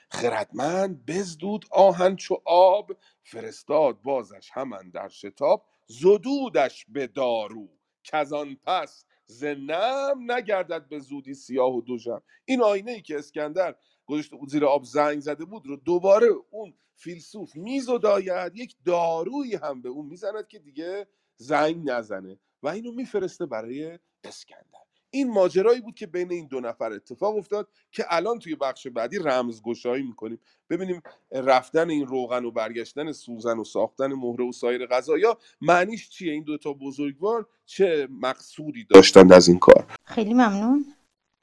خردمند 0.10 1.06
بزدود 1.06 1.66
آهن 1.72 2.16
چو 2.16 2.42
آب 2.46 2.92
فرستاد 3.24 4.02
بازش 4.02 4.50
همان 4.54 4.90
در 4.90 5.08
شتاب. 5.10 5.66
زدودش 5.88 6.86
به 6.90 7.08
دارو 7.08 7.70
کزان 8.04 8.58
پس 8.64 9.06
ز 9.26 9.44
نم 9.44 10.32
نگردد 10.32 10.88
به 10.88 11.00
زودی 11.00 11.34
سیاه 11.34 11.76
و 11.76 11.82
دوژم. 11.82 12.22
این 12.46 12.62
آینه 12.62 12.92
ای 12.92 13.02
که 13.02 13.18
اسکندر 13.18 13.76
گذاشته 14.12 14.36
بود 14.36 14.50
زیر 14.50 14.66
آب 14.66 14.84
زنگ 14.84 15.20
زده 15.20 15.46
بود 15.46 15.68
رو 15.68 15.76
دوباره 15.76 16.28
اون 16.50 16.74
فیلسوف 16.96 17.56
میزداید 17.56 18.56
یک 18.56 18.76
دارویی 18.86 19.56
هم 19.56 19.82
به 19.82 19.90
اون 19.90 20.06
می‌زند 20.06 20.48
که 20.48 20.60
دیگه 20.60 21.08
زنگ 21.36 21.90
نزنه 21.90 22.40
و 22.64 22.68
اینو 22.68 22.92
میفرسته 22.92 23.46
برای 23.46 24.00
اسکندر. 24.24 24.82
این 25.10 25.32
ماجرایی 25.32 25.82
بود 25.82 25.96
که 25.96 26.08
بین 26.08 26.32
این 26.32 26.48
دو 26.48 26.60
نفر 26.60 26.94
اتفاق 26.94 27.36
افتاد 27.36 27.68
که 27.92 28.06
الان 28.10 28.40
توی 28.40 28.56
بخش 28.56 28.88
بعدی 28.88 29.20
رمزگشایی 29.20 30.04
می‌کنیم. 30.04 30.40
ببینیم 30.70 31.02
رفتن 31.32 31.90
این 31.90 32.08
روغن 32.08 32.46
و 32.46 32.52
برگشتن 32.52 33.12
سوزن 33.12 33.58
و 33.58 33.64
ساختن 33.64 34.14
مهره 34.14 34.46
و 34.46 34.52
سایر 34.52 34.86
غذایا 34.86 35.38
معنیش 35.62 36.10
چیه؟ 36.10 36.34
این 36.34 36.44
دوتا 36.44 36.74
بزرگوار 36.74 37.48
چه 37.66 38.08
مقصودی 38.12 38.86
داشتند 38.90 39.34
از 39.34 39.48
این 39.48 39.60
کار؟ 39.60 39.88
خیلی 40.04 40.34
ممنون. 40.34 40.86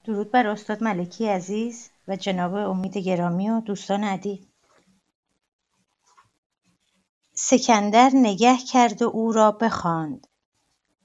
درود 0.04 0.30
بر 0.30 0.46
استاد 0.46 0.84
ملکی 0.84 1.26
عزیز. 1.26 1.90
و 2.08 2.16
جناب 2.16 2.54
امید 2.54 2.96
گرامی 2.96 3.50
و 3.50 3.60
دوستان 3.60 4.04
عدید 4.04 4.48
سکندر 7.34 8.10
نگه 8.14 8.56
کرد 8.72 9.02
و 9.02 9.08
او 9.08 9.32
را 9.32 9.52
بخواند. 9.52 10.26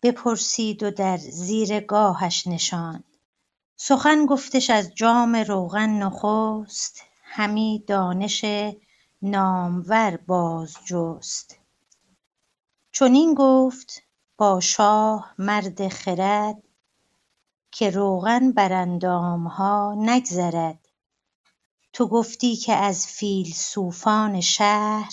بپرسید 0.04 0.84
و 0.84 0.92
در 0.92 1.18
زیر 1.18 1.80
گاهش 1.80 2.48
نشاند. 2.48 3.04
سخن 3.76 4.26
گفتش 4.26 4.70
از 4.70 4.96
جام 4.96 5.36
روغن 5.36 5.90
نخست 5.90 7.02
همی 7.24 7.84
دانش 7.88 8.46
نامور 9.22 10.18
بازجست 10.28 11.60
چنین 12.92 13.34
گفت 13.34 14.04
با 14.38 14.60
شاه 14.60 15.36
مرد 15.38 15.88
خرد 15.88 16.64
که 17.72 17.90
روغن 17.90 18.52
بر 18.52 18.74
اندامها 18.74 19.96
نگذرد. 19.98 20.83
تو 21.94 22.08
گفتی 22.08 22.56
که 22.56 22.74
از 22.74 23.08
فیلسوفان 23.08 24.42
شهر 24.42 25.12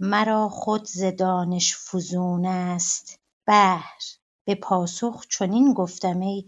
مرا 0.00 0.48
خود 0.48 0.84
ز 0.84 1.04
دانش 1.04 1.76
فزون 1.76 2.46
است. 2.46 3.20
بهر 3.46 3.98
به 4.44 4.54
پاسخ 4.54 5.26
چنین 5.30 5.72
گفتم 5.72 6.20
ای 6.20 6.44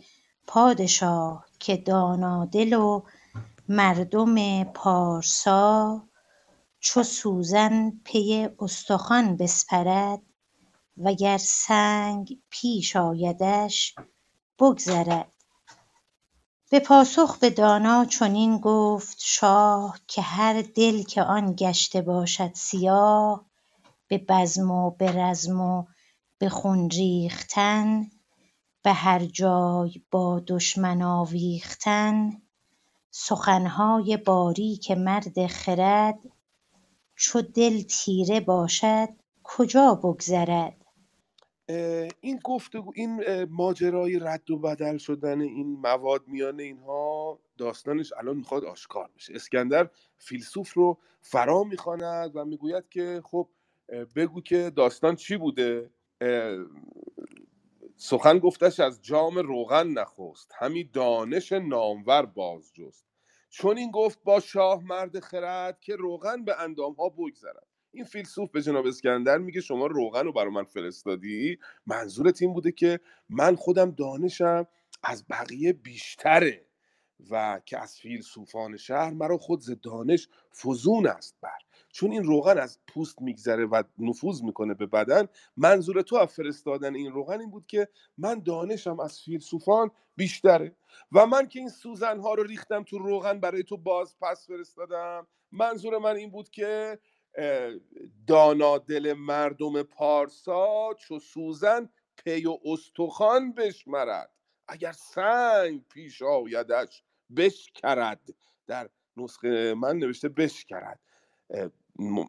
پادشاه 0.47 1.47
که 1.59 1.77
دانادل 1.77 2.73
و 2.73 3.03
مردم 3.69 4.65
پارسا 4.65 6.03
چو 6.81 7.03
سوزن 7.03 7.91
پی 8.05 8.49
استخوان 8.59 9.37
بسپرد 9.37 10.23
وگر 10.97 11.39
سنگ 11.39 12.39
پیش 12.51 12.97
آیدش 12.97 13.95
بگذرد. 14.59 15.33
به 16.71 16.81
پاسخ 16.81 17.39
به 17.39 17.51
دانا 17.51 18.05
چنین 18.05 18.59
گفت 18.59 19.17
شاه 19.21 19.99
که 20.07 20.23
هر 20.23 20.63
دل 20.63 21.03
که 21.03 21.23
آن 21.23 21.55
گشته 21.59 22.01
باشد 22.03 22.51
سیاه 22.55 23.45
به 24.09 24.19
بزم 24.29 24.71
و 24.71 24.91
به 24.91 25.13
رزم 25.13 25.61
و 25.61 25.85
به 26.39 26.49
خون 26.49 26.91
ریختن 26.91 28.11
به 28.83 28.93
هر 28.93 29.25
جای 29.25 30.03
با 30.11 30.43
دشمن 30.47 31.03
آویختن 31.03 32.43
سخنهای 33.11 34.17
باریک 34.17 34.91
مرد 34.91 35.47
خرد 35.47 36.19
چو 37.17 37.43
دل 37.43 37.83
تیره 37.83 38.41
باشد 38.41 39.09
کجا 39.43 39.95
بگذرد؟ 39.95 40.86
این 42.21 42.41
گفتگو 42.45 42.93
این 42.95 43.45
ماجرای 43.45 44.19
رد 44.19 44.51
و 44.51 44.59
بدل 44.59 44.97
شدن 44.97 45.41
این 45.41 45.67
مواد 45.67 46.29
میان 46.29 46.61
اینها 46.61 47.39
داستانش 47.59 48.13
الان 48.13 48.37
می‌خواد 48.37 48.65
آشکار 48.65 49.11
بشه. 49.17 49.35
اسکندر 49.35 49.91
فیلسوف 50.19 50.73
رو 50.73 50.99
فرا 51.21 51.65
می‌خواند 51.65 52.37
و 52.37 52.45
می‌گوید 52.45 52.89
که 52.89 53.21
خب 53.25 53.49
بگو 54.17 54.41
که 54.41 54.73
داستان 54.77 55.17
چی 55.17 55.37
بوده؟ 55.37 55.91
سخن 57.97 58.39
گفتش 58.39 58.81
از 58.81 59.03
جام 59.03 59.39
روغن 59.39 59.87
نخست 59.87 60.53
همی 60.59 60.85
دانش 60.85 61.53
نامور 61.53 62.27
باز 62.27 62.75
جست 62.75 63.07
چون 63.51 63.79
این 63.79 63.91
گفت 63.91 64.19
با 64.25 64.41
شاه 64.41 64.85
مرد 64.85 65.21
خرد 65.21 65.81
که 65.81 65.97
روغن 65.97 66.45
به 66.45 66.61
اندام 66.61 66.93
ها 66.93 67.09
بگذرد. 67.09 67.67
این 67.97 68.05
فیلسوف 68.05 68.51
به 68.51 68.63
جناب 68.63 68.87
اسکندر 68.87 69.39
میگه 69.39 69.61
شما 69.61 69.87
روغن 69.87 70.25
رو 70.25 70.33
برای 70.33 70.51
من 70.51 70.65
فرستادی؟ 70.65 71.59
منظورت 71.87 72.43
این 72.43 72.53
بوده 72.53 72.73
که 72.73 73.01
من 73.29 73.57
خودم 73.57 73.91
دانشم 73.91 74.67
از 75.03 75.25
بقیه 75.31 75.73
بیشتره 75.73 76.67
و 77.31 77.61
که 77.65 77.79
از 77.83 77.99
فیلسوفان 77.99 78.77
شهر 78.77 79.11
مرا 79.11 79.39
خود 79.39 79.61
ز 79.61 79.71
دانش 79.83 80.29
فزون 80.63 81.07
است 81.07 81.37
بر. 81.41 81.59
چون 81.93 82.13
این 82.13 82.25
روغن 82.25 82.59
از 82.59 82.79
پوست 82.89 83.23
میگذره 83.23 83.67
و 83.67 83.83
نفوذ 83.99 84.43
می‌کنه 84.43 84.75
به 84.75 84.87
بدن 84.87 85.29
منظور 85.57 86.03
تو 86.03 86.17
از 86.17 86.29
فرستادن 86.29 86.95
این 86.95 87.13
روغن 87.13 87.41
این 87.41 87.51
بود 87.51 87.67
که 87.67 87.89
من 88.19 88.39
دانشم 88.41 89.01
از 89.01 89.21
فیلسوفان 89.21 89.91
بیشتره. 90.17 90.77
و 91.13 91.27
من 91.27 91.49
که 91.49 91.59
این 91.59 91.69
سوزن 91.69 92.21
ها 92.21 92.35
رو 92.35 92.43
ریختم 92.43 92.83
تو 92.83 92.99
روغن 92.99 93.41
برای 93.41 93.63
تو 93.63 93.77
باز 93.77 94.17
پس 94.21 94.47
فرستادم 94.47 95.27
منظور 95.53 95.99
من 95.99 96.17
این 96.17 96.31
بود 96.31 96.51
که 96.51 96.99
دانا 98.27 98.79
دل 98.79 99.13
مردم 99.13 99.83
پارسا 99.83 100.95
چو 100.99 101.19
سوزن 101.19 101.89
پی 102.17 102.47
و 102.47 102.59
استخوان 102.65 103.53
بشمرد. 103.53 104.31
اگر 104.69 104.93
سنگ 104.93 105.85
پیش 105.89 106.23
آیدش 106.23 107.03
بشکرد. 107.37 108.21
در 108.67 108.89
نسخه 109.17 109.75
من 109.75 109.97
نوشته 109.97 110.29
بشکرد. 110.29 111.01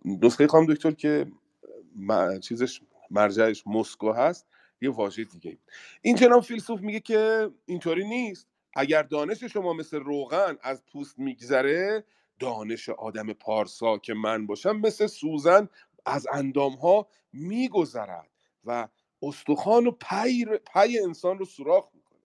نسخه 0.05 0.47
خواهم 0.47 0.65
دکتر 0.65 0.91
که 0.91 1.31
چیزش 2.41 2.81
مرجعش 3.11 3.63
مسکو 3.67 4.11
هست 4.11 4.45
یه 4.81 4.91
واژه 4.91 5.23
دیگه. 5.23 5.57
این 6.01 6.15
جناب 6.15 6.43
فیلسوف 6.43 6.81
میگه 6.81 6.99
که 6.99 7.51
اینطوری 7.65 8.07
نیست. 8.07 8.47
اگر 8.75 9.03
دانش 9.03 9.43
شما 9.43 9.73
مثل 9.73 9.97
روغن 9.97 10.57
از 10.61 10.85
پوست 10.85 11.19
میگذره 11.19 12.03
دانش 12.39 12.89
آدم 12.89 13.33
پارسا 13.33 13.97
که 13.97 14.13
من 14.13 14.47
باشم 14.47 14.77
مثل 14.77 15.07
سوزن 15.07 15.69
از 16.05 16.27
اندام 16.31 16.73
ها 16.73 17.07
میگذرد 17.33 18.31
و 18.63 18.87
استخوان 19.21 19.87
و 19.87 19.91
پی, 19.91 20.45
پی 20.73 20.99
انسان 20.99 21.39
رو 21.39 21.45
سوراخ 21.45 21.89
می‌کنه. 21.93 22.19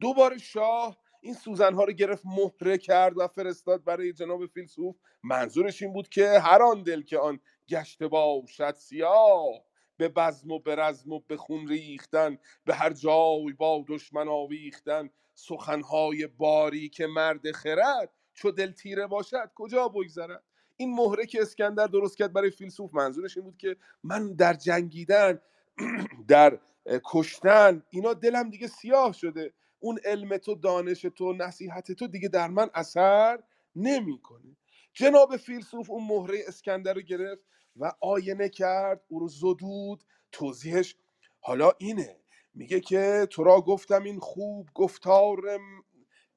دوباره 0.00 0.38
شاه 0.38 0.98
این 1.20 1.34
سوزن 1.34 1.74
ها 1.74 1.84
رو 1.84 1.92
گرفت 1.92 2.22
مهره 2.26 2.78
کرد 2.78 3.18
و 3.18 3.28
فرستاد 3.28 3.84
برای 3.84 4.12
جناب 4.12 4.46
فیلسوف. 4.46 4.96
منظورش 5.22 5.82
این 5.82 5.92
بود 5.92 6.08
که 6.08 6.38
هر 6.38 6.62
آن 6.62 6.82
دل 6.82 7.02
که 7.02 7.18
آن 7.18 7.40
گشته 7.68 8.08
باشد 8.08 8.74
سیاه 8.74 9.64
به 9.96 10.08
بزم 10.08 10.50
و 10.50 10.58
به 10.58 10.76
رزم 10.76 11.12
و 11.12 11.20
به 11.20 11.36
خون 11.36 11.68
ریختن 11.68 12.38
به 12.64 12.74
هر 12.74 12.92
جای 12.92 13.52
با 13.58 13.84
دشمن 13.88 14.28
آویختن 14.28 15.10
سخنهای 15.34 16.26
باریک 16.26 17.06
مرد 17.06 17.52
خرد 17.52 18.12
چو 18.34 18.50
دل 18.50 18.72
تیره 18.72 19.06
باشد 19.06 19.50
کجا 19.54 19.88
بگذرد؟ 19.88 20.42
این 20.76 20.94
مهره 20.94 21.26
که 21.26 21.42
اسکندر 21.42 21.86
درست 21.86 22.18
کرد 22.18 22.32
برای 22.32 22.50
فیلسوف 22.50 22.94
منظورش 22.94 23.36
این 23.36 23.44
بود 23.46 23.56
که 23.58 23.76
من 24.04 24.32
در 24.34 24.54
جنگیدن 24.54 25.40
در 26.28 26.58
کشتن 27.04 27.82
اینا 27.90 28.14
دلم 28.14 28.50
دیگه 28.50 28.66
سیاه 28.66 29.12
شده. 29.12 29.52
اون 29.80 29.98
علم 30.04 30.36
تو 30.36 30.54
دانش 30.54 31.02
تو 31.02 31.32
نصیحت 31.32 31.92
تو 31.92 32.06
دیگه 32.06 32.28
در 32.28 32.48
من 32.48 32.70
اثر 32.74 33.42
نمی‌کنه. 33.76 34.56
جناب 34.92 35.36
فیلسوف 35.36 35.90
اون 35.90 36.06
مهره 36.06 36.38
اسکندر 36.48 36.94
رو 36.94 37.00
گرفت 37.00 37.44
و 37.76 37.92
آینه 38.00 38.48
کرد 38.48 39.04
او 39.08 39.18
رو 39.18 39.28
زدود. 39.28 40.04
توضیحش 40.32 40.96
حالا 41.40 41.72
اینه. 41.78 42.16
میگه 42.54 42.80
که 42.80 43.26
تو 43.30 43.44
را 43.44 43.60
گفتم 43.60 44.02
این 44.02 44.18
خوب 44.20 44.68
گفتار 44.74 45.40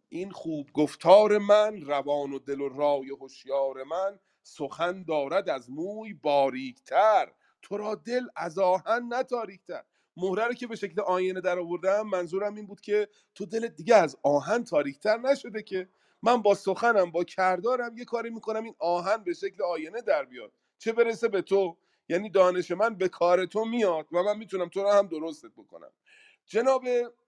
این 0.10 0.32
خوب 0.32 0.70
گفتار 0.74 1.38
من 1.38 1.82
روان 1.82 2.34
و 2.34 2.39
دل 2.39 2.62
و 2.62 2.70
رای 2.70 3.10
هوشیار 3.10 3.84
من 3.84 4.20
سخن 4.43 5.03
دارد 5.03 5.49
از 5.49 5.72
موی 5.72 6.14
باریکتر. 6.14 7.32
تو 7.62 7.78
را 7.78 7.95
دل 7.95 8.28
از 8.36 8.60
آهن 8.60 9.14
نتاریکتر. 9.14 9.84
مهره 10.18 10.45
رو 10.45 10.53
که 10.53 10.68
به 10.68 10.76
شکل 10.76 11.01
آینه 11.01 11.41
در 11.41 11.60
آوردم 11.60 12.08
منظورم 12.08 12.55
این 12.55 12.68
بود 12.68 12.82
که 12.82 13.10
تو 13.36 13.45
دلت 13.45 13.76
دیگه 13.76 13.95
از 13.95 14.18
آهن 14.24 14.64
تاریکتر 14.64 15.18
نشده 15.18 15.64
که. 15.64 15.89
من 16.24 16.41
با 16.41 16.55
سخنم 16.55 17.12
با 17.12 17.24
کردارم 17.24 17.97
یه 17.97 18.05
کاری 18.05 18.30
می‌کنم 18.30 18.64
این 18.64 18.76
آهن 18.80 19.24
به 19.24 19.34
شکل 19.34 19.64
آینه 19.64 20.01
در 20.01 20.26
بیاد. 20.26 20.51
چه 20.78 20.93
برسه 20.93 21.28
به 21.28 21.41
تو؟ 21.41 21.78
یعنی 22.10 22.30
دانش 22.30 22.72
من 22.72 22.95
به 22.95 23.10
کار 23.10 23.45
تو 23.45 23.66
میاد 23.66 24.08
و 24.12 24.24
من 24.24 24.38
می‌تونم 24.38 24.70
تو 24.70 24.84
رو 24.84 24.91
هم 24.91 25.08
درستت 25.08 25.51
بکنم. 25.58 25.91
جناب 26.45 26.84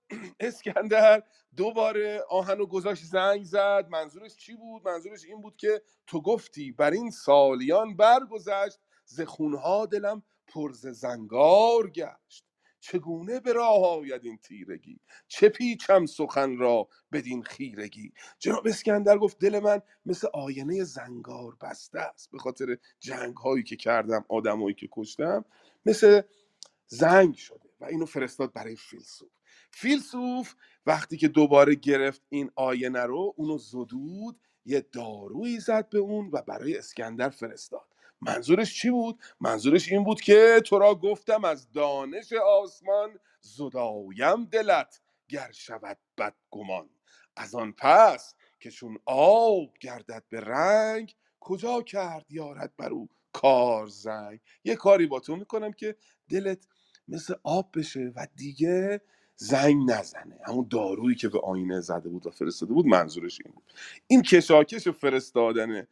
اسکندر 0.40 1.24
دوباره 1.58 2.24
آهن 2.30 2.62
و 2.62 2.66
گذاشت 2.66 3.04
زنگ 3.04 3.44
زد. 3.44 3.88
منظورش 3.90 4.36
چی 4.36 4.56
بود؟ 4.56 4.88
منظورش 4.88 5.26
این 5.26 5.42
بود 5.42 5.58
که 5.58 5.82
تو 6.08 6.22
گفتی 6.22 6.72
بر 6.72 6.92
این 6.92 7.12
سالیان 7.12 7.96
برگذشت 7.96 8.80
ز 9.06 9.22
خونها 9.22 9.86
دلم 9.86 10.24
پرز 10.48 10.88
زنگار 10.88 11.90
گشت. 11.90 12.46
چگونه 12.80 13.40
به 13.40 13.54
راه 13.54 13.86
آید 13.86 14.26
این 14.26 14.38
تیرگی؟ 14.38 15.00
چه 15.28 15.50
پیچم 15.50 16.06
سخن 16.06 16.58
را 16.58 16.88
بدین 17.12 17.44
خیرگی؟ 17.44 18.14
جناب 18.40 18.68
اسکندر 18.68 19.18
گفت 19.18 19.40
دل 19.40 19.60
من 19.60 19.82
مثل 20.06 20.28
آینه 20.34 20.84
زنگار 20.84 21.58
بسته 21.62 22.00
است. 22.00 22.32
به 22.32 22.38
خاطر 22.38 22.78
جنگ 23.00 23.36
هایی 23.38 23.64
که 23.64 23.76
کردم 23.76 24.26
آدمایی 24.30 24.76
که 24.76 24.90
کشتم 24.92 25.46
مثل 25.86 26.22
زنگ 26.88 27.36
شده 27.36 27.70
و 27.80 27.86
اینو 27.86 28.06
فرستاد 28.06 28.54
برای 28.54 28.76
فیلسوف. 28.76 29.39
فیلسوف 29.72 30.56
وقتی 30.86 31.18
که 31.18 31.28
دوباره 31.28 31.76
گرفت 31.76 32.22
این 32.30 32.52
آینه 32.56 33.04
رو 33.06 33.34
اونو 33.38 33.58
زدود 33.58 34.40
یه 34.66 34.82
دارویی 34.82 35.60
زد 35.60 35.90
به 35.90 36.00
اون 36.00 36.30
و 36.34 36.42
برای 36.42 36.78
اسکندر 36.78 37.30
فرستاد. 37.30 37.88
منظورش 38.22 38.82
چی 38.82 38.90
بود؟ 38.90 39.20
منظورش 39.42 39.92
این 39.92 40.04
بود 40.04 40.22
که 40.22 40.62
تو 40.66 40.80
را 40.80 40.96
گفتم 40.96 41.46
از 41.46 41.72
دانش 41.72 42.34
آسمان 42.34 43.20
زدایم 43.42 44.46
دلت 44.46 45.02
گر 45.30 45.52
شود 45.52 45.98
بد 46.18 46.36
گمان 46.52 46.90
از 47.36 47.56
آن 47.56 47.72
پس 47.72 48.36
که 48.60 48.72
چون 48.72 48.98
آب 49.06 49.78
گردد 49.82 50.24
به 50.30 50.40
رنگ 50.40 51.16
کجا 51.40 51.82
کرد 51.82 52.26
یارد 52.32 52.74
بر 52.78 52.90
او 52.90 53.10
کار 53.34 53.88
زنگ؟ 53.88 54.40
یه 54.64 54.76
کاری 54.76 55.08
با 55.08 55.20
تو 55.20 55.36
می‌کنم 55.36 55.74
که 55.74 55.96
دلت 56.30 56.68
مثل 57.08 57.34
آب 57.44 57.70
بشه 57.76 58.12
و 58.16 58.28
دیگه 58.36 59.02
زنگ 59.42 59.92
نزنه. 59.92 60.40
همون 60.48 60.68
دارویی 60.70 61.16
که 61.16 61.30
به 61.30 61.40
آینه 61.40 61.80
زده 61.82 62.10
بود 62.10 62.28
و 62.28 62.30
فرستاده 62.30 62.74
بود 62.74 62.86
منظورش 62.86 63.42
این 63.46 63.54
بود. 63.54 63.74
این 64.08 64.22
کشاکش 64.22 64.88
فرستادن 64.88 65.88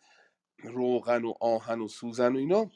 روغن 0.63 1.25
و 1.25 1.33
آهن 1.39 1.81
و 1.81 1.87
سوزن 1.87 2.35
و 2.35 2.39
اینا 2.39 2.71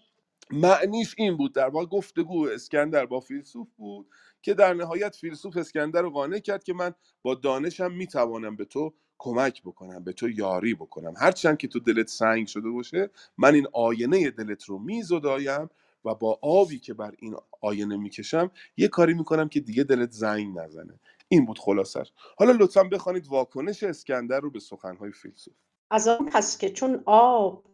معنیش 0.51 1.15
این 1.17 1.37
بود. 1.37 1.53
در 1.53 1.69
واقع 1.69 1.85
گفتگو 1.85 2.47
اسکندر 2.47 3.05
با 3.05 3.19
فیلسوف 3.19 3.67
بود 3.77 4.07
که 4.41 4.53
در 4.53 4.73
نهایت 4.73 5.15
فیلسوف 5.15 5.57
اسکندر 5.57 6.01
رو 6.01 6.09
قانع 6.09 6.39
کرد 6.39 6.63
که 6.63 6.73
من 6.73 6.93
با 7.21 7.35
دانشم 7.35 7.91
می‌توانم 7.91 8.55
به 8.55 8.65
تو 8.65 8.93
کمک 9.17 9.61
بکنم 9.63 10.03
به 10.03 10.13
تو 10.13 10.29
یاری 10.29 10.73
بکنم. 10.73 11.13
هرچند 11.17 11.57
که 11.57 11.67
تو 11.67 11.79
دلت 11.79 12.07
سنگ 12.07 12.47
شده 12.47 12.69
باشه 12.69 13.09
من 13.37 13.55
این 13.55 13.67
آینه 13.73 14.31
دلت 14.31 14.63
رو 14.63 14.79
میزدایم 14.79 15.69
و 16.05 16.15
با 16.15 16.39
آبی 16.41 16.79
که 16.79 16.93
بر 16.93 17.15
این 17.19 17.35
آینه 17.61 17.97
می‌کشم 17.97 18.51
یه 18.77 18.87
کاری 18.87 19.13
می‌کنم 19.13 19.49
که 19.49 19.59
دیگه 19.59 19.83
دلت 19.83 20.11
زنگ 20.11 20.57
نزنه. 20.59 20.99
این 21.27 21.45
بود 21.45 21.59
خلاصش. 21.59 22.11
حالا 22.37 22.51
لطفا 22.51 22.83
بخوانید 22.83 23.27
واکنش 23.27 23.83
اسکندر 23.83 24.39
رو 24.39 24.51
به 24.51 24.59
سخنهای 24.59 25.11
فیلسوف. 25.11 25.53
از 25.91 26.07
آن 26.07 26.25
پس 26.25 26.57
که 26.57 26.69
چون 26.69 27.03
آب 27.05 27.65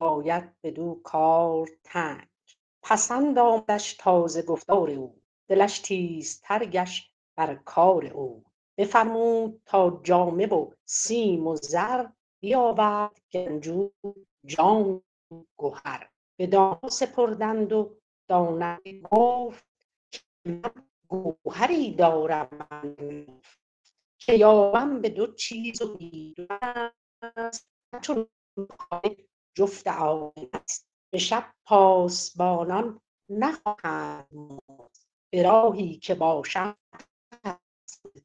باید 0.00 0.52
بدو 0.62 1.00
کار 1.04 1.68
تنگ. 1.84 2.28
پسند 2.82 3.38
آمدش 3.38 3.94
تازه 3.94 4.42
گفتار 4.42 4.90
او. 4.90 5.22
دلش 5.48 5.78
تیزتر 5.78 6.64
گشت 6.64 7.14
بر 7.38 7.54
کار 7.54 8.06
او. 8.06 8.44
بفرمود 8.78 9.62
تا 9.66 10.00
جامه 10.04 10.46
و 10.46 10.70
سیم 10.88 11.46
و 11.46 11.56
زر 11.56 12.06
بیاورد 12.42 13.20
گنجور 13.32 13.90
جام 14.46 15.02
گهر 15.58 16.09
به 16.40 16.46
دانا 16.46 16.88
سپردند 16.88 17.72
و 17.72 17.96
دانا 18.28 18.78
گفت 19.10 19.64
گوهری 21.08 21.94
دارم 21.94 22.48
من 22.70 23.26
که 24.18 24.32
یابم 24.32 25.00
به 25.00 25.08
دو 25.08 25.34
چیز 25.34 25.82
و 25.82 25.98
چون 28.02 28.26
جفت 29.54 29.86
آینه 29.86 30.50
است. 30.52 30.88
به 31.12 31.18
شب 31.18 31.54
پاسبانان 31.66 33.00
نخواهند 33.30 34.28
مرد 34.32 34.98
به 35.32 35.42
راهی 35.42 35.96
که 35.96 36.14
باشد 36.14 36.76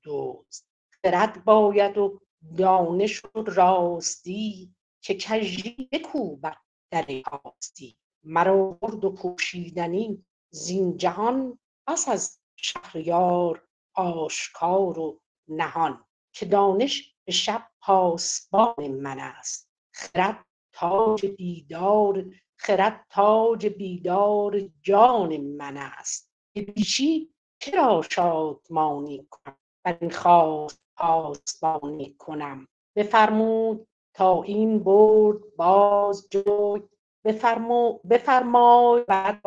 دزد 0.03 0.65
خرد 1.03 1.43
باید 1.43 1.97
و 1.97 2.19
دانش 2.57 3.25
و 3.25 3.43
راستی 3.43 4.75
که 5.01 5.15
کژی 5.15 5.89
بکوبد 5.91 6.57
در 6.91 7.21
کاستی 7.21 7.97
مرا 8.25 8.77
برد 8.81 9.05
و 9.05 9.11
پوشیدنی 9.11 10.25
زین 10.49 10.97
جهان 10.97 11.59
پس 11.87 12.09
از 12.09 12.39
شهریار 12.55 13.67
آشکار 13.95 14.99
و 14.99 15.19
نهان 15.47 16.05
که 16.33 16.45
دانش 16.45 17.15
به 17.25 17.31
شب 17.31 17.67
پاسبان 17.81 18.87
من 18.87 19.19
است. 19.19 19.69
خرد 19.93 20.45
تاج 20.73 21.25
دیدار 21.25 22.25
خرد 22.57 23.05
تاج 23.09 23.67
بیدار 23.67 24.61
جان 24.81 25.37
من 25.37 25.77
است. 25.77 26.31
به 26.55 26.61
بیشی 26.61 27.33
چرا 27.59 28.01
شادمانی 28.11 29.27
کنم؟ 29.29 29.57
بر 29.85 29.97
این 30.01 30.11
خواست 30.11 30.81
پاسبانی 30.97 32.15
کنم. 32.19 32.67
بفرمود 32.95 33.87
تا 34.13 34.43
این 34.43 34.79
برد 34.79 35.55
باز 35.55 36.27
جوی 36.29 36.81
بفرمو 37.25 37.99
بفرمای 38.09 39.03
بعد 39.07 39.41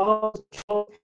جوی 0.51 0.99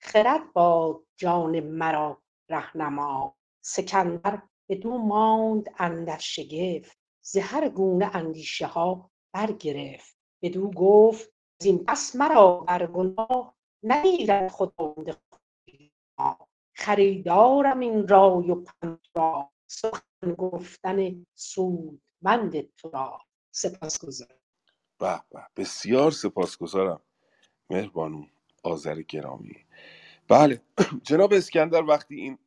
خرد 0.00 0.52
باد 0.52 1.04
جان 1.16 1.60
مرا 1.60 2.22
رهنما. 2.50 3.36
سکندر 3.64 4.42
بدو 4.68 4.98
ماند 4.98 5.74
اندر 5.78 6.18
شگفت 6.18 6.98
ز 7.22 7.36
هر 7.36 7.68
گونه 7.68 8.16
اندیشه 8.16 8.66
ها 8.66 9.10
برگرفت. 9.34 10.18
بدو 10.42 10.70
گفت 10.70 11.32
زین 11.62 11.84
پس 11.84 12.16
مرا 12.16 12.60
بر 12.60 12.86
گناه 12.86 13.54
نگیرد 13.82 14.48
خداوند 14.50 15.16
خریدارم 16.76 17.80
این 17.80 18.08
رای 18.08 18.50
و 18.50 18.54
پند 18.54 19.00
را 19.16 19.50
سخن 19.66 20.34
گفتن 20.38 21.26
سودمند 21.34 22.74
تو 22.76 22.90
را. 22.90 23.18
سپاسگزارم. 23.54 24.45
به 24.98 25.22
به. 25.32 25.46
بسیار 25.56 26.10
سپاسگزارم. 26.10 27.00
مهربانو 27.70 28.26
آذر 28.62 29.02
گرامی. 29.02 29.66
بله. 30.28 30.62
جناب 31.08 31.32
اسکندر 31.32 31.82
وقتی 31.82 32.14
این 32.16 32.38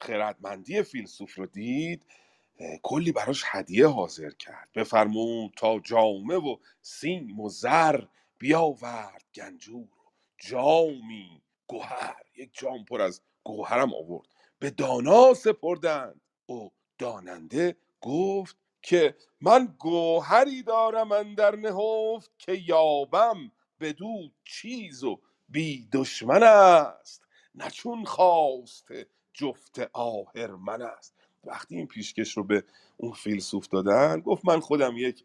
خردمندی 0.00 0.82
فیلسوف 0.82 1.34
رو 1.34 1.46
دید 1.46 2.06
کلی 2.82 3.12
براش 3.12 3.42
هدیه 3.46 3.86
حاضر 3.86 4.30
کرد. 4.30 4.68
بفرمود 4.74 5.52
تا 5.56 5.78
جامه 5.80 6.36
و 6.36 6.56
سیم 6.82 7.40
و 7.40 7.48
زر 7.48 8.04
بیاورد. 8.38 9.24
گنجور 9.34 9.82
و 9.84 10.10
جامی 10.38 11.42
گوهر. 11.66 12.22
یک 12.36 12.50
جام 12.52 12.84
پر 12.84 13.02
از 13.02 13.22
گوهرم 13.44 13.94
آورد. 13.94 14.28
به 14.58 14.70
دانا 14.70 15.34
سپردند. 15.34 16.20
او 16.46 16.72
داننده 16.98 17.76
گفت 18.00 18.56
که 18.86 19.16
من 19.40 19.74
گوهری 19.78 20.62
دارم 20.62 21.12
اندر 21.12 21.56
نهفت 21.56 22.30
که 22.38 22.52
یابم 22.52 23.52
بدو 23.80 24.30
چیز 24.44 25.04
و 25.04 25.20
بی 25.48 25.88
دشمن 25.92 26.42
است. 26.42 27.22
نه 27.54 27.70
چون 27.70 28.04
خواسته 28.04 29.06
جفت 29.32 29.78
آهرمن 29.92 30.82
است. 30.82 31.14
وقتی 31.44 31.76
این 31.76 31.86
پیشکش 31.86 32.36
رو 32.36 32.44
به 32.44 32.64
اون 32.96 33.12
فیلسوف 33.12 33.68
دادن 33.68 34.20
گفت 34.20 34.44
من 34.44 34.60
خودم 34.60 34.96
یک 34.96 35.24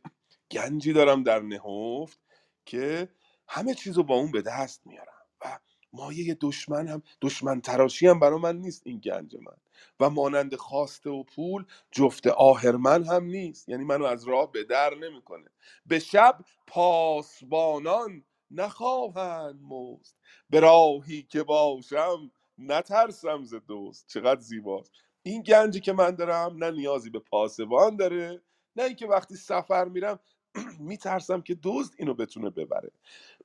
گنجی 0.52 0.94
دارم 0.94 1.24
در 1.24 1.40
نهفت 1.40 2.20
که 2.66 3.10
همه 3.48 3.74
چیز 3.74 3.98
رو 3.98 4.04
با 4.04 4.16
اون 4.16 4.32
به 4.32 4.42
دست 4.42 4.88
میارم 4.88 5.26
و 5.42 5.60
مایه 5.94 6.38
دشمن 6.42 6.88
هم 6.88 7.04
دشمن 7.22 7.62
تراشی 7.62 8.08
هم 8.08 8.20
برا 8.20 8.38
من 8.38 8.58
نیست 8.58 8.82
این 8.86 9.00
گنج 9.00 9.36
من. 9.36 9.58
و 10.00 10.10
مانند 10.10 10.56
خواسته 10.56 11.10
و 11.10 11.24
پول 11.24 11.66
جفت 11.92 12.28
آهرمن 12.28 13.04
هم 13.06 13.26
نیست. 13.26 13.70
یعنی 13.70 13.84
منو 13.84 14.06
از 14.06 14.26
راه 14.28 14.52
به 14.52 14.64
در 14.64 14.96
نمی‌کنه. 14.96 15.50
به 15.86 16.00
شب 16.00 16.40
پاسبانان 16.68 18.24
نخواهند 18.52 19.62
مزد. 19.64 20.16
به 20.50 20.60
راهی 20.60 21.24
که 21.24 21.44
باشم 21.44 22.32
نترسم 22.58 23.44
ز 23.44 23.56
دوست 23.56 24.08
چقدر 24.08 24.42
زیباست. 24.42 24.92
این 25.24 25.42
گنجی 25.44 25.80
که 25.80 25.94
من 25.94 26.12
دارم 26.16 26.58
نه 26.66 26.72
نیازی 26.72 27.10
به 27.10 27.20
پاسبان 27.20 27.96
داره 27.98 28.42
نه 28.76 28.84
اینکه 28.84 29.08
وقتی 29.08 29.36
سفر 29.36 29.86
میرم 29.86 30.20
میترسم 30.80 31.42
که 31.42 31.58
دزد 31.64 31.94
اینو 32.00 32.14
بتونه 32.14 32.50
ببره. 32.50 32.92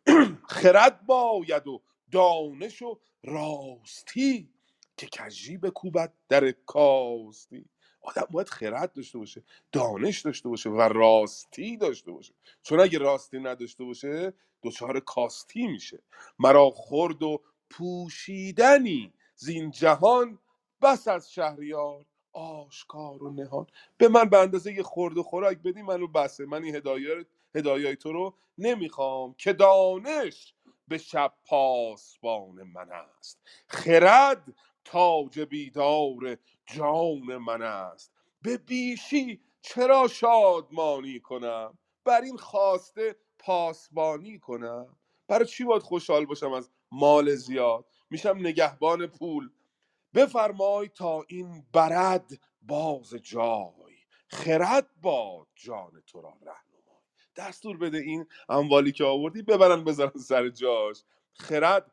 خرد 0.60 1.06
باید 1.06 1.68
و 1.68 1.82
دانش 2.10 2.82
و 2.82 2.98
راستی. 3.24 4.50
که 4.96 5.06
کجی 5.06 5.56
بکوبد 5.56 6.12
در 6.28 6.50
کاستی. 6.50 7.64
آدم 8.00 8.26
باید 8.30 8.48
خرد 8.48 8.92
داشته 8.92 9.18
باشه 9.18 9.42
دانش 9.72 10.20
داشته 10.20 10.48
باشه 10.48 10.70
و 10.70 10.80
راستی 10.80 11.76
داشته 11.76 12.12
باشه. 12.12 12.34
چون 12.62 12.80
اگه 12.80 12.98
راستی 12.98 13.38
نداشته 13.38 13.84
باشه 13.84 14.32
دچار 14.62 15.00
کاستی 15.00 15.66
میشه. 15.66 16.02
مرا 16.38 16.70
خورد 16.70 17.22
و 17.22 17.40
پوشیدنی 17.70 19.12
زین 19.36 19.70
جهان 19.70 20.38
بس 20.82 21.08
از 21.08 21.32
شهریار 21.32 22.04
آشکار 22.32 23.24
و 23.24 23.30
نهان. 23.30 23.66
به 23.98 24.08
من 24.08 24.24
به 24.24 24.38
اندازه 24.38 24.72
یه 24.72 24.82
خورد 24.82 25.18
و 25.18 25.22
خوراک 25.22 25.58
بدی 25.58 25.82
منو 25.82 26.06
بسه. 26.06 26.46
من 26.46 26.64
این 26.64 26.74
هدایت 26.74 27.26
هدایای 27.54 27.96
تو 27.96 28.12
رو 28.12 28.34
نمی‌خوام. 28.58 29.34
که 29.34 29.52
دانش 29.52 30.54
به 30.88 30.98
شب 30.98 31.34
پاسبان 31.46 32.62
من 32.62 32.92
است. 32.92 33.40
خرد 33.68 34.54
تاج 34.84 35.40
بیدار 35.40 36.36
جان 36.66 37.36
من 37.36 37.62
است. 37.62 38.12
به 38.42 38.58
بیشی 38.58 39.40
چرا 39.62 40.08
شادمانی 40.08 41.20
کنم؟ 41.20 41.78
بر 42.04 42.20
این 42.20 42.36
خواسته 42.36 43.16
پاسبانی 43.38 44.38
کنم. 44.38 44.96
برای 45.28 45.46
چی 45.46 45.64
باید 45.64 45.82
خوشحال 45.82 46.26
باشم 46.26 46.52
از 46.52 46.70
مال 46.92 47.34
زیاد؟ 47.34 47.84
میشم 48.10 48.36
نگهبان 48.40 49.06
پول. 49.06 49.50
بفرمای 50.14 50.88
تا 50.88 51.24
این 51.28 51.66
برد 51.72 52.30
باز 52.62 53.14
جای. 53.14 53.96
خرد 54.28 54.90
باد 55.02 55.46
جان 55.54 56.02
تو 56.06 56.20
را 56.22 56.30
رهنمای 56.30 56.65
دستور 57.36 57.76
بده 57.76 57.98
این 57.98 58.26
اموالی 58.48 58.92
که 58.92 59.04
آوردی 59.04 59.42
ببرن 59.42 59.84
بذارن 59.84 60.20
سر 60.20 60.48
جاش. 60.48 61.02
خرد 61.34 61.92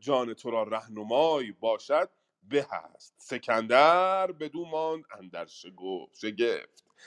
جان 0.00 0.34
تو 0.34 0.50
را 0.50 0.62
رهنمای 0.62 1.52
باشد 1.52 2.10
به 2.42 2.66
هست. 2.70 3.14
سکندر 3.18 4.32
بدو 4.32 4.64
ماند 4.66 5.04
اندر 5.18 5.46
شگفت 5.46 6.26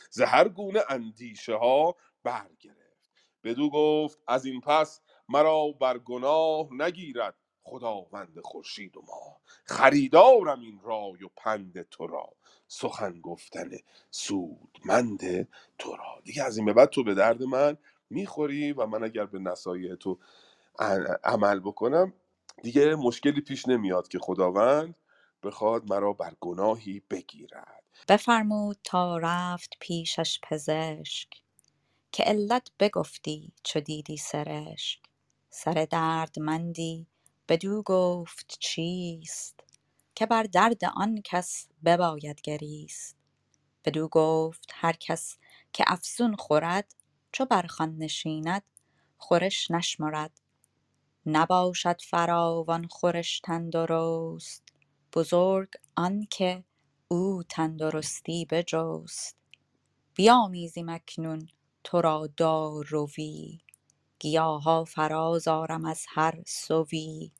ز 0.10 0.22
هر 0.22 0.49
گونه 0.49 0.84
اندیشه 0.89 1.56
ها 1.56 1.95
برگرفت. 2.24 3.12
بدو 3.43 3.70
گفت 3.70 4.20
از 4.28 4.45
این 4.45 4.62
پس 4.62 5.01
مرا 5.30 5.68
بر 5.82 5.97
گناه 5.97 6.68
نگیرد. 6.72 7.36
خداوند 7.64 8.39
خورشید 8.43 8.97
و 8.97 9.01
ماه 9.01 9.41
خریدارم 9.66 10.61
این 10.61 10.80
رای 10.84 11.26
و 11.26 11.30
پند 11.38 11.89
تو 11.89 12.07
را. 12.07 12.30
سخن 12.68 13.22
گفتن 13.22 13.72
سودمند 14.11 15.47
تو 15.80 15.95
را. 15.95 16.22
دیگه 16.26 16.43
از 16.43 16.57
این 16.57 16.66
به 16.66 16.74
بعد 16.74 16.89
تو 16.89 17.03
به 17.03 17.14
درد 17.16 17.43
من 17.43 17.78
می‌خوری 18.09 18.74
و 18.74 18.86
من 18.86 19.03
اگر 19.03 19.26
به 19.26 19.39
نصایح 19.39 19.95
تو 19.95 20.20
عمل 21.26 21.59
بکنم 21.59 22.14
دیگه 22.64 22.95
مشکلی 22.95 23.41
پیش 23.41 23.68
نمیاد 23.68 24.07
که 24.07 24.20
خداوند 24.20 24.95
بخواد 25.43 25.91
مرا 25.91 26.14
بر 26.14 26.34
گناهی 26.41 27.03
بگیرد. 27.11 27.84
بفرمود 28.09 28.78
تا 28.84 29.18
رفت 29.18 29.74
پیشش 29.80 30.39
پزشک 30.43 31.30
که 32.11 32.24
علت 32.24 32.72
بگفتی 32.80 33.53
چو 33.64 33.80
دیدی 33.80 34.18
سرشک. 34.18 34.99
سر 35.49 35.88
دردمندی 35.91 37.07
بدو 37.50 37.84
گفت 37.84 38.58
چیست 38.60 39.60
که 40.16 40.26
بر 40.26 40.44
درد 40.44 40.86
آن 40.86 41.22
کس 41.26 41.68
بباید 41.86 42.41
گریست. 42.41 43.18
بدو 43.86 44.08
گفت 44.08 44.72
هر 44.74 44.94
کس 44.94 45.38
که 45.74 45.84
افزون 45.88 46.36
خورد 46.36 46.96
چو 47.32 47.46
بر 47.46 47.62
خوان 47.68 47.98
نشیند 47.98 48.64
خورش 49.18 49.72
نشمرد. 49.72 50.41
نباشد 51.26 52.02
فراوان 52.02 52.88
خورش 52.88 53.39
تندرست 53.39 54.64
بزرگ 55.14 55.70
آنکه 55.96 56.64
او 57.08 57.44
تندرستی 57.50 58.46
بجست. 58.52 59.38
بیامیزیم 60.16 60.89
اکنون 60.89 61.50
تو 61.84 62.02
را 62.02 62.30
داروی 62.38 63.60
گیاها 64.24 64.84
فراز 64.84 65.47
آرم 65.47 65.86
از 65.86 66.05
هر 66.09 66.43
سوی. 66.47 67.32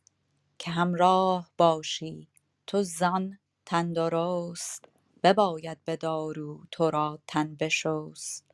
که 0.58 0.72
همراه 0.72 1.52
باشی 1.58 2.28
تو 2.68 2.84
زان 2.84 3.40
تندرست 3.66 4.86
بباید 5.24 5.84
به 5.86 5.96
دارو 5.96 6.64
تو 6.72 6.90
را 6.90 7.20
تن 7.28 7.56
بشست. 7.56 8.46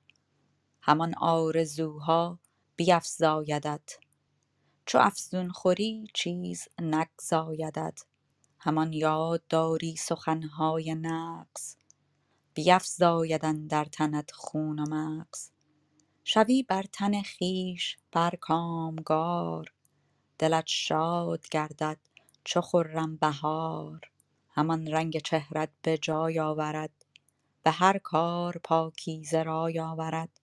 همان 0.81 1.15
آرزوها 1.15 2.39
بیفزایدت. 2.75 3.97
چو 4.85 4.97
افزون 4.97 5.49
خوری 5.49 6.07
چیز 6.13 6.67
نگزایدت. 6.81 7.99
همان 8.59 8.93
یاد 8.93 9.43
داری 9.49 9.95
سخنهای 9.95 10.95
نغز 10.95 11.75
بیفزاید 12.53 13.45
اندر 13.45 13.85
تنت 13.85 14.31
خون 14.31 14.79
و 14.79 14.85
مغز. 14.89 15.49
شوی 16.31 16.63
بر 16.63 16.83
تن 16.83 17.21
خویش 17.23 17.97
بر 18.11 18.35
کامگار. 18.41 19.73
دلت 20.39 20.67
شاد 20.67 21.49
گردد 21.51 21.97
چو 22.43 22.61
خرم 22.61 23.17
بهار. 23.17 24.01
همان 24.49 24.87
رنگ 24.87 25.17
چهرت 25.17 25.69
به 25.81 25.97
جای 25.97 26.39
آورد 26.39 27.05
به 27.63 27.71
هر 27.71 27.97
کار 27.97 28.61
پاکیزه 28.63 29.43
رای 29.43 29.79
آورد. 29.79 30.41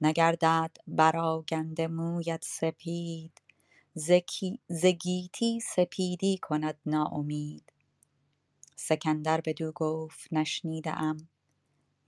نگردد 0.00 0.76
براگنده 0.86 1.88
مویت 1.88 2.44
سپید 2.44 3.42
ز 4.68 4.86
گیتی 4.86 5.60
سپیدی 5.60 6.38
کند 6.42 6.78
ناامید. 6.86 7.72
سکندر 8.76 9.40
بدو 9.40 9.72
گفت 9.72 10.32
نشنیده 10.32 11.02
ام 11.02 11.28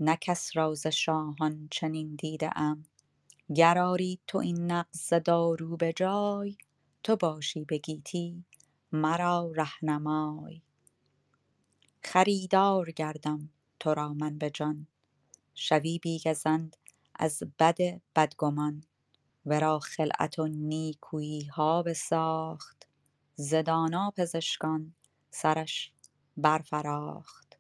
نه 0.00 0.16
کس 0.20 0.56
را 0.56 0.74
ز 0.74 0.86
شاهان 0.86 1.68
چنین 1.70 2.16
دیده 2.16 2.58
ام. 2.58 2.86
گر 3.52 3.78
آری 3.78 4.20
تو 4.26 4.38
این 4.38 4.84
ز 4.90 5.14
دارو 5.14 5.76
به 5.76 5.92
جای 5.92 6.56
تو 7.02 7.16
باشی 7.16 7.64
به 7.64 7.78
گیتی 7.78 8.44
مرا 8.92 9.52
رهنمای. 9.56 10.62
خریدار 12.02 12.90
گردم 12.90 13.50
تو 13.80 13.94
را 13.94 14.14
من 14.14 14.38
به 14.38 14.50
جان 14.50 14.86
شوی 15.54 15.98
بی 15.98 16.20
گزند 16.26 16.76
از 17.14 17.42
بد 17.58 17.78
بدگمان. 18.16 18.84
ورا 19.46 19.78
خلعت 19.78 20.38
و 20.38 20.48
نیکوییها 20.48 21.82
بساخت 21.82 22.88
ز 23.34 23.54
دانا 23.54 24.12
پزشکان 24.16 24.94
سرش 25.30 25.92
برفراخت. 26.36 27.58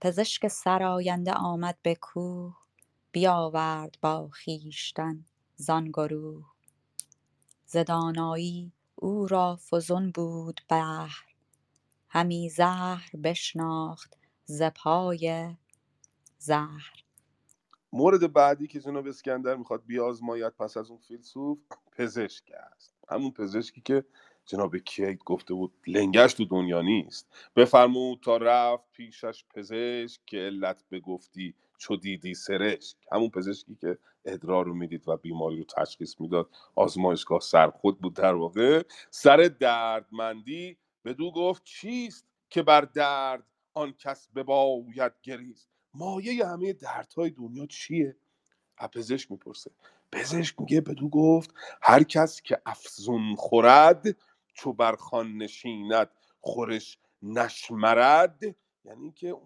پزشک 0.00 0.48
سراینده 0.48 1.32
آمد 1.32 1.78
به 1.82 1.94
کوه 1.94 2.56
بیاورد 3.12 3.98
با 4.00 4.30
خویشتن 4.44 5.24
زان 5.56 5.84
گروه. 5.88 6.44
ز 7.66 7.76
دانایی 7.76 8.72
او 8.94 9.26
را 9.28 9.58
فزون 9.70 10.10
بود 10.10 10.60
بحر 10.68 11.24
همی 12.08 12.48
زهر 12.48 13.10
بشناخت 13.24 14.16
ز 14.44 14.62
پای 14.62 15.54
زهر. 16.38 17.04
مورد 17.92 18.32
بعدی 18.32 18.66
که 18.66 18.80
جناب 18.80 19.06
اسکندر 19.06 19.56
می‌خواد 19.56 19.82
بیازماید 19.86 20.52
پس 20.52 20.76
از 20.76 20.90
اون 20.90 20.98
فیلسوف 20.98 21.58
پزشک 21.92 22.44
است. 22.74 22.94
همون 23.08 23.30
پزشکی 23.30 23.80
که 23.80 24.04
جناب 24.46 24.76
کیت 24.76 25.18
گفته 25.24 25.54
بود 25.54 25.72
لنگش 25.86 26.34
تو 26.34 26.44
دنیا 26.44 26.82
نیست. 26.82 27.28
بفرمود 27.56 28.20
تا 28.20 28.36
رفت 28.36 28.92
پیشش 28.92 29.44
پزشک 29.54 30.20
که 30.26 30.36
علت 30.36 30.84
بگفتی 30.90 31.54
چو 31.78 31.96
دیدی 31.96 32.34
سرشک. 32.34 32.96
همون 33.12 33.30
پزشکی 33.30 33.74
که 33.80 33.98
ادرار 34.24 34.64
رو 34.64 34.74
می‌دید 34.74 35.08
و 35.08 35.16
بیماری 35.16 35.58
رو 35.58 35.64
تشخیص 35.64 36.20
می‌داد. 36.20 36.50
آزمایشگاه 36.74 37.40
سرخود 37.40 38.00
بود 38.00 38.14
در 38.14 38.34
واقع. 38.34 38.82
سر 39.10 39.36
دردمندی 39.60 40.76
بدو 41.04 41.30
گفت 41.30 41.64
چیست 41.64 42.26
که 42.50 42.62
بر 42.62 42.80
درد 42.80 43.46
آن 43.74 43.92
کس 43.92 44.28
بباید 44.28 45.12
گریست؟ 45.22 45.68
مایه 45.94 46.46
همه 46.46 46.72
دردهای 46.72 47.30
دنیا 47.30 47.66
چیه؟ 47.66 48.16
پزشک 48.92 49.30
می‌پرسه. 49.30 49.70
پزشک 50.12 50.60
میگه 50.60 50.80
بدو 50.80 51.08
گفت 51.08 51.54
هر 51.82 52.02
کس 52.02 52.42
که 52.42 52.62
افزون 52.66 53.34
خورد 53.34 54.04
چو 54.54 54.72
بر 54.72 54.96
خوان 54.96 55.36
نشیند 55.36 56.10
خورش 56.40 56.98
نشمرد. 57.22 58.56
یعنی 58.84 59.12
که 59.12 59.36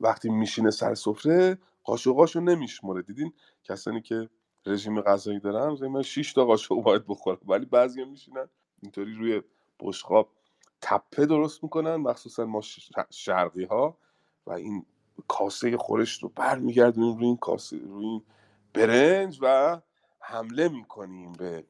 وقتی 0.00 0.30
میشینه 0.30 0.70
سر 0.70 0.94
سفره 0.94 1.58
قاشقاشو 1.84 2.40
نمیشمره 2.40 3.02
دیدین؟ 3.02 3.32
کسانی 3.64 4.02
که 4.02 4.28
رژیم 4.66 5.00
غذایی 5.00 5.40
دارن 5.40 5.86
من 5.88 6.02
6 6.02 6.32
تا 6.32 6.44
قاشق 6.44 6.74
باید 6.74 7.06
بخورم 7.06 7.38
ولی 7.46 7.66
بعضیا 7.66 8.04
میشینن 8.04 8.48
اینطوری 8.82 9.14
روی 9.14 9.42
بشقاب 9.80 10.28
تپه 10.80 11.26
درست 11.26 11.62
می‌کنن 11.64 11.96
مخصوصا 11.96 12.44
ما 12.46 12.60
شرقی 13.10 13.64
ها 13.64 13.98
و 14.46 14.52
این 14.52 14.86
کاسه 15.28 15.76
خورش 15.76 16.22
رو 16.22 16.28
برمیگردونیم 16.28 17.16
روی 17.16 17.26
این 17.26 17.36
کاسه 17.36 17.78
روی 17.78 18.06
این 18.06 18.22
برنج 18.74 19.38
و 19.42 19.80
حمله 20.20 20.68
می‌کنیم 20.68 21.32
به 21.32 21.64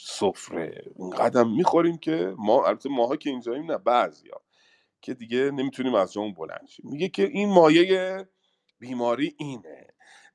سفره. 0.00 0.92
این 0.96 1.10
قدم 1.10 1.50
می‌خوریم 1.50 1.98
که 1.98 2.34
ما 2.38 2.66
البته 2.66 2.88
ماها 2.88 3.16
که 3.16 3.30
اینجاییم 3.30 3.70
نه 3.70 3.78
بعضیا. 3.78 4.40
که 5.02 5.14
دیگه 5.14 5.50
نمی‌تونیم 5.50 5.94
از 5.94 6.12
جامون 6.12 6.34
بلند 6.34 6.66
شیم. 6.68 6.90
میگه 6.90 7.08
که 7.08 7.22
این 7.22 7.48
مایه 7.48 8.28
بیماری 8.78 9.34
اینه. 9.38 9.86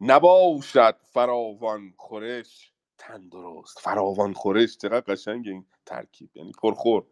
نباشد 0.01 0.97
فراوان 1.03 1.93
خورش 1.97 2.71
تندرست. 2.97 3.79
فراوان 3.79 4.33
خورش 4.33 4.77
چقدر 4.77 5.13
قشنگ 5.13 5.47
این 5.47 5.65
ترکیب. 5.85 6.29
یعنی 6.37 6.51
پرخور. 6.61 7.05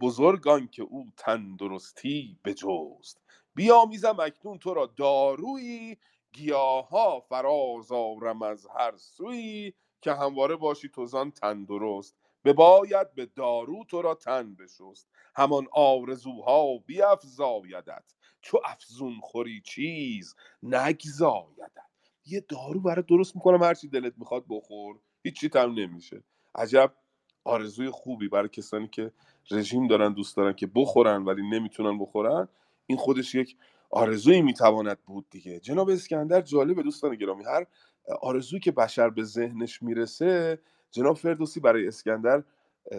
بزرگان 0.00 0.68
که 0.68 0.82
او 0.82 1.06
تندرستی 1.16 2.38
بجست. 2.44 3.20
بیامیزم 3.54 4.16
اکنون 4.20 4.58
تو 4.58 4.74
را 4.74 4.86
دارویی. 4.96 5.98
گیاها 6.32 7.20
فراز 7.20 7.92
آرم 7.92 8.42
از 8.42 8.66
هر 8.78 8.96
سوی 8.96 9.72
که 10.00 10.12
همواره 10.12 10.56
باشی 10.56 10.88
توزان 10.88 11.30
تندرست. 11.30 12.16
بباید 12.44 13.14
به 13.14 13.26
دارو 13.26 13.84
تو 13.88 14.02
را 14.02 14.14
تن 14.14 14.54
بشست. 14.54 15.08
همان 15.36 15.66
آرزوها 15.72 16.78
بیفزایدت. 16.78 18.04
چو 18.40 18.58
افزون 18.64 19.20
خوری 19.22 19.60
چیز 19.60 20.34
نگزایدت. 20.62 21.70
یه 22.26 22.44
دارو 22.48 22.80
برای 22.80 23.04
درست 23.08 23.36
می‌کنم 23.36 23.62
هرچی 23.62 23.88
دلت 23.88 24.12
می‌خواد 24.16 24.44
بخور. 24.48 24.96
هیچی 25.22 25.48
تم 25.48 25.74
نمیشه. 25.74 26.22
عجب 26.54 26.92
آرزوی 27.44 27.90
خوبی 27.90 28.28
برای 28.28 28.48
کسانی 28.48 28.88
که 28.88 29.12
رژیم 29.50 29.86
دارن 29.86 30.12
دوست 30.12 30.36
دارن 30.36 30.52
که 30.52 30.66
بخورن 30.74 31.24
ولی 31.24 31.42
نمی‌تونن 31.50 31.98
بخورن. 31.98 32.48
این 32.86 32.98
خودش 32.98 33.34
یک 33.34 33.56
آرزویی 33.90 34.42
می‌تواند 34.42 34.98
بود 35.06 35.26
دیگه. 35.30 35.60
جناب 35.60 35.88
اسکندر 35.88 36.40
جالب 36.40 36.82
دوستان 36.82 37.14
گرامی. 37.14 37.44
هر 37.44 37.66
آرزویی 38.20 38.60
که 38.60 38.72
بشر 38.72 39.10
به 39.10 39.22
ذهنش 39.22 39.82
می‌رسه 39.82 40.58
جناب 40.90 41.16
فردوسی 41.16 41.60
برای 41.60 41.88
اسکندر 41.88 42.42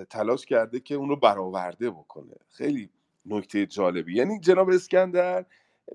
تلاش 0.10 0.46
کرده 0.46 0.80
که 0.80 0.96
اون 0.96 1.10
رو 1.10 1.16
برآورده 1.16 1.90
بکنه. 1.90 2.36
خیلی 2.50 2.90
نکته 3.26 3.66
جالبی. 3.66 4.16
یعنی 4.16 4.40
جناب 4.40 4.70
اسکندر 4.70 5.46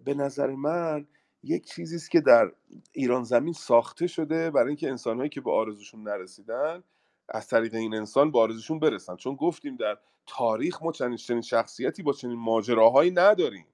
به 0.04 0.14
نظر 0.14 0.50
من 0.50 1.06
یک 1.42 1.66
چیزی 1.66 1.96
است 1.96 2.10
که 2.10 2.20
در 2.20 2.52
ایران 2.92 3.24
زمین 3.24 3.52
ساخته 3.52 4.06
شده 4.06 4.50
برای 4.50 4.68
اینکه 4.68 4.88
انسانهایی 4.88 5.30
که 5.30 5.40
به 5.40 5.52
آرزوشون 5.52 6.02
نرسیدن 6.02 6.82
از 7.28 7.48
طریق 7.48 7.74
این 7.74 7.94
انسان 7.94 8.30
به 8.30 8.38
آرزوشون 8.38 8.78
برسن. 8.78 9.16
چون 9.16 9.34
گفتیم 9.34 9.76
در 9.76 9.98
تاریخ 10.26 10.82
ما 10.82 10.92
چنین 10.92 11.40
شخصیتی 11.40 12.02
با 12.02 12.12
چنین 12.12 12.38
ماجراهایی 12.38 13.10
نداریم. 13.10 13.66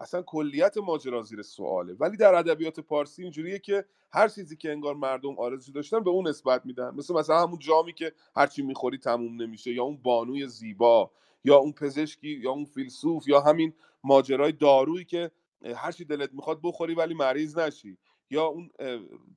اصلا 0.00 0.22
کلیت 0.22 0.78
ماجرا 0.78 1.22
زیر 1.22 1.42
سواله. 1.42 1.94
ولی 1.94 2.16
در 2.16 2.34
ادبیات 2.34 2.80
پارسی 2.80 3.22
اینجوریه 3.22 3.58
که 3.58 3.84
هر 4.12 4.28
چیزی 4.28 4.56
که 4.56 4.72
انگار 4.72 4.94
مردم 4.94 5.38
آرزو 5.38 5.72
داشتن 5.72 6.04
به 6.04 6.10
اون 6.10 6.28
نسبت 6.28 6.66
میدن. 6.66 6.90
مثل 6.94 7.14
مثلا 7.14 7.42
همون 7.42 7.58
جامی 7.58 7.92
که 7.92 8.12
هرچی 8.36 8.62
می‌خوری 8.62 8.98
تموم 8.98 9.42
نمیشه 9.42 9.72
یا 9.72 9.84
اون 9.84 9.96
بانوی 10.02 10.46
زیبا 10.46 11.10
یا 11.44 11.56
اون 11.56 11.72
پزشکی 11.72 12.28
یا 12.28 12.50
اون 12.50 12.64
فیلسوف 12.64 13.28
یا 13.28 13.40
همین 13.40 13.72
ماجرای 14.04 14.52
دارویی 14.52 15.04
که 15.04 15.30
هرچی 15.76 16.04
دلت 16.04 16.32
می‌خواد 16.32 16.60
بخوری 16.62 16.94
ولی 16.94 17.14
مریض 17.14 17.58
نشی 17.58 17.98
یا 18.30 18.44
اون 18.44 18.70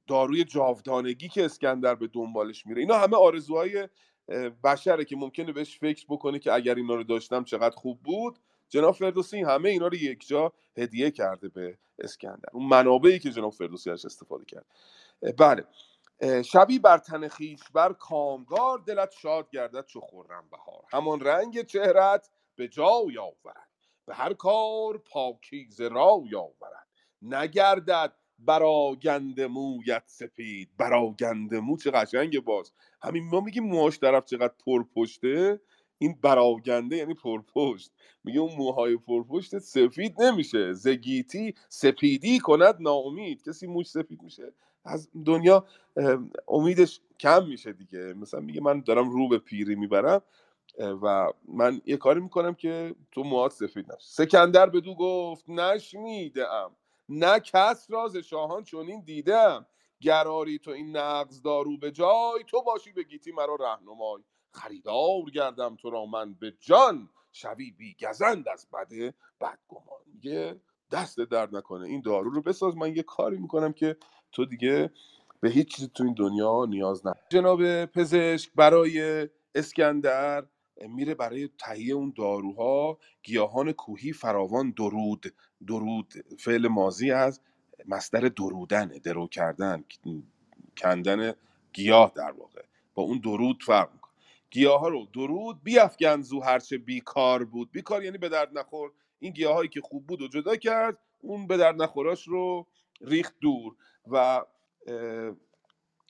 داروی 0.08 0.44
جاودانگی 0.44 1.28
که 1.30 1.46
اسکندر 1.46 1.96
به 1.96 2.08
دنبالش 2.08 2.66
میره. 2.66 2.82
اینا 2.82 2.98
همه 2.98 3.18
آرزوهای 3.18 3.88
بشره 4.64 5.06
که 5.06 5.16
ممکنه 5.16 5.52
بهش 5.52 5.80
فکر 5.80 6.06
بکنه 6.10 6.40
که 6.40 6.54
اگر 6.54 6.76
اینا 6.76 6.96
رو 6.96 7.04
داشتم 7.04 7.44
چقدر 7.44 7.76
خوب 7.76 8.00
بود. 8.04 8.40
جناب 8.74 8.96
فردوسی 8.96 9.42
همه 9.42 9.70
اینا 9.70 9.88
رو 9.88 9.96
یک 9.96 10.28
جا 10.28 10.54
هدیه 10.78 11.12
کرده 11.12 11.50
به 11.50 11.78
اسکندر. 12.00 12.50
اون 12.54 12.66
منابعی 12.66 13.20
که 13.20 13.30
جناب 13.30 13.54
فردوسی 13.54 13.90
ازش 13.92 14.06
استفاده 14.06 14.46
کرد. 14.46 14.66
بله. 15.38 15.66
شبی 16.44 16.80
بر 16.80 16.98
تن 16.98 17.28
خویش 17.28 17.60
بر 17.74 17.94
کامگار 17.94 18.80
دلت 18.80 19.12
شاد 19.12 19.50
گردد 19.50 19.86
چو 19.86 20.02
خرم 20.02 20.50
بهار. 20.52 20.84
همان 20.94 21.20
رنگ 21.20 21.66
چهرت 21.66 22.30
به 22.56 22.68
جای 22.68 23.18
آورد. 23.18 23.70
به 24.06 24.16
هر 24.16 24.34
کار 24.34 24.98
پاکیزه 24.98 25.88
رای 25.88 26.36
آورد. 26.36 26.88
نگردد 27.22 28.14
براگنده 28.40 29.48
مویت 29.48 30.04
سپید. 30.06 30.70
براگنده 30.78 31.60
مو 31.60 31.78
چه 31.78 31.92
قشنگه 31.92 32.40
باز. 32.40 32.72
همین 33.02 33.30
ما 33.30 33.40
میگیم 33.40 33.64
موهاش 33.64 34.00
طرف 34.00 34.26
چقدر 34.26 34.54
پرپشته؟ 34.66 35.62
این 35.98 36.20
براگنده 36.22 36.98
یعنی 36.98 37.14
پرپشت. 37.14 37.92
میگه 38.24 38.40
اون 38.40 38.56
موهای 38.58 38.98
پرپشت 38.98 39.60
سفید 39.60 40.22
نمیشه. 40.22 40.74
زگیتی 40.74 41.54
سپیدی 41.70 42.40
کند 42.40 42.76
ناامید. 42.80 43.44
کسی 43.44 43.68
موش 43.68 43.90
سفید 43.90 44.22
میشه 44.24 44.54
از 44.86 45.10
دنیا 45.26 45.66
امیدش 46.48 47.02
کم 47.20 47.48
میشه 47.48 47.74
دیگه. 47.74 48.14
مثلا 48.14 48.40
میگه 48.40 48.62
من 48.62 48.82
دارم 48.82 49.10
رو 49.10 49.28
به 49.28 49.38
پیری 49.38 49.76
می‌برم 49.76 50.22
و 50.80 51.34
من 51.48 51.82
یه 51.86 51.98
کاری 51.98 52.20
می‌کنم 52.20 52.54
که 52.54 52.96
تو 53.12 53.24
موهات 53.24 53.52
سفید 53.52 53.86
نشه 53.86 54.26
سکندر 54.26 54.70
بدو 54.70 54.96
گفت 54.96 55.50
نشنیدم 55.50 56.76
نه 57.10 57.40
کس 57.40 57.88
راز 57.92 58.18
شاهان 58.18 58.64
چنین 58.64 59.02
دیدم 59.06 59.66
گراری 60.02 60.60
تو 60.60 60.72
این 60.72 60.98
نقض 60.98 61.42
دارو 61.42 61.78
به 61.78 61.92
جای 61.92 62.44
تو 62.48 62.62
باشی 62.62 62.92
به 62.92 63.04
گیتی 63.04 63.32
مرا 63.32 63.56
رهنمای. 63.56 64.24
خریدار 64.54 65.22
گردم 65.34 65.76
تو 65.76 65.90
را 65.90 66.06
من 66.06 66.34
به 66.34 66.54
جان 66.60 67.10
شوی 67.32 67.72
بی 67.72 67.96
گزند 68.02 68.50
از 68.50 68.68
بده 68.74 69.14
بدگمان. 69.42 70.00
میگه 70.14 70.62
دست 70.92 71.20
درد 71.20 71.56
نکنه 71.56 71.86
این 71.86 72.02
دارو 72.02 72.30
رو 72.30 72.42
بساز 72.42 72.78
من 72.78 72.96
یه 72.96 73.04
کاری 73.04 73.38
می‌کنم 73.38 73.74
که 73.74 73.98
تو 74.32 74.46
دیگه 74.46 74.92
به 75.42 75.50
هیچ 75.50 75.76
چیزی 75.76 75.88
تو 75.94 76.04
این 76.04 76.14
دنیا 76.14 76.66
نیاز 76.70 77.08
نه 77.08 77.14
جناب 77.30 77.86
پزشک 77.86 78.52
برای 78.56 79.30
اسکندر 79.56 80.46
میره 80.88 81.16
برای 81.16 81.50
تهیه 81.58 81.94
اون 81.94 82.14
داروها. 82.18 82.98
گیاهان 83.24 83.72
کوهی 83.72 84.14
فراوان 84.14 84.72
درود 84.72 85.34
درود 85.68 86.14
فعل 86.40 86.68
ماضی 86.68 87.12
از 87.12 87.42
مصدر 87.88 88.20
درودنه 88.20 89.00
درو 89.00 89.28
کردن 89.28 89.84
کندن 90.78 91.34
گیاه 91.74 92.12
در 92.16 92.32
واقع. 92.32 92.62
با 92.94 93.04
اون 93.04 93.20
درود 93.20 93.64
فرق 93.64 93.90
گیاه 94.54 94.80
ها 94.80 94.88
رو. 94.88 95.08
درود. 95.14 95.64
بیافگن 95.64 96.22
زو 96.22 96.40
هرچه 96.40 96.78
بیکار 96.78 97.46
بود. 97.46 97.72
بیکار 97.72 98.04
یعنی 98.04 98.18
به 98.18 98.30
درد 98.30 98.58
نخور. 98.58 98.92
این 99.20 99.34
گیاهایی 99.34 99.70
که 99.70 99.82
خوب 99.82 100.08
بود 100.08 100.22
و 100.22 100.28
جدا 100.28 100.56
کرد 100.56 100.98
اون 101.22 101.48
به 101.48 101.58
درد 101.58 101.82
نخوراش 101.82 102.28
رو 102.28 102.68
ریخت 103.02 103.36
دور. 103.42 103.76
و 104.08 104.46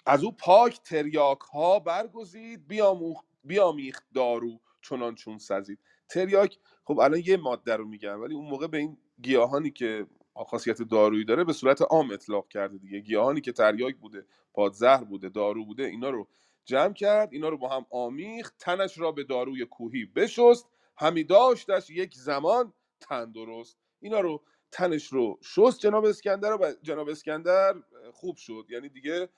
از 0.05 0.23
او 0.23 0.31
پاک 0.31 0.81
تریاک 0.81 1.39
ها 1.39 1.79
برگزید. 1.79 2.67
بیاموخت 2.67 3.25
بیامیخت 3.43 4.03
دارو 4.13 4.59
چنان 4.81 5.15
چون 5.15 5.37
سزید. 5.37 5.79
تریاک 6.09 6.59
خب 6.85 6.99
الان 6.99 7.21
یه 7.25 7.37
ماده 7.37 7.75
رو 7.75 7.87
میگن 7.87 8.13
ولی 8.13 8.33
اون 8.35 8.49
موقع 8.49 8.67
به 8.67 8.77
این 8.77 8.97
گیاهانی 9.21 9.71
که 9.71 10.07
خاصیت 10.47 10.81
دارویی 10.81 11.25
داره 11.25 11.43
به 11.43 11.53
صورت 11.53 11.81
عام 11.81 12.11
اطلاق 12.11 12.47
کرده 12.47 12.77
دیگه. 12.77 12.99
گیاهانی 12.99 13.41
که 13.41 13.51
تریاک 13.51 13.95
بوده 13.95 14.25
پادزهر 14.53 15.03
بوده 15.03 15.29
دارو 15.29 15.65
بوده 15.65 15.83
اینا 15.83 16.09
رو 16.09 16.27
جمع 16.65 16.93
کرد 16.93 17.29
اینا 17.33 17.49
رو 17.49 17.57
با 17.57 17.69
هم 17.69 17.85
آمیخت 17.89 18.55
تنش 18.59 18.97
را 18.97 19.11
به 19.11 19.23
داروی 19.23 19.65
کوهی 19.65 20.05
بشست 20.05 20.67
همی 20.97 21.23
داشتش 21.23 21.89
یک 21.89 22.15
زمان 22.15 22.73
تندرست 22.99 23.77
اینا 23.99 24.19
رو 24.19 24.43
تنش 24.71 25.07
رو 25.07 25.39
شست 25.41 25.79
جناب 25.79 26.05
اسکندر 26.05 26.53
و 26.53 26.73
جناب 26.83 27.09
اسکندر 27.09 27.73
خوب 28.13 28.37
شد. 28.37 28.65
یعنی 28.69 28.89
دیگه 28.89 29.29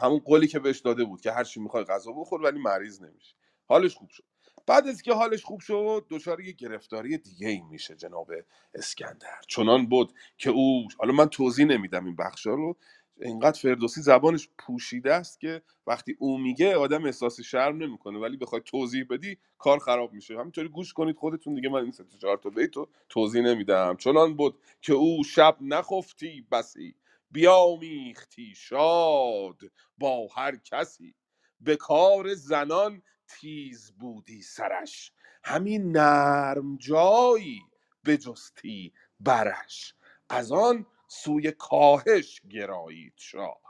همون 0.00 0.18
قولی 0.18 0.46
که 0.46 0.58
بهش 0.58 0.80
داده 0.80 1.04
بود 1.04 1.20
که 1.20 1.32
هر 1.32 1.44
چی 1.44 1.60
می‌خوای 1.60 1.84
غذا 1.84 2.12
بخور 2.12 2.42
ولی 2.42 2.58
مریض 2.58 3.02
نمیشه 3.02 3.36
حالش 3.66 3.94
خوب 3.94 4.10
شد. 4.10 4.24
بعد 4.66 4.86
از 4.88 5.02
که 5.02 5.12
حالش 5.12 5.44
خوب 5.44 5.60
شد 5.60 6.06
دچار 6.10 6.40
یه 6.40 6.52
گرفتاری 6.52 7.18
دیگه 7.18 7.48
ای 7.48 7.60
میشه 7.60 7.96
جناب 7.96 8.30
اسکندر. 8.74 9.40
چنان 9.48 9.86
بود 9.86 10.12
که 10.38 10.50
او 10.50 10.88
حالا 10.98 11.12
من 11.12 11.26
توضیح 11.26 11.66
نمیدم 11.66 12.04
این 12.06 12.16
بخشا 12.16 12.50
رو. 12.54 12.76
اینقدر 13.20 13.60
فردوسی 13.60 14.00
زبانش 14.02 14.48
پوشیده 14.58 15.14
است 15.14 15.40
که 15.40 15.62
وقتی 15.86 16.16
او 16.18 16.38
میگه 16.38 16.76
آدم 16.76 17.04
احساس 17.04 17.40
شرم 17.40 17.76
نمی‌کنه. 17.76 18.18
ولی 18.18 18.36
بخوای 18.36 18.62
توضیح 18.64 19.06
بدی 19.10 19.38
کار 19.58 19.78
خراب 19.78 20.12
میشه. 20.12 20.38
همینطوری 20.38 20.68
گوش 20.68 20.92
کنید 20.92 21.16
خودتون 21.16 21.54
دیگه 21.54 21.68
من 21.68 21.82
این 21.82 21.92
سه 21.92 22.04
چهار 22.18 22.36
تا 22.36 22.50
بیت 22.50 22.76
رو 22.76 22.88
توضیح 23.08 23.42
نمیدم. 23.42 23.96
چنان 23.96 24.36
بود 24.36 24.58
که 24.80 24.92
او 24.92 25.24
شب 25.24 25.56
نخفتی 25.60 26.46
بسی 26.52 26.94
بیامیختی 27.30 28.54
شاد 28.56 29.60
با 29.98 30.28
هر 30.36 30.56
کسی. 30.56 31.14
به 31.60 31.76
کار 31.76 32.34
زنان 32.34 33.02
تیز 33.28 33.92
بودی 33.92 34.42
سرش. 34.42 35.12
همین 35.44 35.92
نرم 35.92 36.76
جایی 36.76 37.60
بجستی 38.06 38.92
برش. 39.20 39.94
از 40.30 40.52
آن 40.52 40.86
سوی 41.22 41.52
کاهش 41.52 42.42
گرایید 42.50 43.12
شاه. 43.16 43.60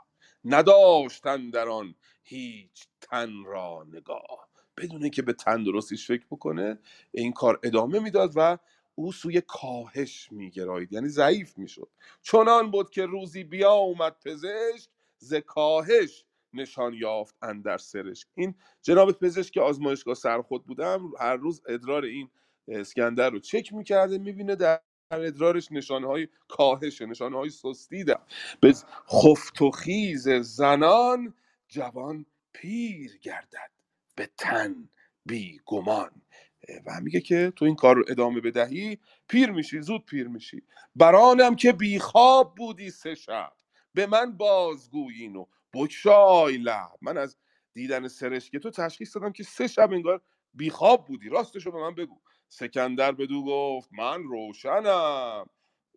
نداشتن 0.45 1.49
در 1.49 1.69
آن 1.69 1.95
هیچ 2.23 2.87
تن 3.01 3.43
را 3.45 3.85
نگاه. 3.93 4.49
بدون 4.77 5.09
که 5.09 5.21
به 5.21 5.33
تن 5.33 5.63
درستیش 5.63 6.07
فکر 6.07 6.25
بکنه 6.31 6.79
این 7.11 7.33
کار 7.33 7.59
ادامه 7.63 7.99
می‌داد 7.99 8.33
و 8.35 8.57
او 8.95 9.11
سوی 9.11 9.41
کاهش 9.41 10.29
میگرایید. 10.31 10.93
یعنی 10.93 11.07
ضعیف 11.09 11.57
می‌شد. 11.57 11.89
چنان 12.21 12.71
بود 12.71 12.89
که 12.89 13.05
روزی 13.05 13.43
بیا 13.43 13.71
اومد 13.73 14.15
پزشک 14.25 14.89
ز 15.17 15.33
کاهش 15.33 16.25
نشان 16.53 16.93
یافت 16.93 17.35
اندر 17.41 17.77
سرشک 17.77 18.27
این 18.35 18.55
جناب 18.81 19.11
پزشک 19.11 19.53
که 19.53 19.61
آزمایشگاه 19.61 20.15
سرخود 20.15 20.65
بودم 20.65 21.11
هر 21.19 21.35
روز 21.35 21.61
ادرار 21.67 22.05
این 22.05 22.29
اسکندر 22.67 23.29
رو 23.29 23.39
چک 23.39 23.73
می‌کرده 23.73 24.17
می‌بینه 24.17 24.55
در 24.55 24.81
ادرارش 25.11 25.71
نشانه 25.71 26.07
های 26.07 26.27
کاهش 26.47 27.01
نشانه 27.01 27.37
های 27.37 27.49
سستی 27.49 28.03
در. 28.03 28.19
به 28.61 28.73
خفت 29.07 29.61
و 29.61 29.71
خیز 29.71 30.29
زنان 30.29 31.33
جوان 31.67 32.25
پیر 32.53 33.17
گردد 33.21 33.71
به 34.15 34.29
تن 34.37 34.89
بی 35.25 35.61
گمان. 35.65 36.11
و 36.85 37.01
میگه 37.01 37.21
که 37.21 37.53
تو 37.55 37.65
این 37.65 37.75
کار 37.75 37.95
رو 37.95 38.03
ادامه 38.07 38.41
بدهی 38.41 38.97
پیر 39.27 39.51
میشی 39.51 39.81
زود 39.81 40.05
پیر 40.05 40.27
میشی. 40.27 40.63
برانم 40.95 41.55
که 41.55 41.71
بیخواب 41.71 42.55
بودی 42.55 42.91
سه 42.91 43.15
شب. 43.15 43.53
به 43.93 44.07
من 44.07 44.37
بازگویین 44.37 45.35
و 45.35 45.45
بگشای 45.73 46.57
لب. 46.57 46.91
من 47.01 47.17
از 47.17 47.37
دیدن 47.73 48.07
سرشک 48.07 48.57
تو 48.57 48.71
تشخیص 48.71 49.15
دادم 49.15 49.31
که 49.31 49.43
سه 49.43 49.67
شب 49.67 49.91
انگار 49.93 50.21
بیخواب 50.53 51.05
بودی. 51.05 51.29
راستشو 51.29 51.71
به 51.71 51.77
من 51.77 51.95
بگو. 51.95 52.19
سکندر 52.49 53.11
بدو 53.11 53.45
گفت 53.45 53.89
من 53.93 54.23
روشنم. 54.23 55.49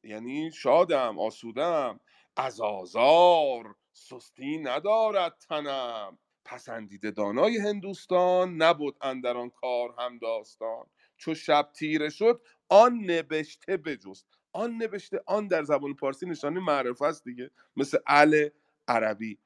یعنی 0.04 0.50
شادم 0.52 1.18
آسودم. 1.18 2.00
از 2.36 2.60
آزار 2.60 3.74
سستی 3.92 4.58
ندارد 4.58 5.38
تنم. 5.48 6.18
پسندیده 6.44 7.10
دانای 7.10 7.58
هندوستان 7.58 8.62
نبود 8.62 8.96
اندر 9.00 9.36
آن 9.36 9.50
کار 9.50 9.94
هم 9.98 10.18
داستان. 10.18 10.86
چو 11.16 11.34
شب 11.34 11.70
تیره 11.74 12.08
شد 12.08 12.40
آن 12.68 13.10
نبشته 13.10 13.76
بجست. 13.76 14.26
آن 14.52 14.82
نبشته 14.82 15.20
آن 15.26 15.46
در 15.48 15.62
زبان 15.62 15.94
پارسی 15.94 16.26
نشانه 16.26 16.60
معرفت 16.60 17.02
است 17.02 17.24
دیگه. 17.24 17.50
مثل 17.76 17.98
ال 18.06 18.48
عربی 18.88 19.38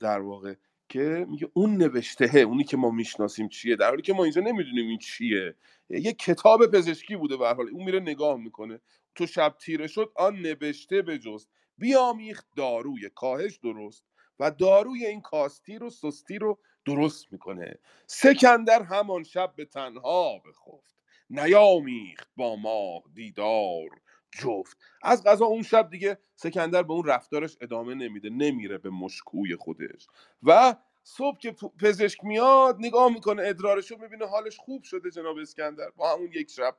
در 0.00 0.20
واقع. 0.20 0.54
که 0.90 1.26
میگه 1.30 1.48
اون 1.54 1.76
نوشتهه 1.76 2.40
اونی 2.40 2.64
که 2.64 2.76
ما 2.76 2.90
می‌شناسیم 2.90 3.48
چیه؟ 3.48 3.76
در 3.76 3.88
حالی 3.88 4.02
که 4.02 4.12
ما 4.14 4.24
اینجا 4.24 4.42
نمی‌دونیم 4.42 4.88
این 4.88 4.98
چیه. 4.98 5.54
یه 5.90 6.12
کتاب 6.12 6.66
پزشکی 6.66 7.16
بوده 7.16 7.36
به 7.36 7.48
حال. 7.48 7.68
اون 7.68 7.84
میره 7.84 8.00
نگاه 8.00 8.36
می‌کنه. 8.36 8.80
تو 9.14 9.26
شب 9.26 9.56
تیره 9.60 9.86
شد 9.86 10.12
آن 10.16 10.36
نوشته 10.36 11.02
بجست 11.02 11.48
بیامیخت 11.78 12.46
داروی. 12.56 13.10
کاهش 13.14 13.56
درست. 13.56 14.04
و 14.40 14.50
داروی 14.50 15.06
این 15.06 15.20
کاستی 15.20 15.78
رو 15.78 15.90
سستی 15.90 16.38
رو 16.38 16.58
درست 16.86 17.32
می‌کنه. 17.32 17.78
سکندر 18.06 18.82
همان 18.82 19.22
شب 19.22 19.52
به 19.56 19.64
تنها 19.64 20.38
بخفت. 20.38 20.90
نیامیخت 21.30 22.30
با 22.36 22.56
ماه 22.56 23.02
دیدار. 23.14 23.88
جفت. 24.32 24.76
از 25.02 25.24
غذا 25.24 25.44
اون 25.46 25.62
شب 25.62 25.90
دیگه 25.90 26.18
سکندر 26.36 26.82
به 26.82 26.92
اون 26.92 27.04
رفتارش 27.04 27.56
ادامه 27.60 27.94
نمیده 27.94 28.30
نمیره 28.30 28.78
به 28.78 28.90
مشکوی 28.90 29.56
خودش. 29.56 30.06
و 30.42 30.76
صبح 31.02 31.38
که 31.38 31.56
پزشک 31.80 32.24
میاد 32.24 32.76
نگاه 32.78 33.12
می‌کنه 33.12 33.42
ادرارشو 33.46 33.96
می‌بینه 33.98 34.26
حالش 34.26 34.56
خوب 34.56 34.82
شده 34.82 35.10
جناب 35.10 35.36
اسکندر. 35.36 35.90
با 35.96 36.12
همون 36.12 36.32
یک 36.32 36.50
شب 36.50 36.76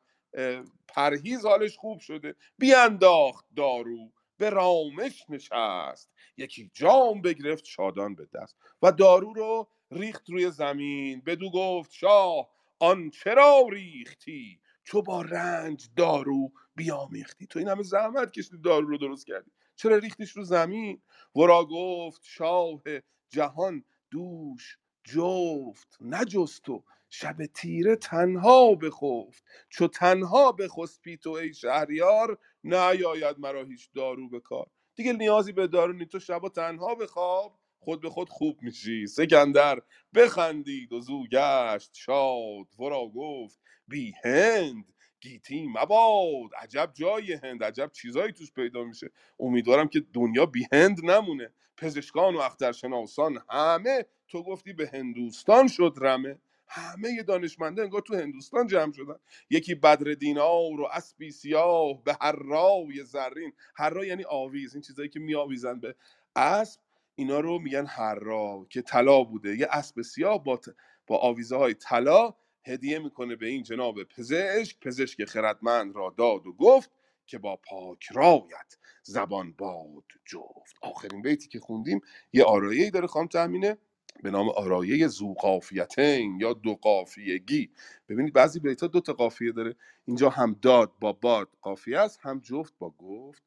پرهیز 0.88 1.46
حالش 1.46 1.78
خوب 1.78 2.00
شده. 2.00 2.36
بیانداخت 2.58 3.46
دارو 3.56 4.12
به 4.38 4.50
رامش 4.50 5.26
نشست. 5.30 6.12
یکی 6.38 6.72
جام 6.74 7.22
بگرفت 7.22 7.66
شادان 7.66 8.16
به 8.16 8.28
دست. 8.34 8.58
و 8.82 8.92
دارو 8.92 9.34
رو 9.34 9.70
ریخت 9.92 10.30
روی 10.30 10.52
زمین. 10.52 11.22
بدو 11.26 11.52
گفت 11.52 11.92
شاه 11.92 12.50
آن 12.80 13.10
چرا 13.10 13.68
ریختی؟ 13.72 14.61
چو 14.92 15.04
با 15.04 15.22
رنج 15.22 15.90
دارو 15.98 16.52
بیامیختی. 16.76 17.48
تو 17.48 17.60
این 17.60 17.68
همه 17.68 17.84
زحمت 17.84 18.32
کشیدی 18.32 18.58
دارو 18.58 18.88
رو 18.88 18.98
درست 18.98 19.28
کردی. 19.28 19.52
چرا 19.78 19.98
ریختیش 19.98 20.32
رو 20.32 20.44
زمین؟ 20.44 21.02
ورا 21.36 21.66
گفت 21.66 22.22
شاه 22.24 22.82
جهان 23.30 23.84
دوش 24.12 24.78
جفت 25.04 25.98
نجست 26.02 26.70
و 26.70 26.84
شب 27.10 27.46
تیره 27.46 27.98
تنها 27.98 28.76
بخفت. 28.76 29.46
چو 29.70 29.88
تنها 29.88 30.52
بخسپی 30.52 31.18
تو 31.18 31.32
ای 31.32 31.54
شهریار 31.54 32.38
نیاید 32.64 33.40
مرا 33.40 33.64
هیچ 33.64 33.90
دارو 33.96 34.30
به 34.30 34.40
کار. 34.40 34.68
دیگه 34.96 35.14
نیازی 35.14 35.54
به 35.54 35.68
دارو 35.68 35.94
نیست 35.94 36.12
تو 36.12 36.20
شبا 36.20 36.50
تنها 36.50 36.96
بخواب. 36.96 37.61
خود 37.84 38.02
به 38.02 38.10
خود 38.10 38.30
خوب 38.30 38.58
میشی. 38.62 39.08
سکندر 39.08 39.82
بخندید 40.16 40.94
و 40.94 41.00
زو 41.00 41.24
گشت 41.28 41.92
شاد. 41.94 42.80
ورا 42.80 43.08
گفت 43.16 43.60
بی 43.88 44.14
هند 44.24 44.86
گیتی 45.22 45.68
مباد. 45.68 46.50
عجب 46.58 46.92
جای 46.94 47.34
هند 47.34 47.64
عجب 47.64 47.92
چیزایی 47.94 48.34
توش 48.34 48.52
پیدا 48.52 48.84
میشه. 48.84 49.10
امیدوارم 49.40 49.88
که 49.88 50.00
دنیا 50.14 50.46
بی 50.46 50.68
هند 50.74 51.06
نمونه. 51.06 51.54
پزشکان 51.78 52.36
و 52.36 52.40
اخترشناسان 52.40 53.44
همه. 53.50 54.06
تو 54.28 54.44
گفتی 54.44 54.74
به 54.74 54.90
هندوستان 54.94 55.68
شد 55.68 55.94
رمه. 55.98 56.40
همه 56.68 57.24
دانشمنده 57.24 57.82
انگار 57.82 58.02
تو 58.02 58.16
هندوستان 58.16 58.68
جمع 58.68 58.94
شدن. 58.94 59.16
یکی 59.50 59.76
بدر 59.76 60.14
دینار 60.14 60.82
و 60.82 60.88
اسبی 60.92 61.32
سیاه 61.32 62.04
به 62.04 62.18
هر 62.22 62.32
رای 62.32 63.04
زرین. 63.04 63.54
هر 63.76 64.04
یعنی 64.04 64.24
آویز. 64.30 64.74
این 64.76 64.82
چیزایی 64.82 65.10
که 65.10 65.20
میآویزن 65.20 65.80
به 65.80 65.96
اسب. 66.36 66.82
اینا 67.16 67.40
رو 67.42 67.60
میگن 67.60 67.86
هررا 67.86 68.68
که 68.72 68.84
طلا 68.84 69.24
بوده. 69.24 69.58
یه 69.58 69.68
اسب 69.72 70.02
سیاه 70.02 70.44
با, 70.44 70.58
ت- 70.58 70.76
با 71.08 71.18
آویزه 71.18 71.58
های 71.58 71.74
طلا 71.74 72.34
هدیه 72.66 73.00
می‌کنه 73.00 73.38
به 73.38 73.48
این 73.48 73.64
جناب 73.64 74.04
پزشک. 74.04 74.80
پزشک 74.82 75.26
خردمند 75.26 75.96
را 75.98 76.16
داد 76.18 76.48
و 76.48 76.54
گفت 76.54 76.92
که 77.28 77.38
با 77.40 77.56
پاک 77.58 78.06
رایت 78.14 78.78
زبان 79.04 79.54
باد 79.54 80.04
جفت. 80.26 80.76
آخرین 80.82 81.22
بیتی 81.22 81.50
که 81.50 81.60
خوندیم 81.60 82.02
یه 82.34 82.44
آرایه 82.44 82.92
داره 82.92 83.08
خانم 83.08 83.28
تهمینه 83.28 83.78
به 84.24 84.32
نام 84.32 84.50
آرایه 84.50 85.08
زو 85.08 85.34
قافیتین 85.34 86.38
یا 86.42 86.54
دو 86.54 86.76
قافیگی. 86.76 87.72
ببینید 88.10 88.34
بعضی 88.34 88.60
بیت 88.62 88.82
ها 88.82 88.88
دو 88.88 89.02
تا 89.02 89.14
قافیه 89.14 89.52
داره. 89.52 89.76
اینجا 90.06 90.30
هم 90.30 90.58
داد 90.62 90.94
با 91.02 91.14
باد 91.14 91.50
قافیه 91.62 92.00
است 92.00 92.20
هم 92.24 92.40
جفت 92.40 92.74
با 92.80 92.90
گفت. 92.92 93.44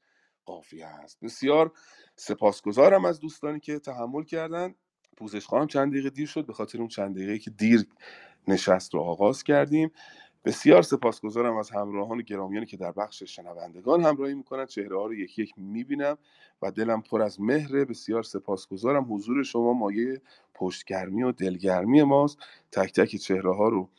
قافیه 0.46 0.86
است 0.86 1.20
بسیار 1.22 1.72
سپاسگزارم 2.16 3.04
از 3.04 3.20
دوستانی 3.20 3.60
که 3.60 3.78
تحمل 3.78 4.22
کردن. 4.22 4.74
پوزش 5.16 5.46
خواهم 5.46 5.66
چند 5.66 5.92
دقیقه 5.92 6.10
دیر 6.10 6.26
شد 6.26 6.46
به 6.46 6.52
خاطر 6.52 6.78
اون 6.78 6.88
چند 6.88 7.14
دقیقه 7.16 7.38
که 7.38 7.50
دیر 7.50 7.86
نشست 8.48 8.94
رو 8.94 9.00
آغاز 9.00 9.42
کردیم. 9.42 9.90
بسیار 10.44 10.82
سپاسگزارم 10.82 11.56
از 11.56 11.70
همراهان 11.70 12.18
گرامیانی 12.22 12.66
که 12.66 12.76
در 12.76 12.92
بخش 12.92 13.22
شنوندگان 13.22 14.02
همراهی 14.04 14.34
می‌کنن 14.34 14.66
چهره 14.66 14.98
ها 14.98 15.06
رو 15.06 15.14
یکی 15.14 15.42
یک 15.42 15.54
می‌بینم 15.56 16.18
و 16.62 16.70
دلم 16.70 17.02
پر 17.02 17.22
از 17.22 17.40
مهره. 17.40 17.84
بسیار 17.84 18.22
سپاسگزارم. 18.22 19.14
حضور 19.14 19.42
شما 19.42 19.72
مایه 19.72 20.22
پشتگرمی 20.54 21.22
و 21.22 21.32
دلگرمی 21.32 22.02
ماست. 22.02 22.38
تک 22.72 22.92
تک 22.92 23.16
چهره 23.16 23.54
ها 23.54 23.68
رو 23.68 23.90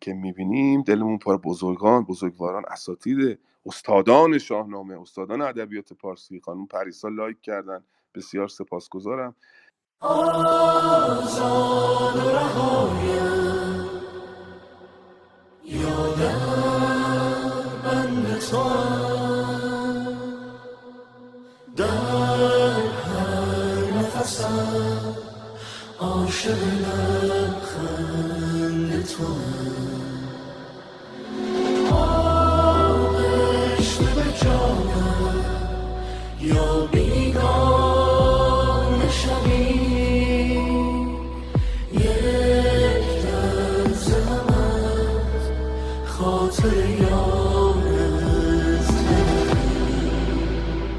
که 0.00 0.14
می‌بینیم 0.14 0.82
دلمون 0.82 1.18
پر 1.18 1.36
بزرگان 1.36 2.04
بزرگواران 2.04 2.62
اساتید 2.68 3.38
استادان 3.66 4.38
شاهنامه 4.38 5.00
استادان 5.00 5.40
ادبیات 5.40 5.92
پارسی 5.92 6.40
خانم 6.40 6.66
پریسا 6.66 7.08
لایک 7.08 7.40
کردن. 7.40 7.84
بسیار 8.14 8.48
سپاسگزارم. 8.48 9.34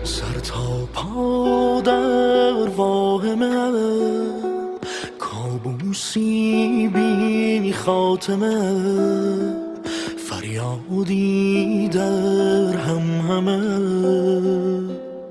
سر 0.04 0.40
تا 0.40 0.88
پا 0.94 1.82
در 1.86 2.70
واهمه 2.78 4.19
کابوسی 5.90 6.88
بی 6.94 7.74
خاتمه. 7.74 8.60
فریادی 10.30 11.90
در 11.94 12.78
هم 12.78 13.22
همه. 13.30 14.69